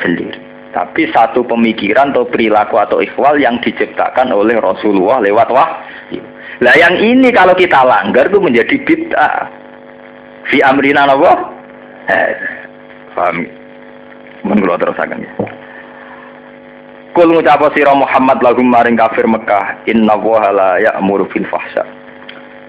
sendiri. 0.02 0.50
Tapi 0.70 1.10
satu 1.10 1.42
pemikiran 1.46 2.14
atau 2.14 2.30
perilaku 2.30 2.78
atau 2.78 3.02
ikhwal 3.02 3.42
yang 3.42 3.58
diciptakan 3.62 4.30
oleh 4.30 4.58
Rasulullah 4.62 5.18
lewat 5.18 5.50
wahyu. 5.50 6.22
Lah 6.62 6.76
yang 6.78 6.94
ini 7.02 7.34
kalau 7.34 7.58
kita 7.58 7.82
langgar 7.82 8.30
itu 8.30 8.38
menjadi 8.38 8.76
bid'ah. 8.86 9.50
Fi 10.50 10.62
amrina 10.62 11.10
apa? 11.10 11.32
Eh, 12.10 12.30
paham? 13.14 13.46
Mun 14.46 14.58
kula 14.62 14.78
terusaken. 14.78 15.26
Kul 17.10 17.26
ngucap 17.34 17.62
sira 17.74 17.92
Muhammad 17.98 18.38
lahum 18.46 18.70
maring 18.70 18.94
kafir 18.94 19.26
Mekah, 19.26 19.82
inna 19.90 20.14
wa 20.14 20.46
la 20.54 20.78
ya'muru 20.78 21.26
fil 21.34 21.46
fahsya. 21.50 21.82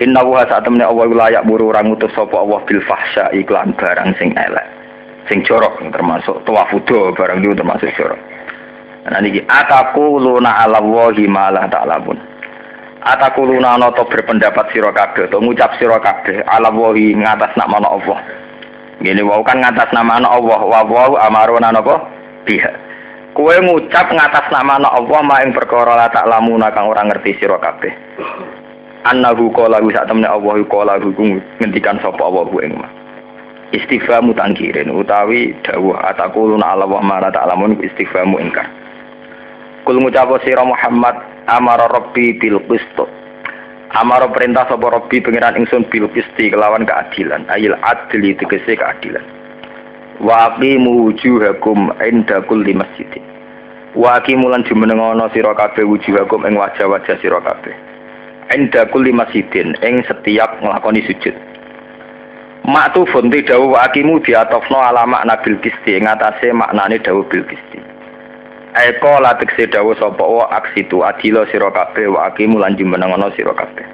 Inna 0.01 0.25
wa 0.25 0.41
saat 0.49 0.65
temne 0.65 0.81
Allah 0.81 1.13
la 1.13 1.27
ya'muru 1.29 1.69
orang 1.69 1.93
ngutus 1.93 2.09
sapa 2.17 2.41
Allah 2.41 2.65
bil 2.65 2.81
fahsya 2.89 3.37
iklan 3.37 3.77
barang 3.77 4.17
sing 4.17 4.33
elek. 4.33 4.65
Sing 5.29 5.45
jorok 5.45 5.77
termasuk 5.93 6.41
tawafudo 6.49 7.13
barang 7.13 7.45
itu 7.45 7.53
termasuk 7.53 7.93
jorok. 8.01 8.17
Nah 9.13 9.21
niki 9.21 9.45
atakuluna 9.45 10.65
ala 10.65 10.81
wahi 10.81 11.29
ma 11.29 11.53
la 11.53 11.69
ta'lamun. 11.69 12.17
Atakuluna 13.05 13.77
ana 13.77 13.93
to 13.93 14.09
berpendapat 14.09 14.73
sira 14.73 14.89
kabeh 14.89 15.29
to 15.29 15.37
ngucap 15.37 15.77
sira 15.77 16.01
kabeh 16.01 16.49
ala 16.49 16.73
wahi 16.73 17.13
ngatas 17.21 17.53
nama 17.61 17.77
Allah. 17.85 18.19
Gini 19.05 19.21
wau 19.21 19.45
kan 19.45 19.61
ngatas 19.61 19.93
nama 19.93 20.17
Allah 20.17 20.61
wa 20.65 20.81
wa 20.81 21.21
amaruna 21.29 21.77
napa? 21.77 22.09
Biha. 22.49 22.90
Kue 23.31 23.55
ngucap 23.63 24.11
ngatas 24.11 24.51
nama 24.51 24.83
Allah 24.83 25.21
ma 25.23 25.39
ing 25.47 25.55
perkara 25.55 25.95
la 25.95 26.11
tak 26.11 26.27
lamuna 26.27 26.75
kang 26.75 26.91
ora 26.91 27.07
ngerti 27.07 27.39
sira 27.39 27.63
kabeh. 27.63 27.95
Annahu 29.07 29.55
qala 29.55 29.79
sak 29.95 30.11
temne 30.11 30.27
Allah 30.27 30.59
qala 30.67 30.99
ngendikan 30.99 32.03
sapa 32.03 32.19
Allah 32.27 32.51
ing 32.67 32.75
ma. 32.75 32.89
Istighfamu 33.71 34.35
tangkirin 34.35 34.91
utawi 34.91 35.55
dawuh 35.63 35.95
atakuluna 36.11 36.75
ala 36.75 36.91
wa 36.91 36.99
ma 36.99 37.23
la 37.23 37.31
ta'lamun 37.31 37.79
istighfamu 37.79 38.43
ingkar. 38.43 38.67
Kul 39.87 40.03
ngucap 40.03 40.43
sira 40.43 40.67
Muhammad 40.67 41.15
amara 41.47 41.87
rabbi 41.87 42.35
bil 42.35 42.59
qist. 42.67 42.99
Amara 43.95 44.27
perintah 44.27 44.67
sapa 44.67 44.91
rabbi 44.91 45.23
pangeran 45.23 45.55
ingsun 45.55 45.87
bil 45.87 46.11
qisti 46.11 46.51
kelawan 46.51 46.83
keadilan 46.83 47.47
ayil 47.47 47.79
adli 47.79 48.35
tegese 48.35 48.75
keadilan 48.75 49.40
wa 50.21 50.53
aqimu 50.53 51.05
wujuhakum 51.09 51.93
inda 52.09 52.41
kulli 52.45 52.75
masjidin. 52.77 53.25
Wa 53.97 54.15
aqimu 54.21 54.49
lan 54.53 54.65
jumenengono 54.69 55.33
sira 55.33 55.55
kabeh 55.57 55.83
wujuhakum 55.89 56.45
ing 56.47 56.61
wajah-wajah 56.61 57.17
sira 57.25 57.41
kabeh. 57.41 57.73
Inda 58.53 58.85
kulli 58.93 59.13
masjidin 59.17 59.73
ing 59.81 60.05
setiap 60.05 60.61
nglakoni 60.61 61.01
sujud. 61.09 61.33
Maktu 62.69 63.09
fonti 63.09 63.41
dawu 63.49 63.73
wa 63.73 63.89
aqimu 63.89 64.21
diatofno 64.21 64.77
ala 64.85 65.09
makna 65.09 65.41
bil 65.41 65.57
kisti 65.65 65.97
atase 66.05 66.53
maknane 66.53 67.01
dawu 67.01 67.25
bil 67.25 67.41
kisti 67.49 67.81
Eko 68.77 69.19
latekse 69.25 69.67
dawu 69.73 69.97
sapa 69.97 70.23
wa 70.23 70.47
aksitu 70.53 71.01
adila 71.03 71.49
sira 71.49 71.73
kabeh 71.73 72.07
wa 72.13 72.29
aqimu 72.29 72.61
lan 72.61 72.77
jumenengono 72.77 73.33
sira 73.33 73.57
kabeh. 73.57 73.89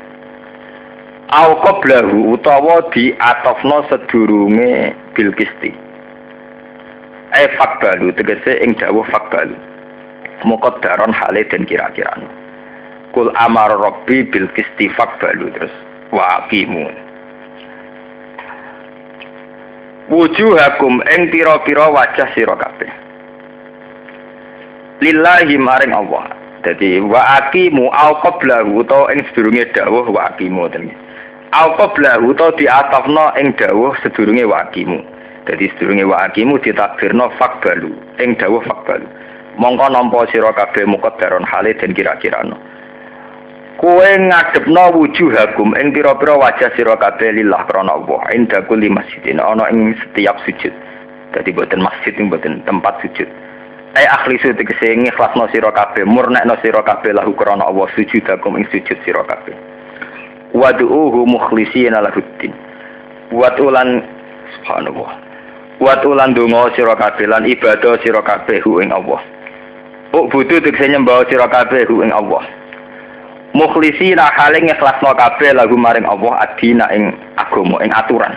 Au 1.31 1.55
qablahu 1.62 2.35
utawa 2.35 2.83
diatofno 2.91 3.87
sedurunge 3.89 4.93
bil 5.14 5.31
kisti 5.33 5.86
eh 7.37 7.53
fakbalu 7.61 8.16
tegese 8.16 8.64
ing 8.64 8.72
dawuh 8.80 9.05
fakbalu 9.12 9.55
muqaddaron 10.45 11.12
hale 11.12 11.45
dan 11.49 11.64
kira-kira. 11.64 12.12
Kul 13.16 13.32
amar 13.37 13.72
rabbi 13.72 14.24
bil 14.28 14.49
kisti 14.53 14.93
fakbalu 14.93 15.49
terus 15.57 15.72
wa 16.12 16.45
aqimu 16.45 17.07
wujuhakum 20.07 21.03
ing 21.16 21.32
pira-pira 21.34 21.91
wajah 21.91 22.28
sira 22.37 22.55
kabeh. 22.55 22.91
Lillahi 25.03 25.61
maring 25.61 25.93
Allah. 25.93 26.30
Jadi 26.66 26.99
wa 26.99 27.22
aqimu 27.47 27.95
au 27.95 28.18
qablahu 28.26 28.82
utawa 28.82 29.14
ing 29.14 29.22
sedurunge 29.30 29.70
dawuh 29.70 30.11
wa 30.11 30.34
aqimu 30.34 30.66
ten 30.74 30.91
au 31.55 31.78
qablahu 31.78 32.34
utawa 32.34 32.51
diatafno 32.59 33.30
ing 33.39 33.55
dawuh 33.55 33.95
sedurunge 34.03 34.43
wa 34.43 34.66
aqimu 34.66 34.99
jadi 35.47 35.70
sedurunge 35.74 36.03
wa 36.03 36.26
akimu 36.26 36.59
ditakbirno 36.59 37.30
fakbalu 37.38 37.94
ing 38.18 38.34
dawuh 38.34 38.61
fakbalu. 38.66 39.07
Mongko 39.57 39.86
nampa 39.88 40.26
sira 40.28 40.51
kabeh 40.53 40.84
muqaddaron 40.84 41.47
hale 41.47 41.72
den 41.78 41.94
kira-kirano. 41.94 42.59
Kowe 43.78 44.09
ngadepno 44.11 44.90
wujuhakum 44.99 45.78
ing 45.78 45.94
pira-pira 45.94 46.34
wajah 46.34 46.74
sira 46.74 46.99
kabeh 46.99 47.30
lillah 47.30 47.62
krana 47.70 47.94
Allah. 47.94 48.20
Inda 48.34 48.66
kulli 48.66 48.90
masjidin 48.90 49.38
ana 49.38 49.70
ing 49.70 49.94
setiap 50.03 50.42
sujud. 50.44 50.74
Dadi 51.30 51.55
boten 51.55 51.78
masjid 51.80 52.12
boten 52.26 52.66
tempat 52.66 53.01
sujud. 53.07 53.30
Ai 53.97 54.05
akhlisu 54.05 54.53
tegese 54.53 54.92
ngikhlasno 54.92 55.49
sira 55.55 55.72
kabeh, 55.72 56.05
murnekno 56.05 56.59
sira 56.61 56.84
kabeh 56.84 57.16
lahu 57.16 57.32
krana 57.32 57.70
Allah 57.70 57.88
sujudakum 57.97 58.59
ing 58.61 58.66
sujud 58.68 58.99
sira 59.07 59.24
kabeh. 59.24 59.57
Wad'uhu 60.53 61.24
mukhlisina 61.24 62.03
lahuddin. 62.05 62.53
Buat 63.32 63.57
ulan 63.57 64.05
subhanallah. 64.61 65.26
Wat 65.77 66.01
ulan 66.09 66.33
donga 66.33 66.72
sira 66.72 66.97
kabeh 66.97 67.29
lan 67.29 67.45
ibadah 67.45 68.01
sira 68.01 68.24
kabeh 68.24 68.64
ing 68.64 68.89
Allah. 68.89 69.20
Uk 70.16 70.33
butuh 70.33 70.64
tegese 70.64 70.89
nyembah 70.89 71.29
sira 71.29 71.45
kabeh 71.53 71.85
ing 71.85 72.12
Allah. 72.16 72.45
Mukhlisina 73.53 74.33
hale 74.33 74.64
ngikhlasno 74.64 75.12
kabeh 75.12 75.53
lagu 75.53 75.77
maring 75.77 76.09
Allah 76.09 76.49
adina 76.49 76.89
ing 76.97 77.12
agama 77.37 77.85
ing 77.85 77.93
aturan. 77.93 78.33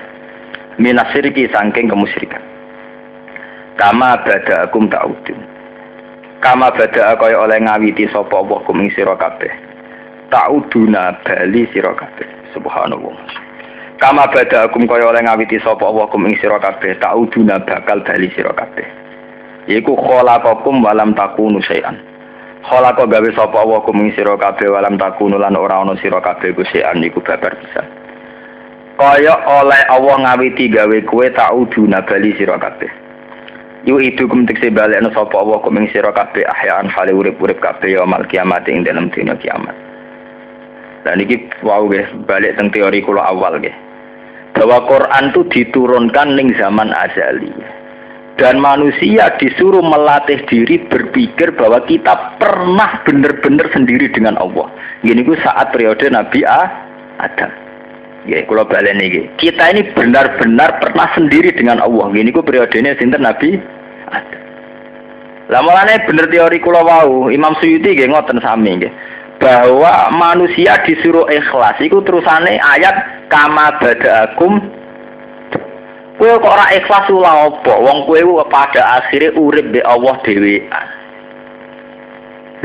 Minasiriki 0.79 1.47
saking 1.51 1.87
kemusyrikan. 1.87 2.43
Kama 3.79 4.19
bada 4.27 4.67
akum 4.67 4.91
ta'udun. 4.91 5.39
Kama 6.43 6.71
bada 6.75 7.15
kaya 7.15 7.39
oleh 7.39 7.59
ngawiti 7.63 8.07
sapa 8.11 8.31
Allah 8.35 8.59
kum 8.67 8.83
ing 8.83 8.91
sira 8.91 9.15
kabeh. 9.15 9.51
Ta'uduna 10.27 11.15
bali 11.23 11.63
sira 11.71 11.95
kabeh. 11.95 12.27
Subhanallah. 12.51 13.48
Kama 13.99 14.31
bada 14.31 14.63
akum 14.63 14.87
kaya 14.87 15.11
oleh 15.11 15.19
ngawiti 15.27 15.59
sapa 15.59 15.83
Allah 15.83 16.07
kum 16.07 16.23
ing 16.23 16.39
sira 16.39 16.55
kabeh 16.55 16.95
tauduna 17.03 17.59
bakal 17.59 17.99
bali 17.99 18.31
sira 18.31 18.55
kabeh. 18.55 18.87
Iku 19.67 19.91
khalaqakum 19.91 20.79
walam 20.79 21.11
takunu 21.11 21.59
syai'an. 21.59 21.99
Khalaqa 22.63 23.03
gawe 23.03 23.29
sapa 23.35 23.59
Allah 23.59 23.83
kum 23.83 23.99
ing 23.99 24.15
sira 24.15 24.39
kabeh 24.39 24.71
walam 24.71 24.95
takunu 24.95 25.35
lan 25.35 25.51
ora 25.59 25.83
ana 25.83 25.99
sira 25.99 26.23
kabeh 26.23 26.55
ku 26.55 26.63
syai'an 26.63 27.03
iku 27.03 27.19
babar 27.19 27.51
bisa. 27.59 27.83
Kaya 28.95 29.35
oleh 29.35 29.81
Allah 29.91 30.15
ngawiti 30.15 30.71
gawe 30.71 30.97
kowe 31.03 31.27
tauduna 31.35 31.99
bali 31.99 32.31
sira 32.39 32.55
kabeh. 32.55 32.87
Yu 33.83 33.99
itu 33.99 34.31
kum 34.31 34.47
tekse 34.47 34.71
balekno 34.71 35.11
sapa 35.11 35.43
Allah 35.43 35.59
kum 35.59 35.75
ing 35.75 35.91
sira 35.91 36.15
kabeh 36.15 36.47
ahyaan 36.47 36.87
hale 36.87 37.11
urip-urip 37.11 37.59
kabeh 37.59 37.99
ya 37.99 38.07
mal 38.07 38.23
kiamat 38.31 38.63
ing 38.71 38.87
dalam 38.87 39.11
dina 39.11 39.35
kiamat. 39.35 39.75
Dan 41.03 41.19
ini 41.19 41.51
wow 41.67 41.83
guys, 41.83 42.07
balik 42.23 42.55
tentang 42.55 42.75
teori 42.75 43.03
kula 43.03 43.27
awal 43.27 43.59
guys 43.59 43.88
bahwa 44.57 44.85
Quran 44.89 45.23
itu 45.31 45.41
diturunkan 45.51 46.35
ning 46.35 46.53
zaman 46.57 46.89
azali 46.95 47.51
dan 48.39 48.55
manusia 48.57 49.35
disuruh 49.35 49.83
melatih 49.83 50.39
diri 50.47 50.79
berpikir 50.87 51.51
bahwa 51.59 51.83
kita 51.85 52.39
pernah 52.39 53.03
benar-benar 53.03 53.67
sendiri 53.75 54.07
dengan 54.15 54.39
Allah. 54.39 54.71
Gini 55.03 55.27
ku 55.27 55.35
saat 55.43 55.75
periode 55.75 56.07
Nabi 56.07 56.47
A, 56.47 56.71
Adam. 57.19 57.51
Ya, 58.27 58.43
kalau 58.47 58.67
balik 58.67 58.95
nih, 58.99 59.27
kita 59.39 59.75
ini 59.75 59.91
benar-benar 59.91 60.79
pernah 60.79 61.07
sendiri 61.15 61.51
dengan 61.51 61.83
Allah. 61.83 62.07
Gini 62.15 62.31
ku 62.31 62.39
periodenya 62.39 62.95
sinten 62.95 63.27
Nabi 63.27 63.59
Adam. 64.07 64.41
Lah 65.49 65.65
mulane 65.65 65.99
bener 66.07 66.29
teori 66.29 66.61
kula 66.61 66.85
wau, 66.85 67.27
Imam 67.27 67.57
Suyuti 67.59 67.97
nggih 67.97 68.13
ngoten 68.13 68.37
sami 68.39 68.69
nggih 68.79 68.93
bahwa 69.39 70.11
manusia 70.11 70.83
disuruh 70.83 71.25
ikhlas. 71.31 71.79
Itu 71.79 72.03
terusane 72.03 72.59
ayat 72.59 73.27
kama 73.31 73.79
badaakum. 73.79 74.59
Kowe 76.19 76.35
kok 76.35 76.51
ora 76.51 76.67
ikhlas 76.75 77.07
ula 77.07 77.31
apa? 77.47 77.73
Wong 77.79 78.03
kowe 78.03 78.43
pada 78.51 78.99
akhirnya 78.99 79.39
urip 79.39 79.71
be 79.71 79.79
Allah 79.79 80.19
dhewean. 80.27 80.87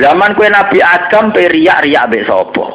Zaman 0.03 0.35
kowe 0.35 0.51
Nabi 0.51 0.83
Adam 0.83 1.31
pe 1.31 1.47
riak-riak 1.47 2.11
be 2.11 2.27
sapa? 2.27 2.66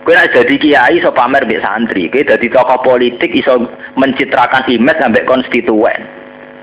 Kowe 0.00 0.12
nek 0.16 0.32
jadi 0.32 0.54
kiai 0.56 0.96
iso 0.96 1.12
pamer 1.12 1.44
be 1.44 1.60
santri. 1.60 2.08
Kowe 2.08 2.24
dadi 2.24 2.48
tokoh 2.48 2.80
politik 2.80 3.28
iso 3.36 3.60
mencitrakan 4.00 4.72
image 4.72 4.96
sampai 5.04 5.28
konstituen. 5.28 6.00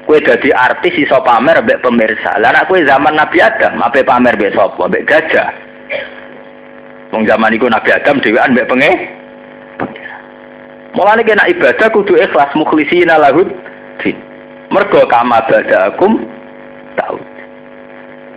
Kowe 0.10 0.18
dadi 0.18 0.50
artis 0.50 0.98
iso 0.98 1.22
pamer 1.22 1.62
be 1.62 1.78
pemirsa. 1.78 2.42
Lah 2.42 2.66
kowe 2.66 2.82
zaman 2.82 3.22
Nabi 3.22 3.38
Adam 3.38 3.86
ape 3.86 4.02
pamer 4.02 4.34
be 4.34 4.50
sapa? 4.50 4.90
Be 4.90 5.06
gajah 5.06 5.67
Wong 7.12 7.24
zaman 7.24 7.56
iku 7.56 7.72
Nabi 7.72 7.90
Adam 7.96 8.20
dhewean 8.20 8.52
mbek 8.52 8.68
penge. 8.68 8.92
Mulane 10.96 11.22
kena 11.24 11.48
ibadah 11.48 11.88
kudu 11.94 12.18
ikhlas 12.20 12.52
mukhlisina 12.58 13.22
lahud 13.22 13.48
din. 14.02 14.18
Mergo 14.74 15.08
kama 15.08 15.40
badakum 15.48 16.26
tahu. 17.00 17.20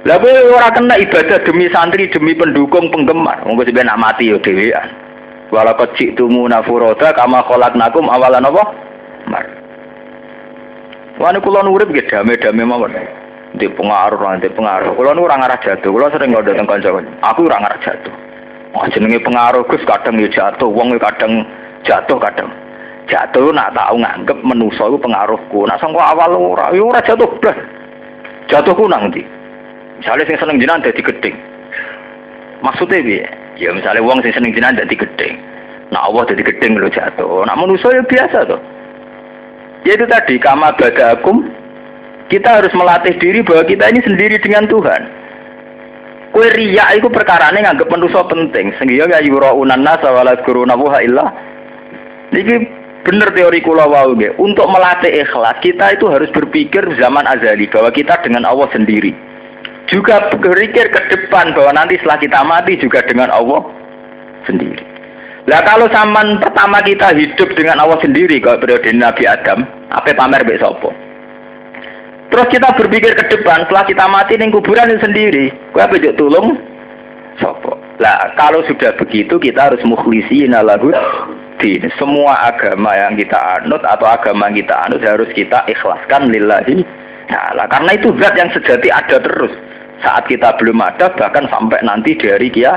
Lah 0.06 0.16
kowe 0.16 0.32
ora 0.54 0.70
kena 0.70 0.96
ibadah 0.96 1.42
demi 1.44 1.66
santri, 1.68 2.08
demi 2.08 2.32
pendukung, 2.36 2.88
penggemar. 2.94 3.42
Monggo 3.44 3.66
sampeyan 3.66 3.90
nak 3.90 4.00
mati 4.00 4.30
yo 4.30 4.38
dhewean. 4.38 4.86
Wala 5.50 5.74
qad 5.74 5.98
ji'tumu 5.98 6.46
nafuroda 6.46 7.10
kama 7.16 7.42
khalaqnakum 7.48 8.06
awalan 8.06 8.46
apa? 8.46 8.62
Mar. 9.26 9.44
Wani 11.18 11.42
kula 11.42 11.66
urip 11.66 11.90
nggih 11.90 12.06
damai-damai 12.06 12.64
mawon. 12.64 12.94
di 13.58 13.66
pengaruh 13.66 14.38
di 14.38 14.46
pengaruh 14.46 14.94
kalau 14.94 15.10
nu 15.10 15.26
orang 15.26 15.42
arah 15.42 15.58
jatuh 15.58 15.90
kalau 15.90 16.12
sering 16.14 16.30
datang 16.30 16.70
kanca 16.70 17.02
aku 17.26 17.50
orang 17.50 17.66
arah 17.66 17.80
jatuh 17.82 18.14
oh 18.76 18.86
jenenge 18.90 19.18
pengaruh 19.22 19.66
gus 19.66 19.82
kadang 19.86 20.18
ya 20.20 20.28
jatuh 20.30 20.70
wong 20.70 20.94
kadang 20.98 21.46
jatuh 21.82 22.18
kadang. 22.18 22.50
Jatuh 23.10 23.50
nak 23.50 23.74
tahu 23.74 23.98
nganggep 23.98 24.38
menuso 24.46 24.86
itu 24.86 24.98
pengaruhku. 25.02 25.66
Nak 25.66 25.82
sangka 25.82 26.14
awal 26.14 26.38
ora 26.38 26.70
yo 26.70 26.86
ora 26.90 27.02
jatuh 27.02 27.26
blas 27.42 27.58
jatuhku 28.50 28.86
nang 28.90 29.10
ndi? 29.10 29.22
Misalnya 30.02 30.26
sing 30.26 30.38
seneng 30.40 30.56
jinan 30.58 30.80
dadi 30.80 31.02
gedeng 31.04 31.36
maksudnya 32.64 33.04
piye? 33.04 33.26
Ya 33.60 33.68
misalnya 33.74 34.00
wong 34.00 34.24
sing 34.24 34.32
seneng 34.32 34.56
jinan 34.56 34.78
dadi 34.78 34.96
gedeng 34.96 35.36
nah 35.90 36.06
Allah 36.06 36.24
dadi 36.30 36.42
gedeng 36.42 36.78
lo 36.78 36.88
jatuh. 36.88 37.44
Nak 37.46 37.58
menuso 37.58 37.90
ya 37.92 38.02
biasa 38.02 38.48
tuh 38.48 38.60
ya 39.84 39.96
itu 39.96 40.06
tadi 40.08 40.40
kama 40.40 40.72
badakum 40.76 41.50
kita 42.30 42.62
harus 42.62 42.70
melatih 42.78 43.12
diri 43.18 43.42
bahwa 43.42 43.66
kita 43.66 43.90
ini 43.90 44.00
sendiri 44.06 44.36
dengan 44.38 44.70
Tuhan. 44.70 45.02
Kue 46.30 46.46
itu 46.46 47.08
perkara 47.10 47.50
ini 47.50 47.66
nganggep 47.66 47.90
manusia 47.90 48.22
penting. 48.30 48.70
Sehingga 48.78 49.18
ya 49.18 49.20
yura'unan 49.26 49.82
nasa 49.82 50.14
wala 50.14 50.38
guruna 50.46 50.78
wuha 50.78 51.02
illah. 51.02 51.28
Ini 52.30 52.54
benar 53.02 53.34
teori 53.34 53.58
kula 53.58 53.90
wau 53.90 54.14
Untuk 54.38 54.66
melatih 54.70 55.10
ikhlas, 55.26 55.58
kita 55.58 55.98
itu 55.98 56.06
harus 56.06 56.30
berpikir 56.30 56.86
zaman 57.02 57.26
azali 57.26 57.66
bahwa 57.66 57.90
kita 57.90 58.22
dengan 58.22 58.46
Allah 58.46 58.70
sendiri. 58.70 59.10
Juga 59.90 60.30
berpikir 60.30 60.86
ke 60.94 61.00
depan 61.10 61.50
bahwa 61.50 61.74
nanti 61.74 61.98
setelah 61.98 62.22
kita 62.22 62.40
mati 62.46 62.78
juga 62.78 63.02
dengan 63.02 63.34
Allah 63.34 63.66
sendiri. 64.46 64.86
Nah 65.50 65.66
kalau 65.66 65.90
zaman 65.90 66.38
pertama 66.38 66.78
kita 66.78 67.10
hidup 67.10 67.50
dengan 67.58 67.82
Allah 67.82 67.98
sendiri 67.98 68.38
kalau 68.38 68.62
periode 68.62 68.86
Nabi 68.94 69.26
Adam, 69.26 69.66
apa 69.90 70.14
pamer 70.14 70.46
besok? 70.46 71.09
Terus 72.30 72.46
kita 72.46 72.68
berpikir 72.78 73.12
ke 73.18 73.24
depan, 73.26 73.66
setelah 73.66 73.84
kita 73.90 74.04
mati 74.06 74.38
ning 74.38 74.54
kuburan 74.54 74.86
sendiri, 75.02 75.50
kue 75.74 75.82
apa 75.82 75.98
tulung? 76.14 76.54
Sopo. 77.42 77.74
Lah, 77.98 78.32
kalau 78.38 78.62
sudah 78.64 78.94
begitu 78.96 79.36
kita 79.36 79.70
harus 79.70 79.82
mukhlisin 79.82 80.54
lahu 80.54 80.94
din. 81.58 81.84
Semua 81.98 82.54
agama 82.54 82.94
yang 82.96 83.18
kita 83.18 83.36
anut 83.60 83.82
atau 83.84 84.08
agama 84.08 84.48
yang 84.48 84.64
kita 84.64 84.74
anut 84.88 85.02
harus 85.04 85.28
kita 85.36 85.66
ikhlaskan 85.68 86.32
lillahi 86.32 86.86
Nah, 87.30 87.66
karena 87.70 87.94
itu 87.94 88.10
zat 88.18 88.34
yang 88.34 88.50
sejati 88.50 88.90
ada 88.90 89.22
terus. 89.22 89.54
Saat 90.02 90.26
kita 90.26 90.58
belum 90.58 90.82
ada, 90.82 91.14
bahkan 91.14 91.46
sampai 91.46 91.78
nanti 91.86 92.18
dari 92.18 92.50
kia, 92.50 92.74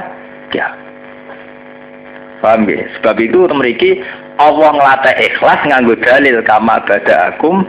kia. 0.53 0.69
Paham 2.43 2.67
ya? 2.69 2.85
Sebab 2.99 3.17
itu 3.23 3.47
memiliki 3.49 4.03
Allah 4.37 4.75
ngelatih 4.75 5.15
ikhlas 5.31 5.59
nganggo 5.65 5.95
dalil 6.03 6.43
kama 6.43 6.83
bada 6.85 7.33
akum 7.33 7.63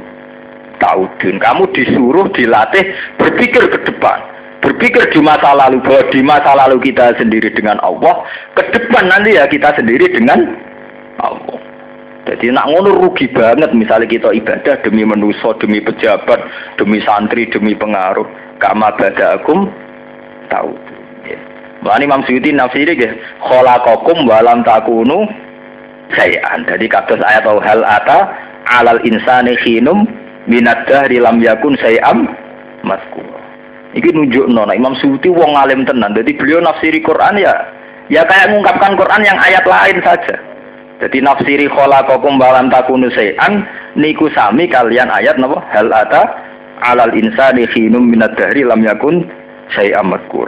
taudun. 0.79 1.37
Kamu 1.39 1.71
disuruh 1.75 2.31
dilatih 2.33 2.85
berpikir 3.21 3.69
ke 3.71 3.79
depan. 3.87 4.19
Berpikir 4.65 5.13
di 5.13 5.21
masa 5.21 5.53
lalu 5.53 5.77
bahwa 5.85 6.03
di 6.09 6.21
masa 6.25 6.57
lalu 6.57 6.81
kita 6.89 7.13
sendiri 7.21 7.53
dengan 7.53 7.77
Allah, 7.85 8.25
ke 8.57 8.65
depan 8.73 9.13
nanti 9.13 9.37
ya 9.37 9.45
kita 9.45 9.77
sendiri 9.77 10.09
dengan 10.09 10.57
Allah. 11.21 11.61
Jadi 12.25 12.49
nak 12.49 12.73
ngono 12.73 13.05
rugi 13.05 13.29
banget 13.29 13.77
misalnya 13.77 14.09
kita 14.09 14.33
ibadah 14.33 14.81
demi 14.81 15.05
menuso, 15.05 15.53
demi 15.61 15.85
pejabat, 15.85 16.41
demi 16.81 17.05
santri, 17.05 17.45
demi 17.53 17.77
pengaruh. 17.77 18.25
Kama 18.57 18.97
badakum 18.97 19.69
tahu. 20.49 20.73
Mulane 21.85 22.09
Imam 22.09 22.25
Suyuti 22.25 22.49
nafsiri 22.49 22.97
nggih 22.97 23.13
khalaqakum 23.45 24.25
walam 24.25 24.65
takunu 24.65 25.29
sayan. 26.17 26.65
Jadi 26.65 26.89
kados 26.89 27.21
ayat 27.21 27.45
hal 27.45 27.85
ata 27.85 28.33
alal 28.73 29.05
insani 29.05 29.53
khinum 29.61 30.09
minat 30.47 30.85
dahri 30.89 31.21
lam 31.21 31.41
yakun 31.41 31.77
sayam 31.81 32.29
masku 32.85 33.25
iki 33.95 34.11
nunjuk 34.11 34.51
nona 34.51 34.75
Imam 34.75 34.99
Suyuti 34.99 35.31
wong 35.31 35.55
alim 35.55 35.87
tenan. 35.87 36.13
Jadi 36.13 36.35
beliau 36.35 36.61
nafsiri 36.61 37.01
Quran 37.01 37.41
ya 37.41 37.55
ya 38.11 38.27
kayak 38.27 38.51
mengungkapkan 38.51 38.99
Quran 38.99 39.23
yang 39.23 39.39
ayat 39.39 39.65
lain 39.65 39.99
saja. 40.03 40.37
Jadi 41.03 41.19
nafsiri 41.23 41.67
khalaqakum 41.71 42.39
balam 42.39 42.71
takunu 42.71 43.11
sayan 43.15 43.67
niku 43.99 44.31
sami 44.35 44.71
kalian 44.71 45.11
ayat 45.11 45.39
napa? 45.39 45.63
Hal 45.71 45.91
ata 45.91 46.23
alal 46.85 47.15
insani 47.15 47.67
khinum 47.71 48.11
minat 48.11 48.35
dahri 48.35 48.67
lam 48.67 48.83
yakun 48.83 49.27
sayam 49.73 50.11
masku 50.11 50.47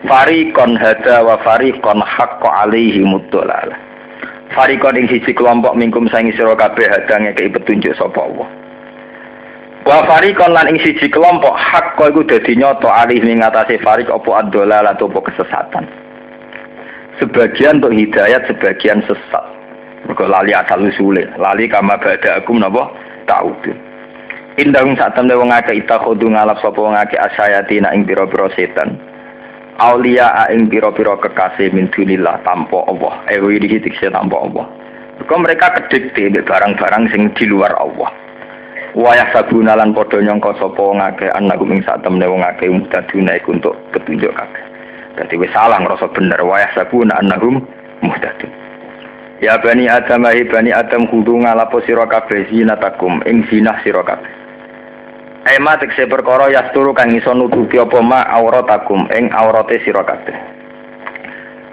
Farikon 0.00 0.80
hada 0.80 1.20
wa 1.20 1.36
farikon 1.44 2.00
hakko 2.00 2.48
alaihi 2.48 3.04
mudolalah 3.04 3.76
Farikon 4.56 4.96
ing 4.96 5.12
siji 5.12 5.36
kelompok 5.36 5.76
mingkum 5.76 6.08
sangi 6.08 6.32
sira 6.32 6.56
kabeh 6.56 6.88
hadang 6.88 7.28
ngekei 7.28 7.52
petunjuk 7.52 7.92
sapa 8.00 8.16
Allah 8.16 8.48
Wa 9.90 10.06
farikon 10.06 10.54
lan 10.54 10.70
ing 10.70 10.78
siji 10.86 11.10
kelompok 11.10 11.50
hak 11.58 11.98
kok 11.98 12.14
iku 12.14 12.22
dadi 12.22 12.54
nyoto 12.54 12.86
alih 12.86 13.18
ning 13.26 13.42
ngatasé 13.42 13.82
farik 13.82 14.06
adola 14.06 14.86
atau 14.86 15.10
apa 15.10 15.18
kesesatan. 15.26 15.82
Sebagian 17.18 17.82
untuk 17.82 17.98
hidayat, 17.98 18.46
sebagian 18.46 19.02
sesat. 19.10 19.42
Mergo 20.06 20.30
lali 20.30 20.54
asal 20.54 20.86
usule, 20.86 21.26
lali 21.42 21.66
kama 21.66 21.98
bada 21.98 22.38
aku 22.38 22.54
napa 22.54 22.86
tahu 23.26 23.50
Indahum 24.62 24.94
sak 24.94 25.18
temne 25.18 25.34
wong 25.34 25.50
akeh 25.50 25.82
itakhudu 25.82 26.30
ngalap 26.30 26.62
sapa 26.62 26.78
wong 26.78 26.94
akeh 26.94 27.18
asayati 27.18 27.82
ing 27.82 28.06
pira-pira 28.06 28.46
setan. 28.54 28.94
Aulia 29.82 30.30
ing 30.54 30.70
pira-pira 30.70 31.18
kekasih 31.18 31.74
min 31.74 31.90
dunillah 31.90 32.38
tanpa 32.46 32.86
Allah. 32.86 33.26
Ewe 33.34 33.58
iki 33.58 33.82
dikse 33.82 34.06
tanpa 34.14 34.38
Allah. 34.38 34.70
Mereka 35.18 35.34
mereka 35.34 35.66
kedikte 35.74 36.30
barang-barang 36.46 37.10
sing 37.10 37.34
di 37.34 37.50
luar 37.50 37.74
Allah 37.74 38.29
wayah 38.94 39.28
sabuna 39.30 39.78
lan 39.78 39.94
padha 39.94 40.18
nyangka 40.18 40.56
sapa 40.58 40.80
wong 40.80 40.98
akeh 40.98 41.30
anak 41.34 41.62
ing 41.62 41.82
sak 41.86 42.02
temne 42.02 42.26
wong 42.26 42.42
akeh 42.42 42.66
muhtaduna 42.66 43.38
iku 43.38 43.54
untuk 43.54 43.74
petunjuk 43.94 44.32
kabeh. 44.34 44.62
Dadi 45.18 45.34
wis 45.38 45.52
salah 45.54 45.78
ngrasa 45.78 46.10
bener 46.10 46.40
wayah 46.42 46.70
sabuna 46.74 47.18
annahum 47.22 47.62
muhtadun. 48.02 48.50
Ya 49.40 49.56
bani 49.56 49.88
Adam 49.88 50.28
ahi 50.28 50.44
bani 50.44 50.68
Adam 50.68 51.08
kudu 51.08 51.40
ngalapo 51.40 51.80
sira 51.88 52.04
kabeh 52.04 52.50
zinatakum 52.52 53.24
ing 53.24 53.46
zinah 53.48 53.80
sira 53.80 54.04
kabeh. 54.04 54.28
Ema 55.48 55.80
tekse 55.80 56.04
perkara 56.04 56.52
yasturu 56.52 56.92
kang 56.92 57.16
iso 57.16 57.32
nutupi 57.32 57.80
apa 57.80 57.98
ma 58.04 58.20
auratakum 58.28 59.08
ing 59.08 59.32
aurate 59.32 59.80
sira 59.80 60.04
kabeh. 60.04 60.36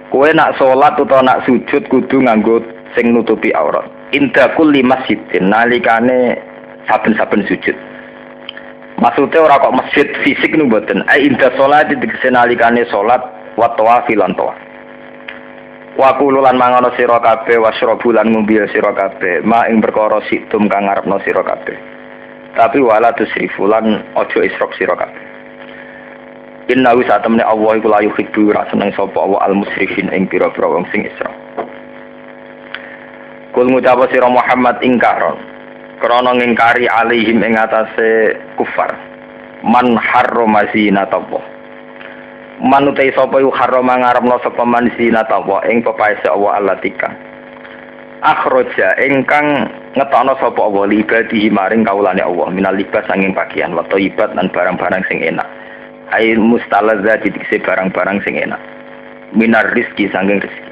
Kowe 0.08 0.24
nak 0.32 0.56
salat 0.56 0.96
utawa 0.96 1.20
nak 1.20 1.44
sujud 1.44 1.84
kudu 1.92 2.24
nganggo 2.24 2.64
sing 2.96 3.12
nutupi 3.12 3.52
aurat. 3.52 3.84
Inda 4.16 4.56
kulli 4.56 4.80
masjidin 4.80 5.52
nalikane 5.52 6.40
saben-saben 6.88 7.44
sujud. 7.46 7.76
Maksudnya 8.98 9.46
orang 9.46 9.62
kok 9.62 9.76
masjid 9.78 10.06
fisik 10.26 10.58
nih 10.58 10.66
buatin. 10.66 11.06
Ai 11.06 11.30
indah 11.30 11.54
sholat 11.54 11.86
di 11.86 11.94
nalikane 12.34 12.82
sholat 12.90 13.22
wa 13.54 13.70
tawafi 13.78 14.18
lan 14.18 14.34
tawaf. 14.34 14.58
Wa 15.94 16.18
kululan 16.18 16.58
mangono 16.58 16.90
sira 16.98 17.22
kabeh 17.22 17.62
wasrobu 17.62 18.10
lan 18.10 18.34
ma 18.34 19.60
ing 19.70 19.78
perkara 19.78 20.18
situm 20.26 20.66
kang 20.66 20.90
ngarepno 20.90 21.22
sira. 21.22 21.46
Tapi 22.58 22.78
wala 22.82 23.14
tusrifu 23.14 23.70
lan 23.70 24.02
aja 24.18 24.38
israf 24.42 24.74
sira 24.74 24.98
kabeh. 24.98 25.24
Inna 26.74 26.90
wa 26.98 27.02
satamne 27.06 27.46
Allah 27.46 27.78
iku 27.78 27.86
la 27.86 28.02
yuhibbu 28.02 28.50
ra 28.50 28.66
seneng 28.66 28.90
sapa 28.98 29.14
Allah 29.14 29.46
al 29.46 29.54
musrifin 29.54 30.10
ing 30.10 30.26
pira-pira 30.26 30.66
wong 30.66 30.90
sing 30.90 31.06
israf. 31.06 31.34
Kul 33.54 33.70
ngucap 33.70 34.10
sira 34.10 34.26
Muhammad 34.26 34.82
ingkaron 34.82 35.47
krana 35.98 36.34
ngingkari 36.34 36.86
alaihim 36.86 37.42
ing 37.42 37.54
atase 37.58 38.38
kufar. 38.58 38.94
Man 39.62 39.98
harrama 39.98 40.66
zinatullah. 40.70 41.44
Man 42.62 42.90
utai 42.90 43.10
sapa 43.14 43.42
yu 43.42 43.50
harrama 43.50 43.98
ngarepno 43.98 44.38
sapa 44.42 44.62
man 44.62 44.90
zinatullah 44.94 45.66
ing 45.66 45.82
pepaese 45.82 46.26
Allah 46.30 46.62
allatika 46.62 47.10
akhraja 48.22 48.98
ingkang 48.98 49.70
ngetokno 49.94 50.34
sapa 50.42 50.58
Allah 50.58 50.90
libadihi 50.90 51.50
maring 51.54 51.86
kaulane 51.86 52.22
Allah 52.22 52.50
minal 52.50 52.74
libas 52.74 53.06
sanging 53.06 53.30
pakaian 53.30 53.74
wa 53.74 53.86
thayyibat 53.86 54.34
lan 54.34 54.50
barang-barang 54.50 55.02
sing 55.06 55.22
enak. 55.22 55.46
Air 56.14 56.40
mustalazza 56.40 57.20
dikse 57.20 57.60
barang-barang 57.62 58.18
sing 58.24 58.40
enak. 58.40 58.58
Minar 59.36 59.70
rizki 59.76 60.08
sanging 60.10 60.40
rezeki 60.40 60.67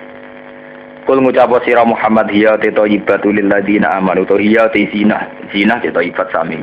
Kul 1.07 1.23
ngucap 1.23 1.55
sira 1.63 1.87
Muhammad 1.87 2.27
hiya 2.35 2.59
te 2.59 2.75
thayyibatu 2.75 3.31
lil 3.31 3.47
ladina 3.47 3.95
amanu 3.95 4.27
to 4.27 4.43
hiya 4.43 4.67
te 4.75 4.91
zina 4.91 5.23
zina 5.55 5.79
te 5.79 5.95
thayyibat 5.95 6.35
sami. 6.35 6.59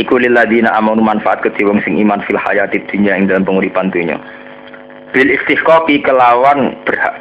Iku 0.00 0.16
lil 0.16 0.32
ladina 0.32 0.72
amanu 0.72 1.04
manfaat 1.04 1.44
kedhe 1.44 1.68
wong 1.68 1.84
sing 1.84 2.00
iman 2.00 2.24
fil 2.24 2.40
hayati 2.40 2.80
dunya 2.88 3.12
ing 3.12 3.28
dalam 3.28 3.44
penguripan 3.44 3.92
dunya. 3.92 4.16
Bil 5.12 5.28
istihqaqi 5.36 6.00
kelawan 6.00 6.80
berhak. 6.88 7.12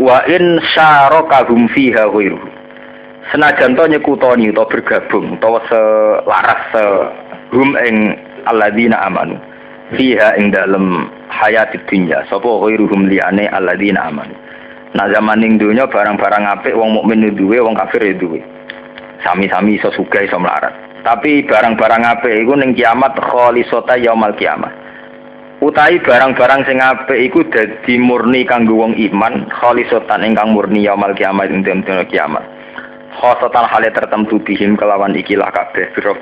Wa 0.00 0.24
in 0.32 0.64
syarakahum 0.72 1.68
fiha 1.76 2.08
ghairu. 2.08 2.40
Senajan 3.28 3.76
to 3.76 3.84
nyekutoni 3.84 4.48
utawa 4.48 4.64
bergabung 4.72 5.36
utawa 5.36 5.60
selaras 5.68 6.62
se 6.72 6.84
hum 7.52 7.76
ing 7.84 8.16
alladzina 8.48 8.96
amanu 9.04 9.36
fiha 9.92 10.40
ing 10.40 10.48
dalam 10.56 11.12
hayati 11.28 11.76
dunya 11.84 12.24
sapa 12.32 12.48
ghairuhum 12.48 13.04
liyane 13.12 13.44
alladzina 13.52 14.08
amanu 14.08 14.47
Nah 14.96 15.04
zaman 15.12 15.44
ning 15.44 15.60
dunya 15.60 15.84
barang-barang 15.84 16.44
apik 16.58 16.72
wong 16.72 16.96
mukmin 16.96 17.28
duwe, 17.36 17.60
wong 17.60 17.76
kafir 17.76 18.08
ya 18.08 18.14
duwe. 18.16 18.40
Sami-sami 19.20 19.76
iso 19.76 19.92
sugih 19.92 20.24
iso 20.24 20.40
melarat. 20.40 20.72
Tapi 21.04 21.44
barang-barang 21.44 22.02
apik 22.16 22.34
iku 22.46 22.56
ning 22.56 22.72
kiamat 22.72 23.12
khalisata 23.20 24.00
yaumal 24.00 24.32
kiamat. 24.38 24.72
Utai 25.60 26.00
barang-barang 26.00 26.64
sing 26.64 26.80
apik 26.80 27.20
iku 27.28 27.44
dadi 27.52 28.00
murni 28.00 28.48
kanggo 28.48 28.80
wong 28.80 28.96
iman 28.96 29.50
khalisatan 29.52 30.24
ingkang 30.24 30.56
murni 30.56 30.86
yaumal 30.88 31.12
kiamat 31.12 31.52
ing 31.52 31.66
dina 31.66 32.06
kiamat. 32.08 32.46
Khosatan 33.18 33.66
hale 33.66 33.90
tertentu 33.90 34.38
bihim 34.40 34.78
kelawan 34.78 35.12
ikilah 35.18 35.50
kabeh 35.50 35.90
biro 35.92 36.14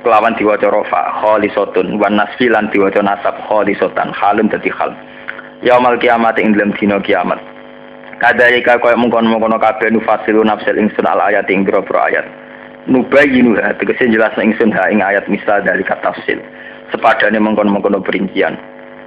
kelawan 0.00 0.32
diwaca 0.36 0.68
rofa 0.72 1.12
khalisatun 1.20 2.00
wan 2.00 2.16
nasfilan 2.16 2.72
diwaca 2.72 3.04
nasab 3.04 3.36
khalisatan 3.44 4.08
halun 4.16 4.48
dadi 4.48 4.72
hal 4.72 4.96
yaumal 5.60 5.96
kiamat 6.00 6.40
ing 6.40 6.56
dalam 6.56 6.72
kiamat 7.04 7.36
kadalika 8.20 8.76
kaya 8.76 9.00
mungkon-mungkon 9.00 9.56
kabeh 9.56 9.88
nufasilu 9.90 10.44
nafsil 10.44 10.76
ingsun 10.76 11.08
al 11.08 11.18
ayat 11.24 11.48
ing 11.48 11.64
boro 11.64 11.82
ayat. 11.96 12.28
Nubayinu 12.86 13.56
ha 13.56 13.72
tegese 13.80 14.06
jelas 14.12 14.36
ingsun 14.36 14.70
ha 14.76 14.92
ing 14.92 15.00
ayat 15.00 15.24
misal 15.26 15.64
dari 15.64 15.80
kata 15.80 16.12
tafsil. 16.12 16.38
Sepadane 16.92 17.40
mengkon-mengkon 17.40 18.04
perincian. 18.04 18.60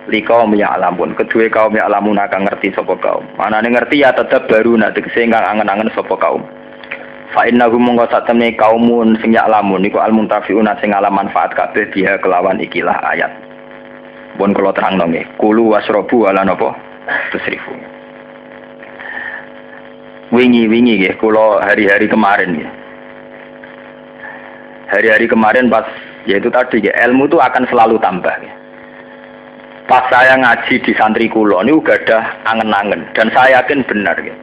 Li 0.09 0.20
kaum 0.20 0.51
ya 0.57 0.76
alamun 0.76 1.16
kedua 1.16 1.47
kaum 1.47 1.72
ya 1.78 1.88
alamun 1.88 2.20
akan 2.20 2.49
ngerti 2.49 2.76
sapa 2.76 2.97
kaum. 2.99 3.24
Manane 3.39 3.72
ngerti 3.72 4.03
ya 4.03 4.11
tetep 4.11 4.49
baru 4.49 4.76
nak 4.76 4.97
tegese 4.97 5.24
ingkang 5.24 5.45
angen-angen 5.45 5.93
sapa 5.93 6.18
kaum. 6.18 6.43
Fa 7.32 7.47
innahu 7.47 7.80
mongko 7.82 8.11
satemene 8.14 8.53
kaumun 8.59 9.18
sing 9.18 9.34
ya'lamun 9.34 9.82
niku 9.82 9.97
al 9.97 10.14
muntafiuna 10.14 10.78
sing 10.78 10.93
ala 10.93 11.09
manfaat 11.09 11.55
kabeh 11.57 11.89
dia 11.93 12.20
kelawan 12.22 12.61
ikilah 12.61 12.97
ayat. 13.09 13.32
Pun 14.38 14.53
kula 14.53 14.74
terangno 14.74 15.05
nggih. 15.09 15.38
Kulu 15.38 15.74
wasrobu 15.74 16.30
ala 16.30 16.45
napa? 16.45 16.74
Tusrifu 17.34 17.92
wingi-wingi 20.34 20.99
nggih 20.99 21.15
kula 21.21 21.61
hari-hari 21.61 22.09
kemarin 22.09 22.57
nggih 22.57 22.69
hari-hari 24.89 25.29
kemarin 25.29 25.69
pas 25.69 25.86
yaitu 26.25 26.49
tadi 26.49 26.81
ya 26.81 26.93
ilmu 27.05 27.29
itu 27.29 27.38
akan 27.38 27.63
selalu 27.69 28.01
tambah 28.01 28.34
ya. 28.41 28.53
pas 29.86 30.09
saya 30.09 30.34
ngaji 30.41 30.81
di 30.81 30.91
santri 30.97 31.29
kulo 31.29 31.61
ini 31.61 31.77
udah 31.77 31.93
ada 31.93 32.19
angen-angen 32.49 33.05
dan 33.13 33.29
saya 33.29 33.61
yakin 33.61 33.86
benar 33.86 34.17
ya 34.17 34.34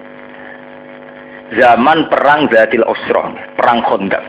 zaman 1.59 2.07
perang 2.07 2.47
Zatil 2.47 2.86
Usra, 2.86 3.34
perang 3.59 3.82
Khandaq. 3.82 4.22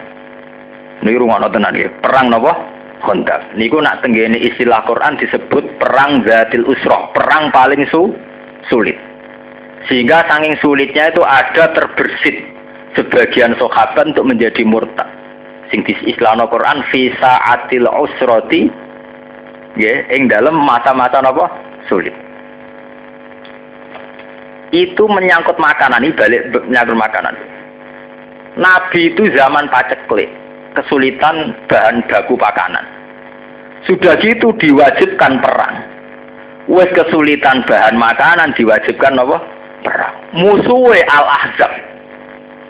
Niki 1.06 1.18
rungokno 1.18 1.50
tenan 1.54 1.74
nggih, 1.74 1.90
perang 2.02 2.34
napa? 2.34 2.54
Khandaq. 3.02 3.58
Niku 3.58 3.82
nak 3.82 4.06
tenggene 4.06 4.38
istilah 4.38 4.86
Quran 4.86 5.18
disebut 5.18 5.82
perang 5.82 6.22
Zatil 6.26 6.66
Usra, 6.66 7.10
perang 7.14 7.50
paling 7.54 7.86
su 7.90 8.14
sulit. 8.70 9.11
Sehingga 9.90 10.28
saking 10.30 10.60
sulitnya 10.62 11.10
itu 11.10 11.24
ada 11.26 11.74
terbersit 11.74 12.38
sebagian 12.94 13.58
sahabat 13.58 14.14
untuk 14.14 14.28
menjadi 14.30 14.62
murtad. 14.68 15.08
Sing 15.72 15.88
di 15.88 15.96
Islam 16.04 16.44
Quran 16.52 16.84
visa 16.92 17.40
atil 17.48 17.88
usroti 17.88 18.68
ya 19.80 20.04
ing 20.12 20.28
dalam 20.28 20.60
masa-masa 20.60 21.24
napa? 21.24 21.48
Sulit. 21.88 22.14
Itu 24.72 25.08
menyangkut 25.08 25.56
makanan 25.60 26.04
ini 26.04 26.16
balik 26.16 26.42
menyangkut 26.52 27.00
makanan. 27.00 27.36
Nabi 28.60 29.16
itu 29.16 29.32
zaman 29.32 29.72
paceklik 29.72 30.28
kesulitan 30.76 31.56
bahan 31.72 32.04
baku 32.08 32.36
pakanan. 32.36 32.84
Sudah 33.88 34.20
gitu 34.20 34.54
diwajibkan 34.60 35.40
perang. 35.40 35.76
Wes 36.70 36.92
kesulitan 36.94 37.64
bahan 37.66 37.98
makanan 37.98 38.54
diwajibkan 38.54 39.18
apa 39.18 39.61
perang. 39.82 40.16
Musuhe 40.38 41.02
al 41.10 41.28
ahzab 41.28 41.72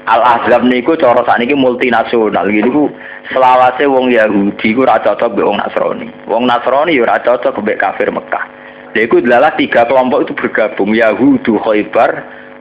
al 0.09 0.22
ahzab 0.26 0.66
niku 0.66 0.97
cara 0.97 1.22
sakniki 1.24 1.53
multinasional. 1.53 2.47
Gitu 2.49 2.89
selawase 3.30 3.86
wong 3.86 4.12
Yahudi 4.12 4.74
ku 4.74 4.84
ora 4.84 4.99
cocok 4.99 5.38
wong 5.38 5.62
Nasrani. 5.62 6.07
Wong 6.26 6.43
Nasrani 6.49 6.97
ya 6.97 7.05
ora 7.05 7.22
cocok 7.22 7.62
mbek 7.62 7.80
kafir 7.80 8.09
Mekah. 8.09 8.45
Nah, 8.91 8.99
itu 8.99 9.24
adalah 9.24 9.55
tiga 9.55 9.88
kelompok 9.88 10.28
itu 10.28 10.34
bergabung 10.36 10.91
Yahudu 10.91 11.55
Khaybar 11.64 12.12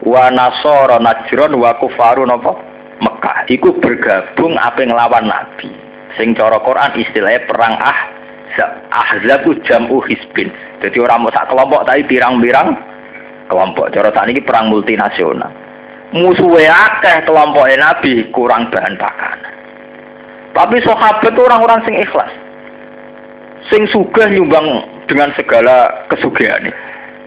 wa 0.07 0.31
Nasara 0.31 1.03
Najron 1.03 1.59
wa 1.59 1.75
Kufaru 1.75 2.23
napa? 2.23 2.55
Mekah. 3.03 3.51
Iku 3.51 3.83
bergabung 3.83 4.55
apa 4.55 4.79
ngelawan 4.85 5.27
Nabi. 5.27 5.75
Sing 6.15 6.39
cara 6.39 6.63
Quran 6.63 6.95
istilahnya 7.03 7.47
perang 7.51 7.75
ah 7.83 8.01
Ahzab 8.91 9.47
itu 9.47 9.63
jam'u 9.63 10.03
hisbin. 10.11 10.51
Jadi 10.83 10.99
orang 10.99 11.23
mau 11.23 11.33
sak 11.33 11.49
kelompok 11.49 11.87
tapi 11.87 12.03
pirang-pirang 12.11 12.75
kelompok. 13.51 13.91
Cara 13.91 14.15
tadi 14.15 14.39
ini 14.39 14.47
perang 14.47 14.71
multinasional. 14.71 15.51
Musuhnya 16.15 16.71
akeh 16.71 17.27
kelompok 17.27 17.67
Nabi 17.75 18.31
kurang 18.31 18.71
bahan 18.71 18.95
pakanan. 18.95 19.53
Tapi 20.55 20.79
sahabat 20.83 21.35
orang-orang 21.35 21.83
sing 21.87 21.99
ikhlas. 21.99 22.31
Sing 23.71 23.87
sugih 23.91 24.31
nyumbang 24.31 24.67
dengan 25.11 25.35
segala 25.35 26.07
kesugihan 26.07 26.71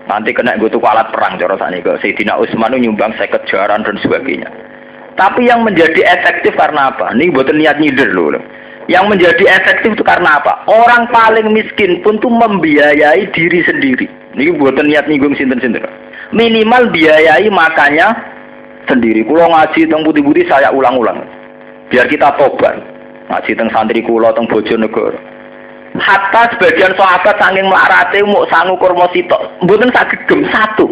nanti 0.08 0.36
kena 0.36 0.60
gue 0.60 0.68
tuh 0.68 0.84
alat 0.84 1.12
perang 1.16 1.40
cara 1.40 1.56
sana 1.56 1.80
ke 1.80 1.96
Sayyidina 2.04 2.36
Utsman 2.36 2.76
nyumbang 2.76 3.16
saya 3.16 3.32
kejaran 3.32 3.88
dan 3.88 3.96
sebagainya 4.04 4.52
tapi 5.16 5.48
yang 5.48 5.64
menjadi 5.64 6.04
efektif 6.04 6.56
karena 6.60 6.92
apa 6.92 7.16
ini 7.16 7.32
buat 7.32 7.48
niat 7.48 7.80
nyider 7.80 8.12
loh 8.12 8.36
yang 8.92 9.08
menjadi 9.08 9.48
efektif 9.48 9.96
itu 9.96 10.04
karena 10.04 10.44
apa 10.44 10.68
orang 10.68 11.08
paling 11.08 11.56
miskin 11.56 12.04
pun 12.04 12.20
tuh 12.20 12.32
membiayai 12.32 13.32
diri 13.32 13.64
sendiri 13.64 14.08
ini 14.36 14.52
buat 14.60 14.76
niat 14.76 15.08
nyinggung 15.08 15.40
sinten-sinten 15.40 15.88
minimal 16.34 16.90
biayai 16.90 17.48
makanya 17.54 18.12
sendiri 18.90 19.24
kulo 19.24 19.48
ngaji 19.48 19.86
tentang 19.86 20.04
putih-putih 20.04 20.44
saya 20.50 20.74
ulang-ulang 20.74 21.22
biar 21.94 22.10
kita 22.10 22.34
tobat 22.36 22.82
ngaji 23.30 23.52
tentang 23.54 23.70
santri 23.72 24.02
kulo 24.02 24.34
tentang 24.34 24.50
bojonegoro 24.50 25.34
Hatta 25.94 26.50
sebagian 26.50 26.98
sahabat 26.98 27.38
saking 27.38 27.70
melarate 27.70 28.18
mau 28.26 28.50
sangu 28.50 28.74
kurma 28.82 29.06
sitok, 29.14 29.62
mboten 29.62 29.94
saged 29.94 30.26
gem 30.26 30.42
satu. 30.50 30.90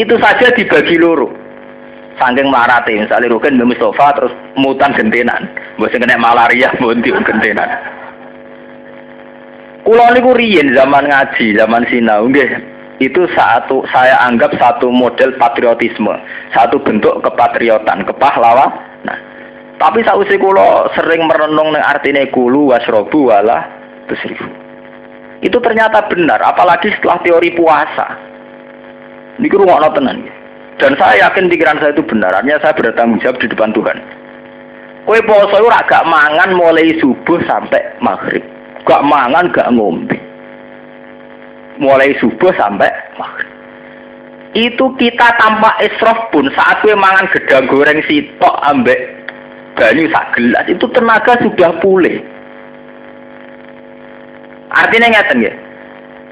Itu 0.00 0.16
saja 0.16 0.48
dibagi 0.56 0.96
loro. 0.96 1.28
Saking 2.16 2.48
melarate, 2.48 2.96
misalnya 2.96 3.28
Rukin 3.28 3.60
Mbak 3.60 3.76
Mustafa 3.76 4.16
terus 4.16 4.32
mutan 4.56 4.96
gentenan, 4.96 5.44
mbok 5.76 5.92
sing 5.92 6.00
kena 6.00 6.16
malaria 6.16 6.72
mbok 6.80 7.04
gentenan. 7.04 7.68
Kulo 9.84 10.04
niku 10.16 10.32
riyen 10.32 10.72
zaman 10.72 11.04
ngaji, 11.04 11.60
zaman 11.60 11.84
sinau 11.92 12.24
nggih. 12.24 12.73
Itu 13.02 13.26
satu 13.34 13.82
saya 13.90 14.14
anggap 14.22 14.54
satu 14.54 14.86
model 14.90 15.34
patriotisme, 15.34 16.14
satu 16.54 16.78
bentuk 16.78 17.18
kepatriotan, 17.26 18.06
kepahlawan. 18.06 18.70
Nah, 19.02 19.18
tapi 19.82 20.06
sausi 20.06 20.38
kulo 20.38 20.86
sering 20.94 21.26
merenung 21.26 21.74
neng 21.74 21.82
artine 21.82 22.30
kulu 22.30 22.70
wasrobu 22.70 23.34
wala 23.34 23.66
tusrifu. 24.06 24.46
Itu 25.42 25.58
ternyata 25.58 26.06
benar, 26.06 26.40
apalagi 26.40 26.94
setelah 26.94 27.18
teori 27.20 27.50
puasa. 27.58 28.06
Ini 29.42 29.50
rumah 29.50 29.90
tenan. 29.90 30.24
Dan 30.78 30.94
saya 30.98 31.28
yakin 31.28 31.50
pikiran 31.50 31.78
saya 31.78 31.94
itu 31.94 32.02
benar, 32.06 32.34
artinya 32.34 32.58
saya 32.62 32.74
bertanggung 32.74 33.22
jawab 33.22 33.38
di 33.38 33.46
depan 33.50 33.70
Tuhan. 33.74 33.98
Kue 35.04 35.20
poso 35.28 35.60
itu 35.60 35.68
gak 35.68 36.08
mangan 36.08 36.50
mulai 36.56 36.96
subuh 36.96 37.36
sampai 37.44 37.82
maghrib. 38.00 38.40
Gak 38.88 39.04
mangan, 39.04 39.52
gak 39.52 39.68
ngombe. 39.76 40.16
Mulai 41.78 42.14
subuh 42.22 42.54
sampai. 42.54 42.90
Itu 44.54 44.94
kita 44.94 45.34
tanpa 45.34 45.74
israf 45.82 46.30
pun 46.30 46.46
saat 46.54 46.78
kue 46.78 46.94
mangan 46.94 47.26
gedang 47.34 47.66
goreng 47.66 47.98
sitok 48.06 48.54
ambek 48.62 49.10
banyu 49.74 50.06
sak 50.14 50.38
gelas 50.38 50.62
itu 50.70 50.86
tenaga 50.94 51.34
sudah 51.42 51.74
pulih. 51.82 52.22
Artinya 54.70 55.10
ngeten 55.10 55.46
ya. 55.46 55.52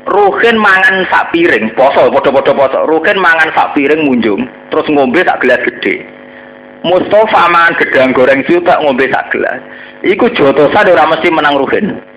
Ruhin 0.03 0.59
mangan 0.59 1.07
sak 1.11 1.31
piring, 1.31 1.75
poso, 1.79 2.11
podo-podo 2.11 2.55
poso. 2.55 2.79
Ruhin 2.91 3.19
mangan 3.19 3.55
sak 3.55 3.71
piring 3.75 4.03
munjung, 4.03 4.51
terus 4.71 4.87
ngombe 4.91 5.23
sak 5.23 5.43
gelas 5.43 5.63
gede. 5.63 6.03
Mustafa 6.83 7.47
mangan 7.51 7.79
gedang 7.79 8.11
goreng 8.11 8.43
tak 8.43 8.83
ngombe 8.83 9.07
sak 9.11 9.31
gelas. 9.31 9.63
Iku 10.03 10.27
jotosan 10.35 10.91
ora 10.91 11.07
mesti 11.07 11.31
menang 11.31 11.55
Ruhin. 11.59 12.12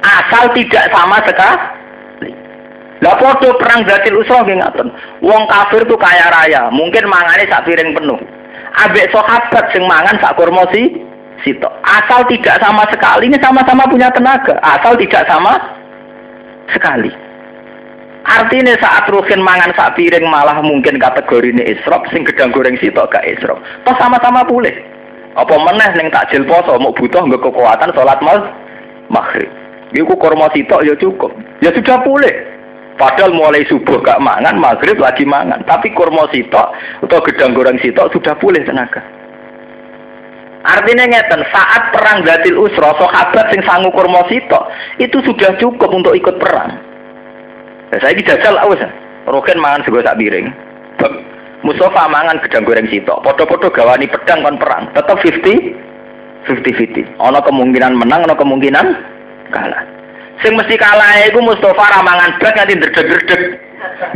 Asal 0.00 0.52
tidak 0.56 0.88
sama 0.92 1.20
sekali. 1.28 2.32
Lah 3.00 3.16
podo 3.16 3.56
perang 3.56 3.84
Zatil 3.88 4.20
Usra 4.20 4.44
nggih 4.44 4.60
ngaten. 4.60 4.88
Wong 5.24 5.48
kafir 5.48 5.84
tuh 5.88 5.96
kaya 5.96 6.28
raya, 6.28 6.68
mungkin 6.68 7.08
mangane 7.08 7.48
sak 7.48 7.64
piring 7.64 7.96
penuh. 7.96 8.20
Ambek 8.80 9.10
sahabat 9.12 9.72
sing 9.72 9.84
mangan 9.88 10.20
sak 10.20 10.36
kurma 10.36 10.68
sih 10.72 11.00
Sito. 11.40 11.68
Asal 11.80 12.28
tidak 12.28 12.60
sama 12.60 12.84
sekali 12.92 13.32
ini 13.32 13.40
sama-sama 13.40 13.88
punya 13.88 14.12
tenaga. 14.12 14.60
Asal 14.60 14.96
tidak 15.00 15.24
sama 15.24 15.56
sekali. 16.68 17.08
Artinya 18.28 18.76
saat 18.76 19.08
ruhin 19.08 19.40
mangan 19.40 19.72
sak 19.72 19.96
piring 19.96 20.28
malah 20.28 20.60
mungkin 20.60 21.00
kategori 21.00 21.56
ini 21.56 21.72
isrop, 21.72 22.04
sing 22.12 22.22
gedang 22.28 22.52
goreng 22.52 22.76
sitok 22.76 23.08
gak 23.08 23.24
isrop. 23.24 23.56
Toh 23.88 23.96
sama-sama 23.96 24.44
pulih. 24.44 24.76
Apa 25.40 25.56
meneh 25.56 25.90
ning 25.96 26.12
takjil 26.12 26.44
poso 26.44 26.76
mau 26.76 26.92
butuh 26.92 27.22
nggak 27.24 27.40
kekuatan 27.40 27.94
sholat 27.96 28.20
mal 28.20 28.44
maghrib. 29.08 29.48
Iku 29.90 30.14
korma 30.18 30.46
sitok 30.54 30.86
ya 30.86 30.94
cukup. 30.98 31.34
Ya 31.58 31.74
sudah 31.74 31.98
pulih. 32.06 32.34
Padahal 33.00 33.32
mulai 33.32 33.64
subuh 33.64 33.96
gak 34.04 34.20
mangan, 34.20 34.60
maghrib 34.60 35.00
lagi 35.00 35.24
mangan. 35.24 35.64
Tapi 35.64 35.88
kurma 35.96 36.28
sitok 36.28 36.68
atau 37.08 37.18
gedang 37.24 37.56
goreng 37.56 37.80
sitok 37.80 38.12
sudah 38.12 38.36
boleh 38.36 38.60
tenaga. 38.60 39.00
Artinya 40.60 41.08
ngeten, 41.08 41.40
saat 41.48 41.88
perang 41.96 42.20
Gatil 42.20 42.60
Usra, 42.60 42.92
sahabat 43.00 43.48
sing 43.48 43.64
sangu 43.64 43.88
kurma 43.96 44.20
sitok, 44.28 44.68
itu 45.00 45.16
sudah 45.24 45.56
cukup 45.56 45.88
untuk 45.88 46.12
ikut 46.12 46.36
perang. 46.36 46.76
Nah, 47.88 47.98
saya 47.98 48.12
ini 48.12 48.20
jajal 48.20 48.60
awas. 48.60 48.84
Roken 49.24 49.56
mangan 49.56 49.80
sego 49.88 50.04
sak 50.04 50.20
piring. 50.20 50.52
Mustafa 51.64 52.04
mangan 52.12 52.36
gedang 52.44 52.68
goreng 52.68 52.88
sitok. 52.92 53.24
Podo-podo 53.24 53.72
gawani 53.72 54.04
pedang 54.12 54.44
kon 54.44 54.60
perang. 54.60 54.92
Tetap 54.92 55.16
50 55.16 55.88
50-50. 56.48 57.20
Ono 57.20 57.38
kemungkinan 57.44 57.96
menang, 57.96 58.24
ono 58.24 58.36
kemungkinan 58.36 58.86
kalah. 59.52 59.82
Sing 60.40 60.56
mesti 60.56 60.74
kalah 60.80 61.20
iku 61.28 61.44
Mustafa 61.44 62.00
ramangan 62.00 62.38
blas 62.40 62.54
nganti 62.56 62.74
ndredeg-ndredeg. 62.80 63.42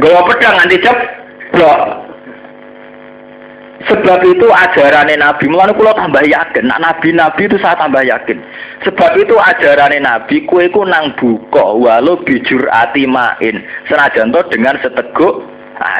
Gawa 0.01 0.21
pedang 0.31 0.55
nganti 0.57 0.77
blok. 1.53 1.81
Sebab 3.85 4.25
itu 4.25 4.49
ajarannya 4.49 5.21
Nabi, 5.21 5.45
mulai 5.45 5.77
kula 5.77 5.93
tambah 5.93 6.25
yakin, 6.25 6.73
nak 6.73 6.81
Nabi-Nabi 6.81 7.45
itu 7.45 7.61
saya 7.61 7.77
tambah 7.77 8.01
yakin. 8.01 8.41
Sebab 8.81 9.13
itu 9.21 9.37
ajarannya 9.37 10.01
Nabi, 10.01 10.49
kue 10.49 10.73
ku 10.73 10.89
nang 10.89 11.13
buka, 11.21 11.77
walau 11.77 12.17
bijur 12.25 12.65
ati 12.73 13.05
main, 13.05 13.61
senajan 13.85 14.33
to 14.33 14.41
dengan 14.49 14.81
seteguk 14.81 15.45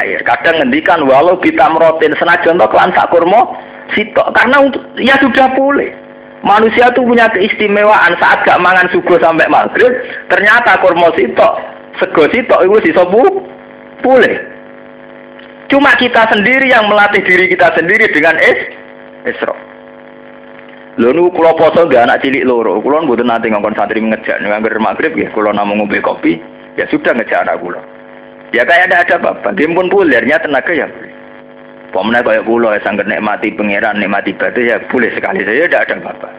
air. 0.01 0.17
Kadang 0.25 0.65
ngendikan 0.65 1.05
walau 1.05 1.37
kita 1.37 1.69
merotin 1.69 2.17
senajan 2.17 2.57
to 2.57 2.65
kelan 2.73 2.89
sak 2.97 3.05
kurma 3.13 3.53
sitok, 3.93 4.33
karena 4.33 4.65
untuk 4.65 4.81
ya 4.97 5.13
sudah 5.21 5.53
boleh. 5.53 5.93
Manusia 6.45 6.93
itu 6.93 7.01
punya 7.01 7.25
keistimewaan 7.33 8.13
saat 8.21 8.45
gak 8.45 8.61
mangan 8.61 8.85
subuh 8.93 9.17
sampai 9.17 9.49
maghrib, 9.49 9.89
ternyata 10.29 10.77
kurma 10.77 11.09
sitok, 11.17 11.57
sego 11.97 12.29
sitok 12.29 12.61
itu 12.61 12.93
sisa 12.93 13.01
boleh. 14.05 14.35
Cuma 15.73 15.97
kita 15.97 16.29
sendiri 16.29 16.69
yang 16.69 16.85
melatih 16.85 17.25
diri 17.25 17.49
kita 17.49 17.73
sendiri 17.73 18.05
dengan 18.13 18.37
is 18.37 18.61
isro. 19.25 19.57
Lho 21.01 21.17
nu 21.17 21.33
kula 21.33 21.57
poso 21.57 21.89
gak 21.89 22.05
anak 22.05 22.21
cilik 22.21 22.45
loro, 22.45 22.77
kula 22.77 23.01
mboten 23.01 23.25
nanti 23.25 23.49
ngongkon 23.49 23.73
santri 23.73 24.05
ngejak 24.05 24.37
nganggur 24.45 24.77
maghrib 24.77 25.17
ya, 25.17 25.33
kula 25.33 25.49
namung 25.49 25.81
ngombe 25.81 25.97
kopi, 25.97 26.37
ya 26.77 26.85
sudah 26.93 27.17
ngejak 27.17 27.41
anak 27.41 27.57
kula. 27.57 27.81
Ya 28.53 28.61
kayak 28.69 28.93
ada 28.93 29.01
ada 29.01 29.15
bapak, 29.17 29.57
dia 29.57 29.65
pun 29.65 29.89
pulernya 29.89 30.37
tenaga 30.37 30.77
ya 30.77 30.85
Pemenang 31.95 32.27
kayak 32.27 32.43
kula 32.43 32.75
ya 32.75 32.83
sangat 32.83 33.07
nikmati 33.07 33.55
pangeran, 33.55 34.03
nikmati 34.03 34.35
batu 34.35 34.59
ya 34.59 34.83
boleh 34.91 35.15
sekali 35.15 35.47
saja 35.47 35.63
tidak 35.63 35.83
ada 35.87 35.95
bapak. 36.03 36.33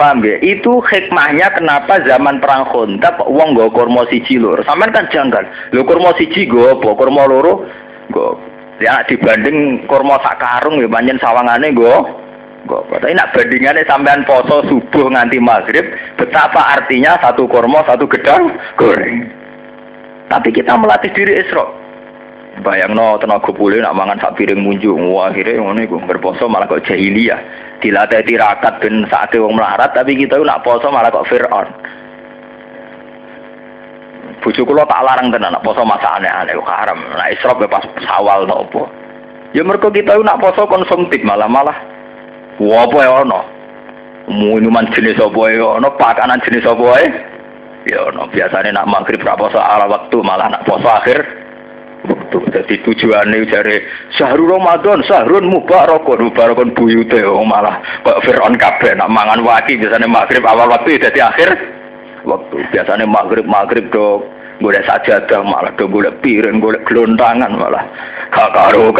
Paham 0.00 0.24
ya? 0.24 0.40
Itu 0.40 0.80
hikmahnya 0.80 1.52
kenapa 1.52 2.00
zaman 2.08 2.40
perang 2.40 2.64
Khandaq 2.72 3.28
wong 3.28 3.52
nggo 3.52 3.68
kurma 3.76 4.08
siji 4.08 4.40
loro. 4.40 4.64
Sampeyan 4.64 4.96
kan 4.96 5.06
janggal. 5.12 5.44
Lho 5.76 5.84
kurma 5.84 6.16
siji 6.16 6.48
nggo 6.48 6.80
apa? 6.80 6.96
Kurma 6.96 7.28
loro 7.28 7.68
nggo. 8.08 8.40
Ya 8.80 9.04
dibanding 9.04 9.84
kurma 9.84 10.16
sak 10.24 10.40
karung 10.40 10.80
ya 10.80 10.88
pancen 10.88 11.20
sawangane 11.20 11.68
nggo 11.76 11.94
nggo. 12.64 12.78
Tapi 12.88 13.12
nak 13.12 13.36
bandingannya 13.36 13.84
sampean 13.84 14.24
poso 14.24 14.64
subuh 14.64 15.12
nganti 15.12 15.36
maghrib, 15.38 15.84
betapa 16.16 16.80
artinya 16.80 17.20
satu 17.20 17.44
kurma 17.44 17.84
satu 17.84 18.08
gedang 18.08 18.48
goreng. 18.80 19.28
Tapi 20.32 20.48
kita 20.56 20.72
melatih 20.72 21.12
diri 21.12 21.36
Isra. 21.36 21.83
Bayang 22.62 22.94
no 22.94 23.18
tenaga 23.18 23.50
boleh 23.50 23.82
nak 23.82 23.98
mangan 23.98 24.20
sak 24.22 24.38
piring 24.38 24.62
munjuk, 24.62 24.94
wah 24.94 25.26
akhirnya 25.26 25.58
ngono 25.58 25.80
iku 25.82 25.98
berposo 26.06 26.46
malah 26.46 26.70
kok 26.70 26.86
jahiliyah. 26.86 27.40
Dilatih 27.82 28.22
tirakat 28.22 28.78
ben 28.78 29.02
saat 29.10 29.34
wong 29.34 29.58
melarat 29.58 29.90
tapi 29.90 30.14
kita 30.14 30.38
nak 30.38 30.62
poso 30.62 30.86
malah 30.94 31.10
kok 31.10 31.26
Fir'aun. 31.26 31.68
Bujuk 34.38 34.70
kula 34.70 34.86
tak 34.86 35.02
larang 35.02 35.34
tenan 35.34 35.58
nak 35.58 35.66
poso 35.66 35.82
masa 35.82 36.14
aneh-aneh 36.14 36.54
haram. 36.62 37.00
Nak 37.18 37.32
israf 37.34 37.58
ya 37.58 37.66
pas 37.66 37.82
sawal 38.06 38.46
to 38.46 38.54
apa. 38.54 38.82
Ya 39.50 39.66
mergo 39.66 39.90
kita 39.90 40.14
nak 40.22 40.38
poso 40.38 40.62
konsumtif 40.70 41.26
malah 41.26 41.50
malah. 41.50 41.74
Wa 42.62 42.86
apa 42.86 42.98
ya 43.02 43.10
ono? 43.26 43.40
Minuman 44.30 44.86
jenis 44.94 45.18
apa 45.18 45.42
ya 45.50 45.74
ono? 45.82 45.90
Pakanan 45.98 46.38
jenis 46.46 46.70
apa 46.70 46.86
ya? 47.02 47.08
Ya 47.90 47.98
ono 48.08 48.30
biasanya 48.30 48.78
nak 48.78 48.88
maghrib 48.88 49.26
ra 49.26 49.34
poso 49.34 49.58
ala 49.58 49.90
waktu 49.90 50.16
malah 50.22 50.46
nak 50.54 50.62
poso 50.62 50.86
akhir 50.86 51.43
jadi 52.54 52.74
tujuannya 52.86 53.46
dari 53.50 53.76
syahrul 54.14 54.58
Ramadan 54.58 55.02
syahrul 55.06 55.46
mubarakun 55.46 56.30
mubarakun 56.30 56.74
buyute 56.76 57.22
oh 57.24 57.42
malah 57.42 57.80
kok 58.04 58.22
Fir'aun 58.22 58.54
kabeh 58.60 58.94
nak 58.94 59.10
mangan 59.10 59.42
waki 59.42 59.80
biasanya 59.80 60.06
maghrib 60.06 60.44
awal 60.46 60.70
waktu 60.70 61.00
jadi 61.00 61.30
akhir. 61.34 61.50
Waktu 62.24 62.56
biasanya 62.72 63.04
maghrib 63.04 63.44
maghrib 63.44 63.90
do 63.92 64.24
boleh 64.62 64.80
sajadah 64.86 65.44
malah 65.44 65.72
do 65.76 65.84
boleh 65.84 66.14
piring 66.24 66.62
boleh 66.62 66.80
gelontangan 66.88 67.52
malah. 67.52 67.84
Gak 68.32 68.50
karo 68.54 68.94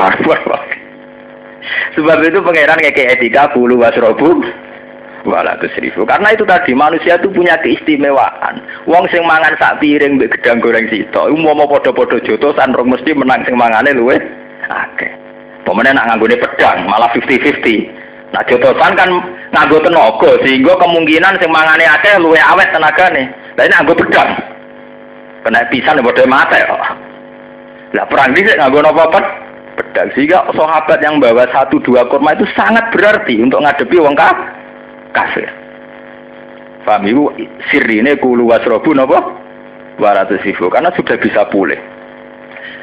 sebab 1.94 2.18
itu 2.26 2.38
pangeran 2.42 2.80
kayak 2.80 3.18
etika 3.18 3.54
bulu 3.54 3.80
wasrobu 3.80 4.42
walatus 5.24 5.72
ribu. 5.80 6.04
Karena 6.04 6.30
itu 6.36 6.44
tadi 6.44 6.76
manusia 6.76 7.16
itu 7.16 7.32
punya 7.32 7.56
keistimewaan. 7.64 8.60
Wong 8.84 9.08
sing 9.10 9.24
mangan 9.24 9.56
sak 9.56 9.80
piring 9.80 10.20
mbek 10.20 10.38
gedang 10.38 10.60
goreng 10.60 10.86
sito, 10.92 11.26
mau 11.32 11.66
padha-padha 11.66 12.20
jotosan 12.22 12.76
rong 12.76 12.92
mesti 12.92 13.10
menang 13.16 13.42
sing 13.48 13.56
mangane 13.56 13.96
luwe 13.96 14.20
akeh. 14.68 15.12
Pemene 15.64 15.96
nak 15.96 16.20
pedang 16.20 16.84
malah 16.84 17.08
50-50. 17.16 18.36
Nah 18.36 18.44
jotosan 18.44 18.92
kan 18.94 19.10
nganggo 19.56 19.80
tenaga 19.80 20.30
sehingga 20.44 20.76
kemungkinan 20.76 21.40
sing 21.40 21.50
mangane 21.50 21.88
akeh 21.88 22.20
luwe 22.20 22.38
awet 22.38 22.68
tenagane. 22.70 23.32
Lah 23.56 23.64
ini 23.64 23.72
nganggo 23.72 23.96
pedang. 23.96 24.30
Kena 25.44 25.64
pisan 25.72 26.04
padha 26.04 26.24
mate 26.28 26.58
kok. 26.68 26.84
Lah 27.96 28.04
perang 28.12 28.36
dhisik 28.36 28.60
nganggo 28.60 28.84
napa 28.84 29.08
pedang 29.74 30.08
sehingga 30.12 30.44
sahabat 30.52 31.00
yang 31.00 31.16
bawa 31.16 31.48
satu 31.48 31.80
dua 31.80 32.04
kurma 32.12 32.36
itu 32.36 32.44
sangat 32.52 32.92
berarti 32.92 33.40
untuk 33.40 33.62
ngadepi 33.62 33.98
wong 33.98 34.14
kafir 34.14 34.63
kafir. 35.14 35.48
Paham 36.84 37.08
ibu 37.08 37.32
sirine 37.72 38.18
kulu 38.20 38.50
wasrobu 38.50 38.92
napa? 38.92 39.40
Waratus 39.96 40.42
sifu 40.42 40.68
karena 40.68 40.90
sudah 40.92 41.16
bisa 41.16 41.46
pulih. 41.48 41.78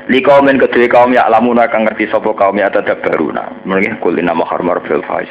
Li 0.10 0.24
kaumin 0.24 0.58
kedua 0.58 0.88
kaum 0.90 1.14
ya 1.14 1.30
lamuna 1.30 1.70
kang 1.70 1.86
ngerti 1.86 2.10
sapa 2.10 2.34
kaum 2.34 2.58
ya 2.58 2.72
tadabbaruna. 2.74 3.68
Mungkin 3.68 4.02
kulina 4.02 4.34
maharmar 4.34 4.82
fil 4.88 5.06
faiz. 5.06 5.30